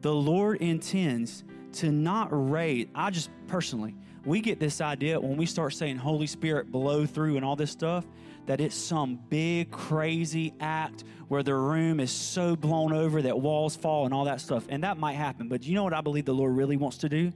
the 0.00 0.14
Lord 0.14 0.60
intends 0.60 1.44
to 1.74 1.92
not 1.92 2.28
rate. 2.30 2.90
I 2.94 3.10
just 3.10 3.30
personally, 3.46 3.94
we 4.24 4.40
get 4.40 4.60
this 4.60 4.80
idea 4.80 5.18
when 5.18 5.36
we 5.36 5.46
start 5.46 5.74
saying 5.74 5.96
Holy 5.96 6.26
Spirit 6.26 6.70
blow 6.70 7.06
through 7.06 7.36
and 7.36 7.44
all 7.44 7.56
this 7.56 7.70
stuff 7.70 8.06
that 8.46 8.60
it's 8.60 8.74
some 8.74 9.18
big 9.28 9.70
crazy 9.70 10.52
act 10.60 11.04
where 11.28 11.42
the 11.42 11.54
room 11.54 12.00
is 12.00 12.10
so 12.10 12.56
blown 12.56 12.92
over 12.92 13.22
that 13.22 13.38
walls 13.38 13.76
fall 13.76 14.04
and 14.04 14.12
all 14.12 14.24
that 14.24 14.40
stuff. 14.40 14.66
And 14.68 14.82
that 14.82 14.98
might 14.98 15.12
happen. 15.14 15.48
But 15.48 15.64
you 15.64 15.74
know 15.74 15.84
what 15.84 15.94
I 15.94 16.00
believe 16.00 16.24
the 16.24 16.34
Lord 16.34 16.56
really 16.56 16.76
wants 16.76 16.98
to 16.98 17.08
do? 17.08 17.32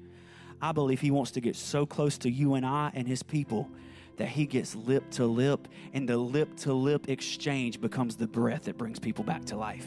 I 0.60 0.72
believe 0.72 1.01
He 1.01 1.10
wants 1.10 1.31
to 1.32 1.40
get 1.40 1.56
so 1.56 1.86
close 1.86 2.18
to 2.18 2.31
you 2.31 2.55
and 2.55 2.66
I 2.66 2.90
and 2.94 3.06
His 3.06 3.22
people 3.22 3.68
that 4.16 4.28
He 4.28 4.47
gets 4.47 4.74
lip 4.74 5.11
to 5.12 5.27
lip, 5.27 5.69
and 5.93 6.09
the 6.09 6.16
lip 6.16 6.57
to 6.59 6.73
lip 6.73 7.09
exchange 7.09 7.81
becomes 7.81 8.16
the 8.16 8.27
breath 8.27 8.65
that 8.65 8.78
brings 8.78 8.99
people 8.99 9.24
back 9.24 9.45
to 9.47 9.57
life. 9.57 9.86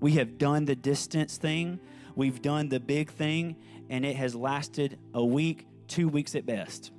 We 0.00 0.12
have 0.12 0.38
done 0.38 0.64
the 0.64 0.76
distance 0.76 1.36
thing, 1.36 1.80
we've 2.14 2.40
done 2.40 2.68
the 2.68 2.80
big 2.80 3.10
thing, 3.10 3.56
and 3.90 4.04
it 4.04 4.16
has 4.16 4.34
lasted 4.34 4.98
a 5.14 5.24
week, 5.24 5.66
two 5.88 6.08
weeks 6.08 6.34
at 6.34 6.46
best. 6.46 6.92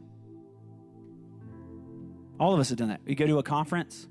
All 2.39 2.53
of 2.53 2.59
us 2.59 2.69
have 2.69 2.77
done 2.77 2.89
that. 2.89 3.01
You 3.05 3.15
go 3.15 3.27
to 3.27 3.37
a 3.39 3.43
conference, 3.43 4.07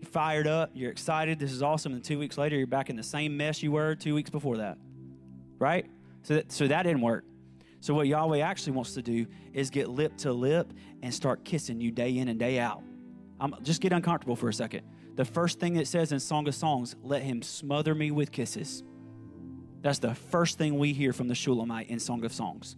you're 0.00 0.10
fired 0.10 0.46
up, 0.46 0.70
you're 0.74 0.90
excited, 0.90 1.38
this 1.38 1.52
is 1.52 1.62
awesome, 1.62 1.92
and 1.92 2.04
two 2.04 2.18
weeks 2.18 2.38
later, 2.38 2.56
you're 2.56 2.66
back 2.66 2.90
in 2.90 2.96
the 2.96 3.02
same 3.02 3.36
mess 3.36 3.62
you 3.62 3.72
were 3.72 3.94
two 3.94 4.14
weeks 4.14 4.30
before 4.30 4.58
that. 4.58 4.78
Right? 5.58 5.86
So 6.22 6.34
that, 6.34 6.52
so 6.52 6.66
that 6.68 6.84
didn't 6.84 7.02
work. 7.02 7.24
So, 7.80 7.94
what 7.94 8.06
Yahweh 8.06 8.40
actually 8.40 8.72
wants 8.72 8.94
to 8.94 9.02
do 9.02 9.26
is 9.52 9.70
get 9.70 9.88
lip 9.88 10.16
to 10.18 10.32
lip 10.32 10.72
and 11.02 11.12
start 11.12 11.44
kissing 11.44 11.80
you 11.80 11.90
day 11.90 12.18
in 12.18 12.28
and 12.28 12.38
day 12.38 12.58
out. 12.58 12.82
I'm, 13.40 13.54
just 13.62 13.80
get 13.80 13.92
uncomfortable 13.92 14.36
for 14.36 14.48
a 14.48 14.54
second. 14.54 14.82
The 15.16 15.24
first 15.24 15.58
thing 15.58 15.76
it 15.76 15.88
says 15.88 16.12
in 16.12 16.20
Song 16.20 16.46
of 16.46 16.54
Songs, 16.54 16.94
let 17.02 17.22
him 17.22 17.42
smother 17.42 17.94
me 17.94 18.10
with 18.10 18.30
kisses. 18.30 18.82
That's 19.80 19.98
the 19.98 20.14
first 20.14 20.58
thing 20.58 20.78
we 20.78 20.92
hear 20.92 21.12
from 21.12 21.28
the 21.28 21.34
Shulamite 21.34 21.88
in 21.88 21.98
Song 21.98 22.24
of 22.24 22.32
Songs. 22.32 22.76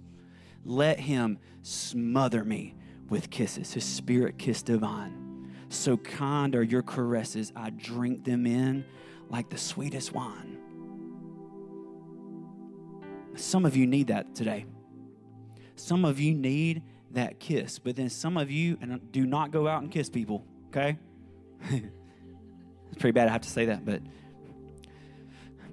Let 0.65 1.01
him 1.01 1.39
smother 1.63 2.45
me 2.45 2.77
with 3.09 3.29
kisses, 3.29 3.75
his 3.75 3.85
spirit 3.85 4.39
kiss 4.39 4.63
divine. 4.63 5.51
So 5.69 5.97
kind 5.97 6.55
are 6.55 6.63
your 6.63 6.83
caresses, 6.83 7.53
I 7.57 7.71
drink 7.71 8.25
them 8.25 8.47
in 8.47 8.85
like 9.29 9.51
the 9.51 9.59
sweetest 9.59 10.13
wine. 10.13 10.59
Some 13.35 13.65
of 13.65 13.77
you 13.77 13.87
need 13.87 14.09
that 14.09 14.35
today. 14.35 14.67
Some 15.83 16.05
of 16.05 16.21
you 16.21 16.33
need 16.33 16.85
that 17.11 17.41
kiss, 17.41 17.81
but 17.81 17.97
then 17.97 18.09
some 18.09 18.37
of 18.37 18.53
you 18.53 18.79
and 18.81 19.01
do 19.11 19.27
not 19.27 19.51
go 19.51 19.67
out 19.67 19.83
and 19.83 19.91
kiss 19.91 20.09
people, 20.09 20.45
okay? 20.69 20.97
it's 21.71 23.01
pretty 23.01 23.11
bad 23.11 23.27
I 23.27 23.33
have 23.33 23.41
to 23.41 23.51
say 23.51 23.67
that, 23.67 23.85
but 23.85 24.01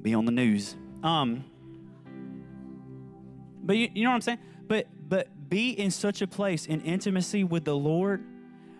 be 0.01 0.15
on 0.15 0.25
the 0.25 0.31
news. 0.31 0.75
Um 1.03 1.45
but 3.61 3.77
you, 3.77 3.89
you 3.93 4.03
know 4.03 4.09
what 4.09 4.15
I'm 4.15 4.21
saying? 4.21 4.39
But 4.67 4.87
but 5.07 5.27
be 5.47 5.69
in 5.73 5.91
such 5.91 6.23
a 6.23 6.27
place 6.27 6.65
in 6.65 6.81
intimacy 6.81 7.43
with 7.43 7.63
the 7.63 7.75
Lord 7.75 8.25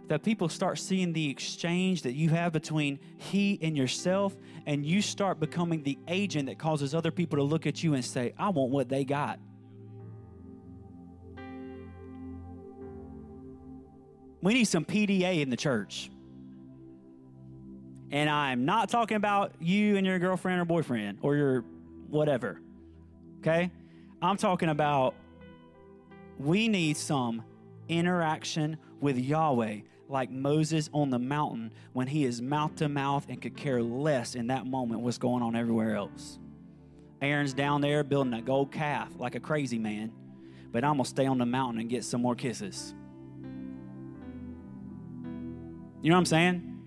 that 0.08 0.24
people 0.24 0.50
start 0.50 0.80
seeing 0.80 1.14
the 1.14 1.30
exchange 1.30 2.02
that 2.02 2.14
you 2.14 2.30
have 2.30 2.52
between 2.52 3.00
He 3.18 3.60
and 3.62 3.78
yourself, 3.78 4.36
and 4.66 4.84
you 4.84 5.04
start 5.04 5.40
becoming 5.40 5.84
the 5.84 6.00
agent 6.08 6.48
that 6.48 6.58
causes 6.58 6.96
other 6.96 7.12
people 7.12 7.38
to 7.38 7.44
look 7.44 7.68
at 7.68 7.84
you 7.84 7.94
and 7.94 8.04
say, 8.04 8.34
I 8.36 8.50
want 8.50 8.72
what 8.72 8.90
they 8.90 9.06
got. 9.06 9.40
We 14.41 14.53
need 14.53 14.66
some 14.66 14.86
PDA 14.86 15.41
in 15.41 15.49
the 15.49 15.57
church. 15.57 16.10
And 18.11 18.30
I'm 18.30 18.66
not 18.66 18.90
talking 18.90 19.18
about 19.18 19.53
you 19.60 19.98
and 19.98 20.06
your 20.06 20.18
girlfriend 20.20 20.61
or 20.61 20.66
boyfriend 20.66 21.20
or 21.22 21.36
your 21.36 21.61
whatever. 22.10 22.60
Okay? 23.40 23.72
I'm 24.22 24.38
talking 24.38 24.70
about 24.70 25.14
we 26.40 26.68
need 26.68 26.98
some 26.98 27.44
interaction 27.88 28.78
with 29.02 29.18
Yahweh 29.18 29.82
like 30.07 30.32
Moses 30.32 30.90
on 30.94 31.10
the 31.10 31.20
mountain 31.20 31.72
when 31.94 32.07
he 32.07 32.26
is 32.26 32.41
mouth 32.41 32.76
to 32.78 32.90
mouth 32.90 33.26
and 33.30 33.41
could 33.41 33.56
care 33.56 33.82
less 33.82 34.36
in 34.36 34.48
that 34.48 34.66
moment 34.66 35.02
what's 35.02 35.20
going 35.20 35.44
on 35.44 35.56
everywhere 35.56 35.95
else. 35.95 36.40
Aaron's 37.22 37.53
down 37.53 37.82
there 37.82 38.03
building 38.03 38.34
a 38.34 38.41
gold 38.41 38.72
calf 38.72 39.10
like 39.18 39.36
a 39.36 39.40
crazy 39.40 39.78
man, 39.78 40.11
but 40.72 40.84
I'm 40.84 40.94
going 40.94 41.03
to 41.03 41.10
stay 41.10 41.28
on 41.28 41.38
the 41.38 41.45
mountain 41.45 41.82
and 41.82 41.90
get 41.90 42.03
some 42.03 42.22
more 42.22 42.36
kisses. 42.36 42.95
You 46.02 46.10
know 46.10 46.16
what 46.16 46.20
I'm 46.20 46.26
saying? 46.26 46.80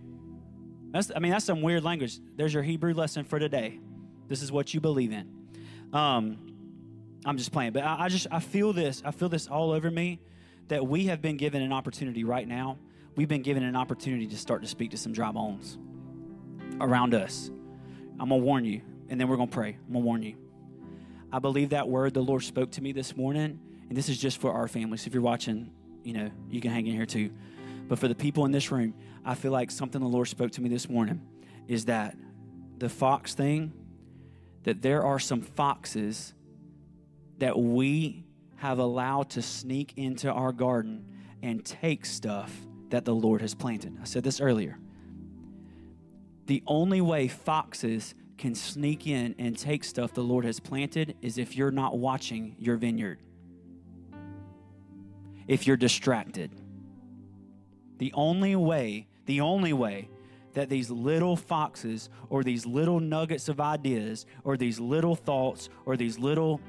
That's, 0.90 1.10
I 1.14 1.18
mean, 1.18 1.32
that's 1.32 1.44
some 1.44 1.62
weird 1.62 1.84
language. 1.84 2.18
There's 2.36 2.52
your 2.52 2.62
Hebrew 2.62 2.94
lesson 2.94 3.24
for 3.24 3.38
today. 3.38 3.78
This 4.28 4.42
is 4.42 4.52
what 4.52 4.72
you 4.72 4.80
believe 4.80 5.12
in. 5.12 5.30
Um, 5.92 6.52
I'm 7.24 7.36
just 7.36 7.52
playing, 7.52 7.72
but 7.72 7.84
I, 7.84 8.04
I 8.04 8.08
just 8.08 8.26
I 8.30 8.40
feel 8.40 8.72
this. 8.72 9.02
I 9.04 9.10
feel 9.10 9.28
this 9.28 9.46
all 9.46 9.70
over 9.70 9.90
me 9.90 10.20
that 10.68 10.86
we 10.86 11.06
have 11.06 11.20
been 11.20 11.36
given 11.36 11.62
an 11.62 11.72
opportunity 11.72 12.24
right 12.24 12.46
now. 12.46 12.78
We've 13.14 13.28
been 13.28 13.42
given 13.42 13.62
an 13.62 13.76
opportunity 13.76 14.26
to 14.26 14.38
start 14.38 14.62
to 14.62 14.68
speak 14.68 14.90
to 14.92 14.96
some 14.96 15.12
dry 15.12 15.30
bones 15.30 15.78
around 16.80 17.14
us. 17.14 17.50
I'm 18.18 18.30
gonna 18.30 18.38
warn 18.38 18.64
you, 18.64 18.80
and 19.08 19.20
then 19.20 19.28
we're 19.28 19.36
gonna 19.36 19.50
pray. 19.50 19.76
I'm 19.86 19.92
gonna 19.92 20.04
warn 20.04 20.22
you. 20.22 20.34
I 21.32 21.38
believe 21.38 21.70
that 21.70 21.88
word 21.88 22.14
the 22.14 22.22
Lord 22.22 22.42
spoke 22.42 22.72
to 22.72 22.82
me 22.82 22.92
this 22.92 23.16
morning, 23.16 23.60
and 23.88 23.96
this 23.96 24.08
is 24.08 24.18
just 24.18 24.40
for 24.40 24.52
our 24.52 24.66
family. 24.66 24.96
So 24.96 25.08
if 25.08 25.14
you're 25.14 25.22
watching, 25.22 25.70
you 26.02 26.14
know, 26.14 26.30
you 26.50 26.60
can 26.60 26.70
hang 26.70 26.86
in 26.86 26.94
here 26.94 27.06
too. 27.06 27.30
But 27.92 27.98
for 27.98 28.08
the 28.08 28.14
people 28.14 28.46
in 28.46 28.52
this 28.52 28.72
room, 28.72 28.94
I 29.22 29.34
feel 29.34 29.52
like 29.52 29.70
something 29.70 30.00
the 30.00 30.08
Lord 30.08 30.26
spoke 30.26 30.50
to 30.52 30.62
me 30.62 30.70
this 30.70 30.88
morning 30.88 31.20
is 31.68 31.84
that 31.84 32.16
the 32.78 32.88
fox 32.88 33.34
thing, 33.34 33.70
that 34.62 34.80
there 34.80 35.02
are 35.02 35.18
some 35.18 35.42
foxes 35.42 36.32
that 37.36 37.58
we 37.58 38.24
have 38.56 38.78
allowed 38.78 39.28
to 39.32 39.42
sneak 39.42 39.92
into 39.96 40.32
our 40.32 40.52
garden 40.52 41.04
and 41.42 41.62
take 41.66 42.06
stuff 42.06 42.50
that 42.88 43.04
the 43.04 43.14
Lord 43.14 43.42
has 43.42 43.54
planted. 43.54 43.98
I 44.00 44.04
said 44.04 44.24
this 44.24 44.40
earlier. 44.40 44.78
The 46.46 46.62
only 46.66 47.02
way 47.02 47.28
foxes 47.28 48.14
can 48.38 48.54
sneak 48.54 49.06
in 49.06 49.34
and 49.38 49.54
take 49.54 49.84
stuff 49.84 50.14
the 50.14 50.22
Lord 50.22 50.46
has 50.46 50.60
planted 50.60 51.14
is 51.20 51.36
if 51.36 51.56
you're 51.56 51.70
not 51.70 51.98
watching 51.98 52.56
your 52.58 52.76
vineyard, 52.78 53.18
if 55.46 55.66
you're 55.66 55.76
distracted. 55.76 56.52
The 58.02 58.12
only 58.14 58.56
way, 58.56 59.06
the 59.26 59.42
only 59.42 59.72
way 59.72 60.08
that 60.54 60.68
these 60.68 60.90
little 60.90 61.36
foxes 61.36 62.10
or 62.30 62.42
these 62.42 62.66
little 62.66 62.98
nuggets 62.98 63.48
of 63.48 63.60
ideas 63.60 64.26
or 64.42 64.56
these 64.56 64.80
little 64.80 65.14
thoughts 65.14 65.68
or 65.86 65.96
these 65.96 66.18
little 66.18 66.60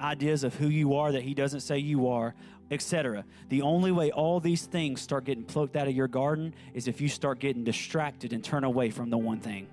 ideas 0.00 0.42
of 0.42 0.54
who 0.54 0.68
you 0.68 0.94
are 0.94 1.12
that 1.12 1.20
he 1.20 1.34
doesn't 1.34 1.60
say 1.60 1.76
you 1.76 2.08
are, 2.08 2.34
etc. 2.70 3.26
The 3.50 3.60
only 3.60 3.92
way 3.92 4.10
all 4.10 4.40
these 4.40 4.64
things 4.64 5.02
start 5.02 5.24
getting 5.24 5.44
plucked 5.44 5.76
out 5.76 5.86
of 5.86 5.94
your 5.94 6.08
garden 6.08 6.54
is 6.72 6.88
if 6.88 6.98
you 6.98 7.10
start 7.10 7.40
getting 7.40 7.64
distracted 7.64 8.32
and 8.32 8.42
turn 8.42 8.64
away 8.64 8.88
from 8.88 9.10
the 9.10 9.18
one 9.18 9.40
thing. 9.40 9.66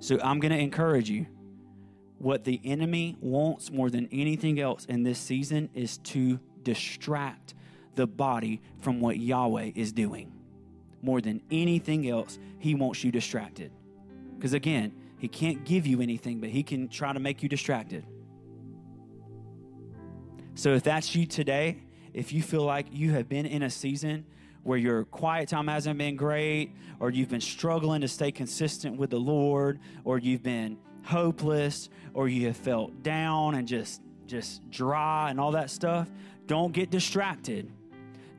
So 0.00 0.20
I'm 0.22 0.38
going 0.38 0.52
to 0.52 0.58
encourage 0.58 1.08
you. 1.08 1.24
What 2.18 2.44
the 2.44 2.60
enemy 2.62 3.16
wants 3.22 3.70
more 3.70 3.88
than 3.88 4.06
anything 4.12 4.60
else 4.60 4.84
in 4.84 5.02
this 5.02 5.18
season 5.18 5.70
is 5.72 5.96
to 6.12 6.38
distract 6.62 7.54
the 7.94 8.06
body 8.06 8.60
from 8.80 9.00
what 9.00 9.18
Yahweh 9.18 9.72
is 9.74 9.92
doing. 9.92 10.32
More 11.02 11.20
than 11.20 11.42
anything 11.50 12.08
else, 12.08 12.38
he 12.58 12.74
wants 12.74 13.02
you 13.04 13.10
distracted. 13.10 13.72
Because 14.36 14.52
again, 14.52 14.92
he 15.18 15.28
can't 15.28 15.64
give 15.64 15.86
you 15.86 16.00
anything, 16.00 16.40
but 16.40 16.50
he 16.50 16.62
can 16.62 16.88
try 16.88 17.12
to 17.12 17.20
make 17.20 17.42
you 17.42 17.48
distracted. 17.48 18.04
So 20.54 20.74
if 20.74 20.82
that's 20.82 21.14
you 21.14 21.26
today, 21.26 21.78
if 22.12 22.32
you 22.32 22.42
feel 22.42 22.64
like 22.64 22.86
you 22.90 23.12
have 23.12 23.28
been 23.28 23.46
in 23.46 23.62
a 23.62 23.70
season 23.70 24.26
where 24.62 24.78
your 24.78 25.04
quiet 25.04 25.48
time 25.48 25.68
hasn't 25.68 25.98
been 25.98 26.16
great, 26.16 26.74
or 26.98 27.10
you've 27.10 27.30
been 27.30 27.40
struggling 27.40 28.02
to 28.02 28.08
stay 28.08 28.30
consistent 28.30 28.98
with 28.98 29.10
the 29.10 29.18
Lord, 29.18 29.80
or 30.04 30.18
you've 30.18 30.42
been 30.42 30.76
hopeless, 31.02 31.88
or 32.12 32.28
you 32.28 32.46
have 32.46 32.56
felt 32.56 33.02
down 33.02 33.54
and 33.54 33.66
just 33.66 34.02
just 34.26 34.68
dry 34.70 35.28
and 35.30 35.40
all 35.40 35.52
that 35.52 35.70
stuff, 35.70 36.08
don't 36.46 36.72
get 36.72 36.90
distracted. 36.90 37.70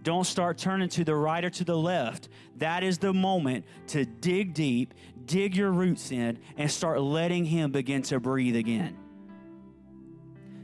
Don't 0.04 0.26
start 0.26 0.58
turning 0.58 0.90
to 0.90 1.04
the 1.04 1.16
right 1.16 1.44
or 1.44 1.50
to 1.52 1.64
the 1.64 1.78
left. 1.78 2.30
That 2.58 2.84
is 2.84 2.98
the 2.98 3.14
moment 3.14 3.66
to 3.88 4.06
dig 4.06 4.54
deep, 4.54 4.94
dig 5.26 5.56
your 5.56 5.72
roots 5.72 6.12
in, 6.12 6.40
and 6.58 6.72
start 6.72 7.02
letting 7.02 7.46
Him 7.46 7.72
begin 7.72 8.02
to 8.04 8.20
breathe 8.20 8.56
again. 8.56 8.98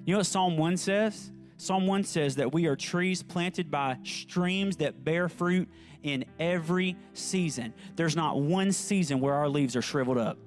You 0.06 0.14
know 0.14 0.20
what 0.20 0.28
Psalm 0.28 0.58
1 0.58 0.78
says? 0.78 1.32
Psalm 1.58 1.86
1 1.86 2.04
says 2.04 2.36
that 2.36 2.54
we 2.54 2.66
are 2.68 2.76
trees 2.76 3.22
planted 3.22 3.70
by 3.70 3.98
streams 4.04 4.78
that 4.78 5.04
bear 5.04 5.28
fruit 5.28 5.68
in 6.04 6.24
every 6.40 6.96
season. 7.14 7.74
There's 7.96 8.16
not 8.16 8.40
one 8.40 8.72
season 8.72 9.20
where 9.20 9.34
our 9.34 9.50
leaves 9.50 9.76
are 9.76 9.82
shriveled 9.82 10.18
up. 10.18 10.38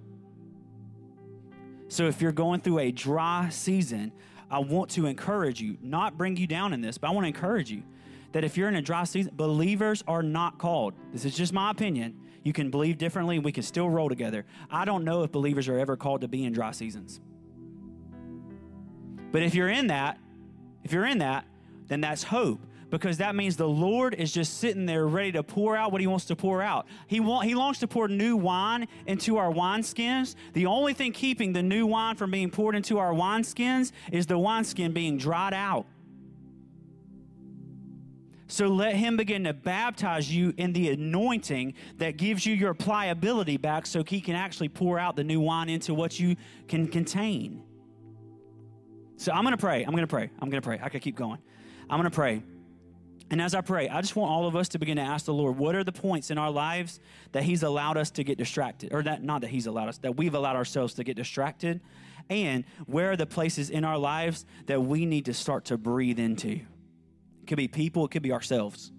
So 1.89 2.07
if 2.07 2.23
you're 2.23 2.33
going 2.33 2.61
through 2.61 2.79
a 2.79 2.93
dry 2.93 3.49
season, 3.51 4.13
I 4.51 4.61
want 4.61 4.91
to 4.91 5.07
encourage 5.07 5.61
you, 5.61 5.77
not 5.83 6.17
bring 6.17 6.37
you 6.37 6.47
down 6.47 6.73
in 6.73 6.81
this, 6.81 6.99
but 6.99 7.09
I 7.09 7.11
want 7.11 7.25
to 7.25 7.29
encourage 7.29 7.71
you 7.71 7.83
that 8.33 8.45
if 8.45 8.57
you're 8.57 8.69
in 8.69 8.77
a 8.77 8.83
dry 8.83 9.05
season, 9.05 9.33
believers 9.35 10.05
are 10.07 10.23
not 10.23 10.59
called. 10.59 10.95
This 11.13 11.25
is 11.25 11.37
just 11.37 11.53
my 11.53 11.71
opinion. 11.71 12.17
You 12.43 12.53
can 12.53 12.71
believe 12.71 12.99
differently 12.99 13.37
and 13.37 13.45
we 13.45 13.53
can 13.53 13.63
still 13.63 13.91
roll 13.91 14.09
together. 14.09 14.47
I 14.71 14.85
don't 14.85 15.05
know 15.05 15.23
if 15.23 15.33
believers 15.33 15.69
are 15.69 15.79
ever 15.79 15.97
called 15.97 16.23
to 16.23 16.29
be 16.29 16.45
in 16.45 16.53
dry 16.53 16.71
seasons. 16.73 17.21
But 19.33 19.43
if 19.43 19.55
you're 19.55 19.69
in 19.69 19.89
that, 19.89 20.19
if 20.85 20.93
you're 20.93 21.07
in 21.07 21.19
that, 21.19 21.45
then 21.89 22.01
that's 22.01 22.23
hope 22.23 22.61
because 22.91 23.19
that 23.19 23.35
means 23.35 23.57
the 23.57 23.69
Lord 23.69 24.15
is 24.15 24.33
just 24.33 24.59
sitting 24.59 24.85
there 24.85 25.07
ready 25.07 25.33
to 25.33 25.43
pour 25.43 25.77
out 25.77 25.93
what 25.93 26.01
He 26.01 26.07
wants 26.07 26.25
to 26.27 26.37
pour 26.37 26.61
out. 26.61 26.87
He, 27.07 27.21
want, 27.21 27.47
he 27.47 27.55
longs 27.55 27.79
to 27.79 27.87
pour 27.87 28.09
new 28.09 28.37
wine 28.37 28.89
into 29.07 29.37
our 29.37 29.51
wineskins. 29.51 30.35
The 30.53 30.67
only 30.67 30.93
thing 30.93 31.13
keeping 31.13 31.53
the 31.53 31.63
new 31.63 31.87
wine 31.87 32.17
from 32.17 32.31
being 32.31 32.51
poured 32.51 32.75
into 32.75 32.99
our 32.99 33.13
wineskins 33.13 33.93
is 34.13 34.27
the 34.27 34.39
wineskin 34.39 34.93
being 34.93 35.17
dried 35.17 35.55
out. 35.55 35.87
So 38.51 38.67
let 38.67 38.97
Him 38.97 39.17
begin 39.17 39.45
to 39.45 39.53
baptize 39.53 40.35
you 40.35 40.53
in 40.57 40.73
the 40.73 40.91
anointing 40.91 41.75
that 41.99 42.17
gives 42.17 42.45
you 42.45 42.55
your 42.55 42.75
pliability 42.75 43.57
back 43.57 43.87
so 43.87 44.03
He 44.03 44.21
can 44.21 44.35
actually 44.35 44.69
pour 44.69 44.99
out 44.99 45.15
the 45.15 45.23
new 45.23 45.41
wine 45.41 45.69
into 45.69 45.95
what 45.95 46.19
you 46.19 46.35
can 46.67 46.89
contain. 46.89 47.63
So 49.17 49.31
I'm 49.33 49.45
going 49.45 49.53
to 49.53 49.59
pray. 49.59 49.85
I'm 49.85 49.93
going 49.93 50.03
to 50.03 50.09
pray. 50.09 50.31
I'm 50.41 50.51
going 50.51 50.61
to 50.61 50.67
pray. 50.67 50.81
I 50.83 50.89
could 50.89 51.01
keep 51.01 51.15
going. 51.15 51.39
I'm 51.89 51.99
going 51.99 52.11
to 52.11 52.15
pray. 52.15 52.43
And 53.31 53.41
as 53.41 53.55
I 53.55 53.61
pray, 53.61 53.89
I 53.89 54.01
just 54.01 54.17
want 54.17 54.33
all 54.33 54.49
of 54.49 54.57
us 54.57 54.69
to 54.71 54.81
begin 54.81 54.97
to 54.97 55.03
ask 55.03 55.27
the 55.27 55.35
Lord, 55.35 55.57
what 55.57 55.77
are 55.77 55.85
the 55.85 55.93
points 55.93 56.33
in 56.33 56.39
our 56.39 56.51
lives 56.51 56.99
that 57.31 57.45
He's 57.45 57.63
allowed 57.63 57.97
us 57.97 58.11
to 58.13 58.25
get 58.25 58.37
distracted? 58.37 58.93
Or 58.93 59.05
that, 59.05 59.23
not 59.23 59.43
that 59.43 59.51
He's 59.51 59.67
allowed 59.67 59.91
us, 59.91 59.99
that 59.99 60.17
we've 60.17 60.35
allowed 60.35 60.57
ourselves 60.57 60.95
to 60.95 61.05
get 61.05 61.15
distracted? 61.15 61.81
And 62.29 62.65
where 62.87 63.13
are 63.13 63.17
the 63.17 63.27
places 63.27 63.71
in 63.71 63.85
our 63.85 63.99
lives 63.99 64.45
that 64.67 64.83
we 64.83 65.07
need 65.07 65.27
to 65.27 65.35
start 65.35 65.67
to 65.67 65.79
breathe 65.79 66.19
into? 66.19 66.63
Could 67.51 67.57
be 67.57 67.67
people, 67.67 68.05
it 68.05 68.13
could 68.13 68.23
be 68.23 68.31
ourselves. 68.31 68.93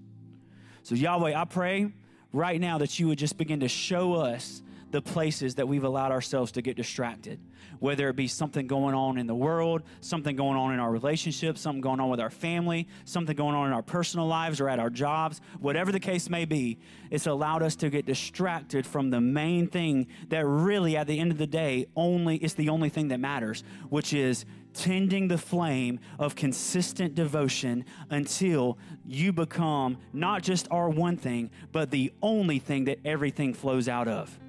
So, 0.83 0.93
Yahweh, 0.93 1.39
I 1.39 1.45
pray 1.45 1.93
right 2.33 2.59
now 2.59 2.79
that 2.79 2.99
you 2.99 3.07
would 3.07 3.17
just 3.17 3.37
begin 3.37 3.61
to 3.61 3.69
show 3.69 4.11
us 4.15 4.61
the 4.89 5.01
places 5.01 5.55
that 5.55 5.69
we've 5.69 5.85
allowed 5.85 6.11
ourselves 6.11 6.51
to 6.51 6.61
get 6.61 6.75
distracted 6.75 7.39
whether 7.81 8.09
it 8.09 8.15
be 8.15 8.27
something 8.27 8.67
going 8.67 8.93
on 8.93 9.17
in 9.17 9.25
the 9.25 9.35
world, 9.35 9.81
something 10.01 10.35
going 10.35 10.55
on 10.55 10.71
in 10.71 10.79
our 10.79 10.91
relationships, 10.91 11.59
something 11.59 11.81
going 11.81 11.99
on 11.99 12.09
with 12.09 12.19
our 12.19 12.29
family, 12.29 12.87
something 13.05 13.35
going 13.35 13.55
on 13.55 13.65
in 13.65 13.73
our 13.73 13.81
personal 13.81 14.27
lives 14.27 14.61
or 14.61 14.69
at 14.69 14.77
our 14.77 14.91
jobs, 14.91 15.41
whatever 15.59 15.91
the 15.91 15.99
case 15.99 16.29
may 16.29 16.45
be, 16.45 16.77
it's 17.09 17.25
allowed 17.25 17.63
us 17.63 17.75
to 17.75 17.89
get 17.89 18.05
distracted 18.05 18.85
from 18.85 19.09
the 19.09 19.19
main 19.19 19.67
thing 19.67 20.05
that 20.29 20.45
really, 20.45 20.95
at 20.95 21.07
the 21.07 21.19
end 21.19 21.31
of 21.31 21.39
the 21.39 21.47
day, 21.47 21.87
only 21.95 22.37
is 22.37 22.53
the 22.53 22.69
only 22.69 22.89
thing 22.89 23.07
that 23.07 23.19
matters, 23.19 23.63
which 23.89 24.13
is 24.13 24.45
tending 24.73 25.27
the 25.27 25.37
flame 25.37 25.99
of 26.19 26.35
consistent 26.35 27.15
devotion 27.15 27.85
until 28.09 28.77
you 29.05 29.33
become 29.33 29.97
not 30.13 30.43
just 30.43 30.67
our 30.71 30.89
one 30.89 31.17
thing, 31.17 31.51
but 31.71 31.91
the 31.91 32.11
only 32.21 32.59
thing 32.59 32.85
that 32.85 32.99
everything 33.05 33.53
flows 33.53 33.87
out 33.87 34.07
of. 34.07 34.39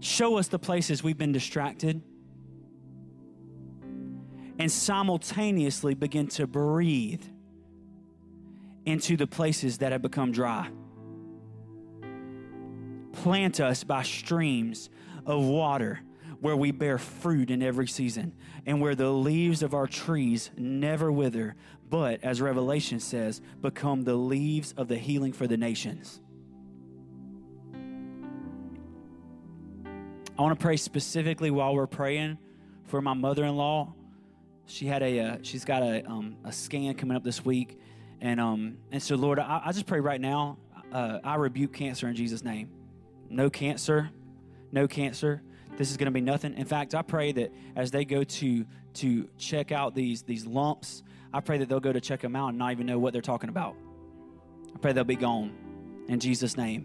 Show 0.00 0.38
us 0.38 0.48
the 0.48 0.58
places 0.58 1.02
we've 1.02 1.18
been 1.18 1.32
distracted. 1.32 2.02
And 4.60 4.70
simultaneously 4.70 5.94
begin 5.94 6.26
to 6.28 6.46
breathe 6.46 7.22
into 8.84 9.16
the 9.16 9.26
places 9.26 9.78
that 9.78 9.92
have 9.92 10.02
become 10.02 10.32
dry. 10.32 10.68
Plant 13.12 13.60
us 13.60 13.84
by 13.84 14.02
streams 14.02 14.90
of 15.26 15.44
water 15.44 16.00
where 16.40 16.56
we 16.56 16.70
bear 16.70 16.98
fruit 16.98 17.50
in 17.50 17.62
every 17.62 17.86
season 17.86 18.32
and 18.64 18.80
where 18.80 18.94
the 18.94 19.10
leaves 19.10 19.62
of 19.62 19.74
our 19.74 19.86
trees 19.86 20.50
never 20.56 21.10
wither, 21.10 21.56
but, 21.90 22.22
as 22.22 22.40
Revelation 22.40 23.00
says, 23.00 23.40
become 23.60 24.04
the 24.04 24.14
leaves 24.14 24.72
of 24.76 24.88
the 24.88 24.96
healing 24.98 25.32
for 25.32 25.46
the 25.46 25.56
nations. 25.56 26.20
I 30.38 30.42
want 30.42 30.58
to 30.58 30.62
pray 30.62 30.76
specifically 30.76 31.50
while 31.50 31.74
we're 31.74 31.88
praying 31.88 32.38
for 32.84 33.02
my 33.02 33.14
mother-in-law. 33.14 33.92
She 34.66 34.86
had 34.86 35.02
a 35.02 35.18
uh, 35.18 35.36
she's 35.42 35.64
got 35.64 35.82
a 35.82 36.08
um, 36.08 36.36
a 36.44 36.52
scan 36.52 36.94
coming 36.94 37.16
up 37.16 37.24
this 37.24 37.44
week, 37.44 37.80
and 38.20 38.38
um 38.38 38.76
and 38.92 39.02
so 39.02 39.16
Lord, 39.16 39.38
I, 39.38 39.62
I 39.64 39.72
just 39.72 39.86
pray 39.86 39.98
right 39.98 40.20
now. 40.20 40.58
Uh, 40.92 41.18
I 41.24 41.36
rebuke 41.36 41.72
cancer 41.72 42.06
in 42.06 42.14
Jesus' 42.14 42.44
name. 42.44 42.70
No 43.30 43.50
cancer, 43.50 44.10
no 44.70 44.86
cancer. 44.86 45.42
This 45.78 45.92
is 45.92 45.96
going 45.96 46.06
to 46.06 46.12
be 46.12 46.20
nothing. 46.20 46.54
In 46.54 46.64
fact, 46.64 46.94
I 46.96 47.02
pray 47.02 47.30
that 47.32 47.52
as 47.76 47.92
they 47.92 48.04
go 48.04 48.24
to 48.24 48.66
to 48.94 49.28
check 49.38 49.70
out 49.70 49.94
these 49.94 50.22
these 50.22 50.44
lumps, 50.44 51.04
I 51.32 51.40
pray 51.40 51.58
that 51.58 51.68
they'll 51.68 51.78
go 51.78 51.92
to 51.92 52.00
check 52.00 52.20
them 52.20 52.34
out 52.34 52.48
and 52.48 52.58
not 52.58 52.72
even 52.72 52.84
know 52.84 52.98
what 52.98 53.12
they're 53.12 53.22
talking 53.22 53.48
about. 53.48 53.76
I 54.74 54.78
pray 54.78 54.92
they'll 54.92 55.04
be 55.04 55.14
gone 55.14 55.52
in 56.08 56.18
Jesus' 56.18 56.56
name. 56.56 56.84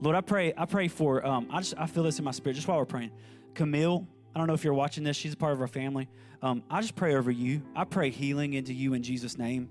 Lord, 0.00 0.16
I 0.16 0.20
pray, 0.20 0.52
I 0.56 0.64
pray 0.64 0.88
for, 0.88 1.24
um, 1.24 1.46
I 1.52 1.58
just, 1.58 1.74
I 1.78 1.86
feel 1.86 2.02
this 2.02 2.18
in 2.18 2.24
my 2.24 2.32
spirit 2.32 2.54
just 2.54 2.66
while 2.66 2.78
we're 2.78 2.84
praying. 2.84 3.12
Camille, 3.54 4.08
I 4.34 4.38
don't 4.38 4.48
know 4.48 4.54
if 4.54 4.64
you're 4.64 4.74
watching 4.74 5.04
this. 5.04 5.16
She's 5.16 5.34
a 5.34 5.36
part 5.36 5.52
of 5.52 5.60
our 5.60 5.68
family. 5.68 6.08
Um, 6.42 6.64
I 6.68 6.80
just 6.80 6.96
pray 6.96 7.14
over 7.14 7.30
you. 7.30 7.62
I 7.76 7.84
pray 7.84 8.10
healing 8.10 8.54
into 8.54 8.74
you 8.74 8.94
in 8.94 9.04
Jesus' 9.04 9.38
name. 9.38 9.68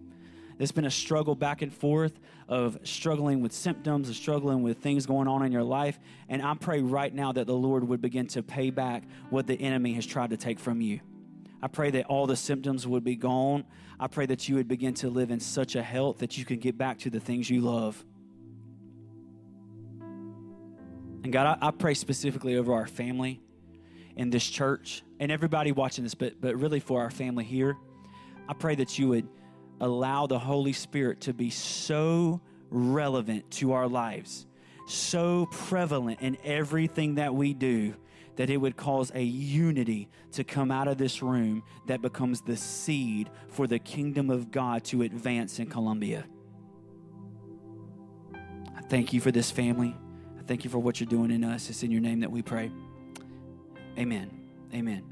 It's 0.61 0.71
been 0.71 0.85
a 0.85 0.91
struggle 0.91 1.33
back 1.33 1.63
and 1.63 1.73
forth 1.73 2.19
of 2.47 2.77
struggling 2.83 3.41
with 3.41 3.51
symptoms, 3.51 4.09
of 4.09 4.15
struggling 4.15 4.61
with 4.61 4.77
things 4.77 5.07
going 5.07 5.27
on 5.27 5.43
in 5.43 5.51
your 5.51 5.63
life. 5.63 5.99
And 6.29 6.39
I 6.39 6.53
pray 6.53 6.81
right 6.81 7.11
now 7.11 7.31
that 7.31 7.47
the 7.47 7.55
Lord 7.55 7.83
would 7.87 7.99
begin 7.99 8.27
to 8.27 8.43
pay 8.43 8.69
back 8.69 9.03
what 9.31 9.47
the 9.47 9.59
enemy 9.59 9.93
has 9.93 10.05
tried 10.05 10.29
to 10.29 10.37
take 10.37 10.59
from 10.59 10.79
you. 10.79 10.99
I 11.63 11.67
pray 11.67 11.89
that 11.89 12.05
all 12.05 12.27
the 12.27 12.35
symptoms 12.35 12.85
would 12.85 13.03
be 13.03 13.15
gone. 13.15 13.63
I 13.99 14.05
pray 14.05 14.27
that 14.27 14.47
you 14.47 14.55
would 14.55 14.67
begin 14.67 14.93
to 14.95 15.09
live 15.09 15.31
in 15.31 15.39
such 15.39 15.75
a 15.75 15.81
health 15.81 16.19
that 16.19 16.37
you 16.37 16.45
can 16.45 16.59
get 16.59 16.77
back 16.77 16.99
to 16.99 17.09
the 17.09 17.19
things 17.19 17.49
you 17.49 17.61
love. 17.61 18.05
And 21.23 21.33
God, 21.33 21.57
I, 21.59 21.69
I 21.69 21.71
pray 21.71 21.95
specifically 21.95 22.55
over 22.55 22.71
our 22.71 22.85
family 22.85 23.41
in 24.15 24.29
this 24.29 24.47
church 24.47 25.01
and 25.19 25.31
everybody 25.31 25.71
watching 25.71 26.03
this, 26.03 26.13
but, 26.13 26.39
but 26.39 26.55
really 26.55 26.79
for 26.79 27.01
our 27.01 27.09
family 27.09 27.45
here. 27.45 27.77
I 28.47 28.53
pray 28.53 28.75
that 28.75 28.99
you 28.99 29.07
would 29.07 29.27
allow 29.81 30.27
the 30.27 30.39
Holy 30.39 30.71
Spirit 30.71 31.19
to 31.21 31.33
be 31.33 31.49
so 31.49 32.39
relevant 32.69 33.51
to 33.51 33.73
our 33.73 33.87
lives, 33.87 34.45
so 34.87 35.47
prevalent 35.51 36.21
in 36.21 36.37
everything 36.45 37.15
that 37.15 37.35
we 37.35 37.53
do, 37.53 37.93
that 38.37 38.49
it 38.49 38.57
would 38.57 38.77
cause 38.77 39.11
a 39.13 39.21
unity 39.21 40.07
to 40.31 40.43
come 40.43 40.71
out 40.71 40.87
of 40.87 40.97
this 40.97 41.21
room 41.21 41.63
that 41.87 42.01
becomes 42.01 42.41
the 42.41 42.55
seed 42.55 43.29
for 43.49 43.67
the 43.67 43.79
kingdom 43.79 44.29
of 44.29 44.51
God 44.51 44.85
to 44.85 45.01
advance 45.01 45.59
in 45.59 45.67
Columbia. 45.67 46.23
I 48.33 48.81
thank 48.87 49.11
you 49.11 49.19
for 49.19 49.31
this 49.31 49.51
family. 49.51 49.95
I 50.39 50.43
thank 50.43 50.63
you 50.63 50.69
for 50.69 50.79
what 50.79 50.99
you're 50.99 51.09
doing 51.09 51.31
in 51.31 51.43
us. 51.43 51.69
It's 51.69 51.83
in 51.83 51.91
your 51.91 52.01
name 52.01 52.21
that 52.21 52.31
we 52.31 52.41
pray. 52.41 52.71
Amen. 53.97 54.29
Amen. 54.73 55.03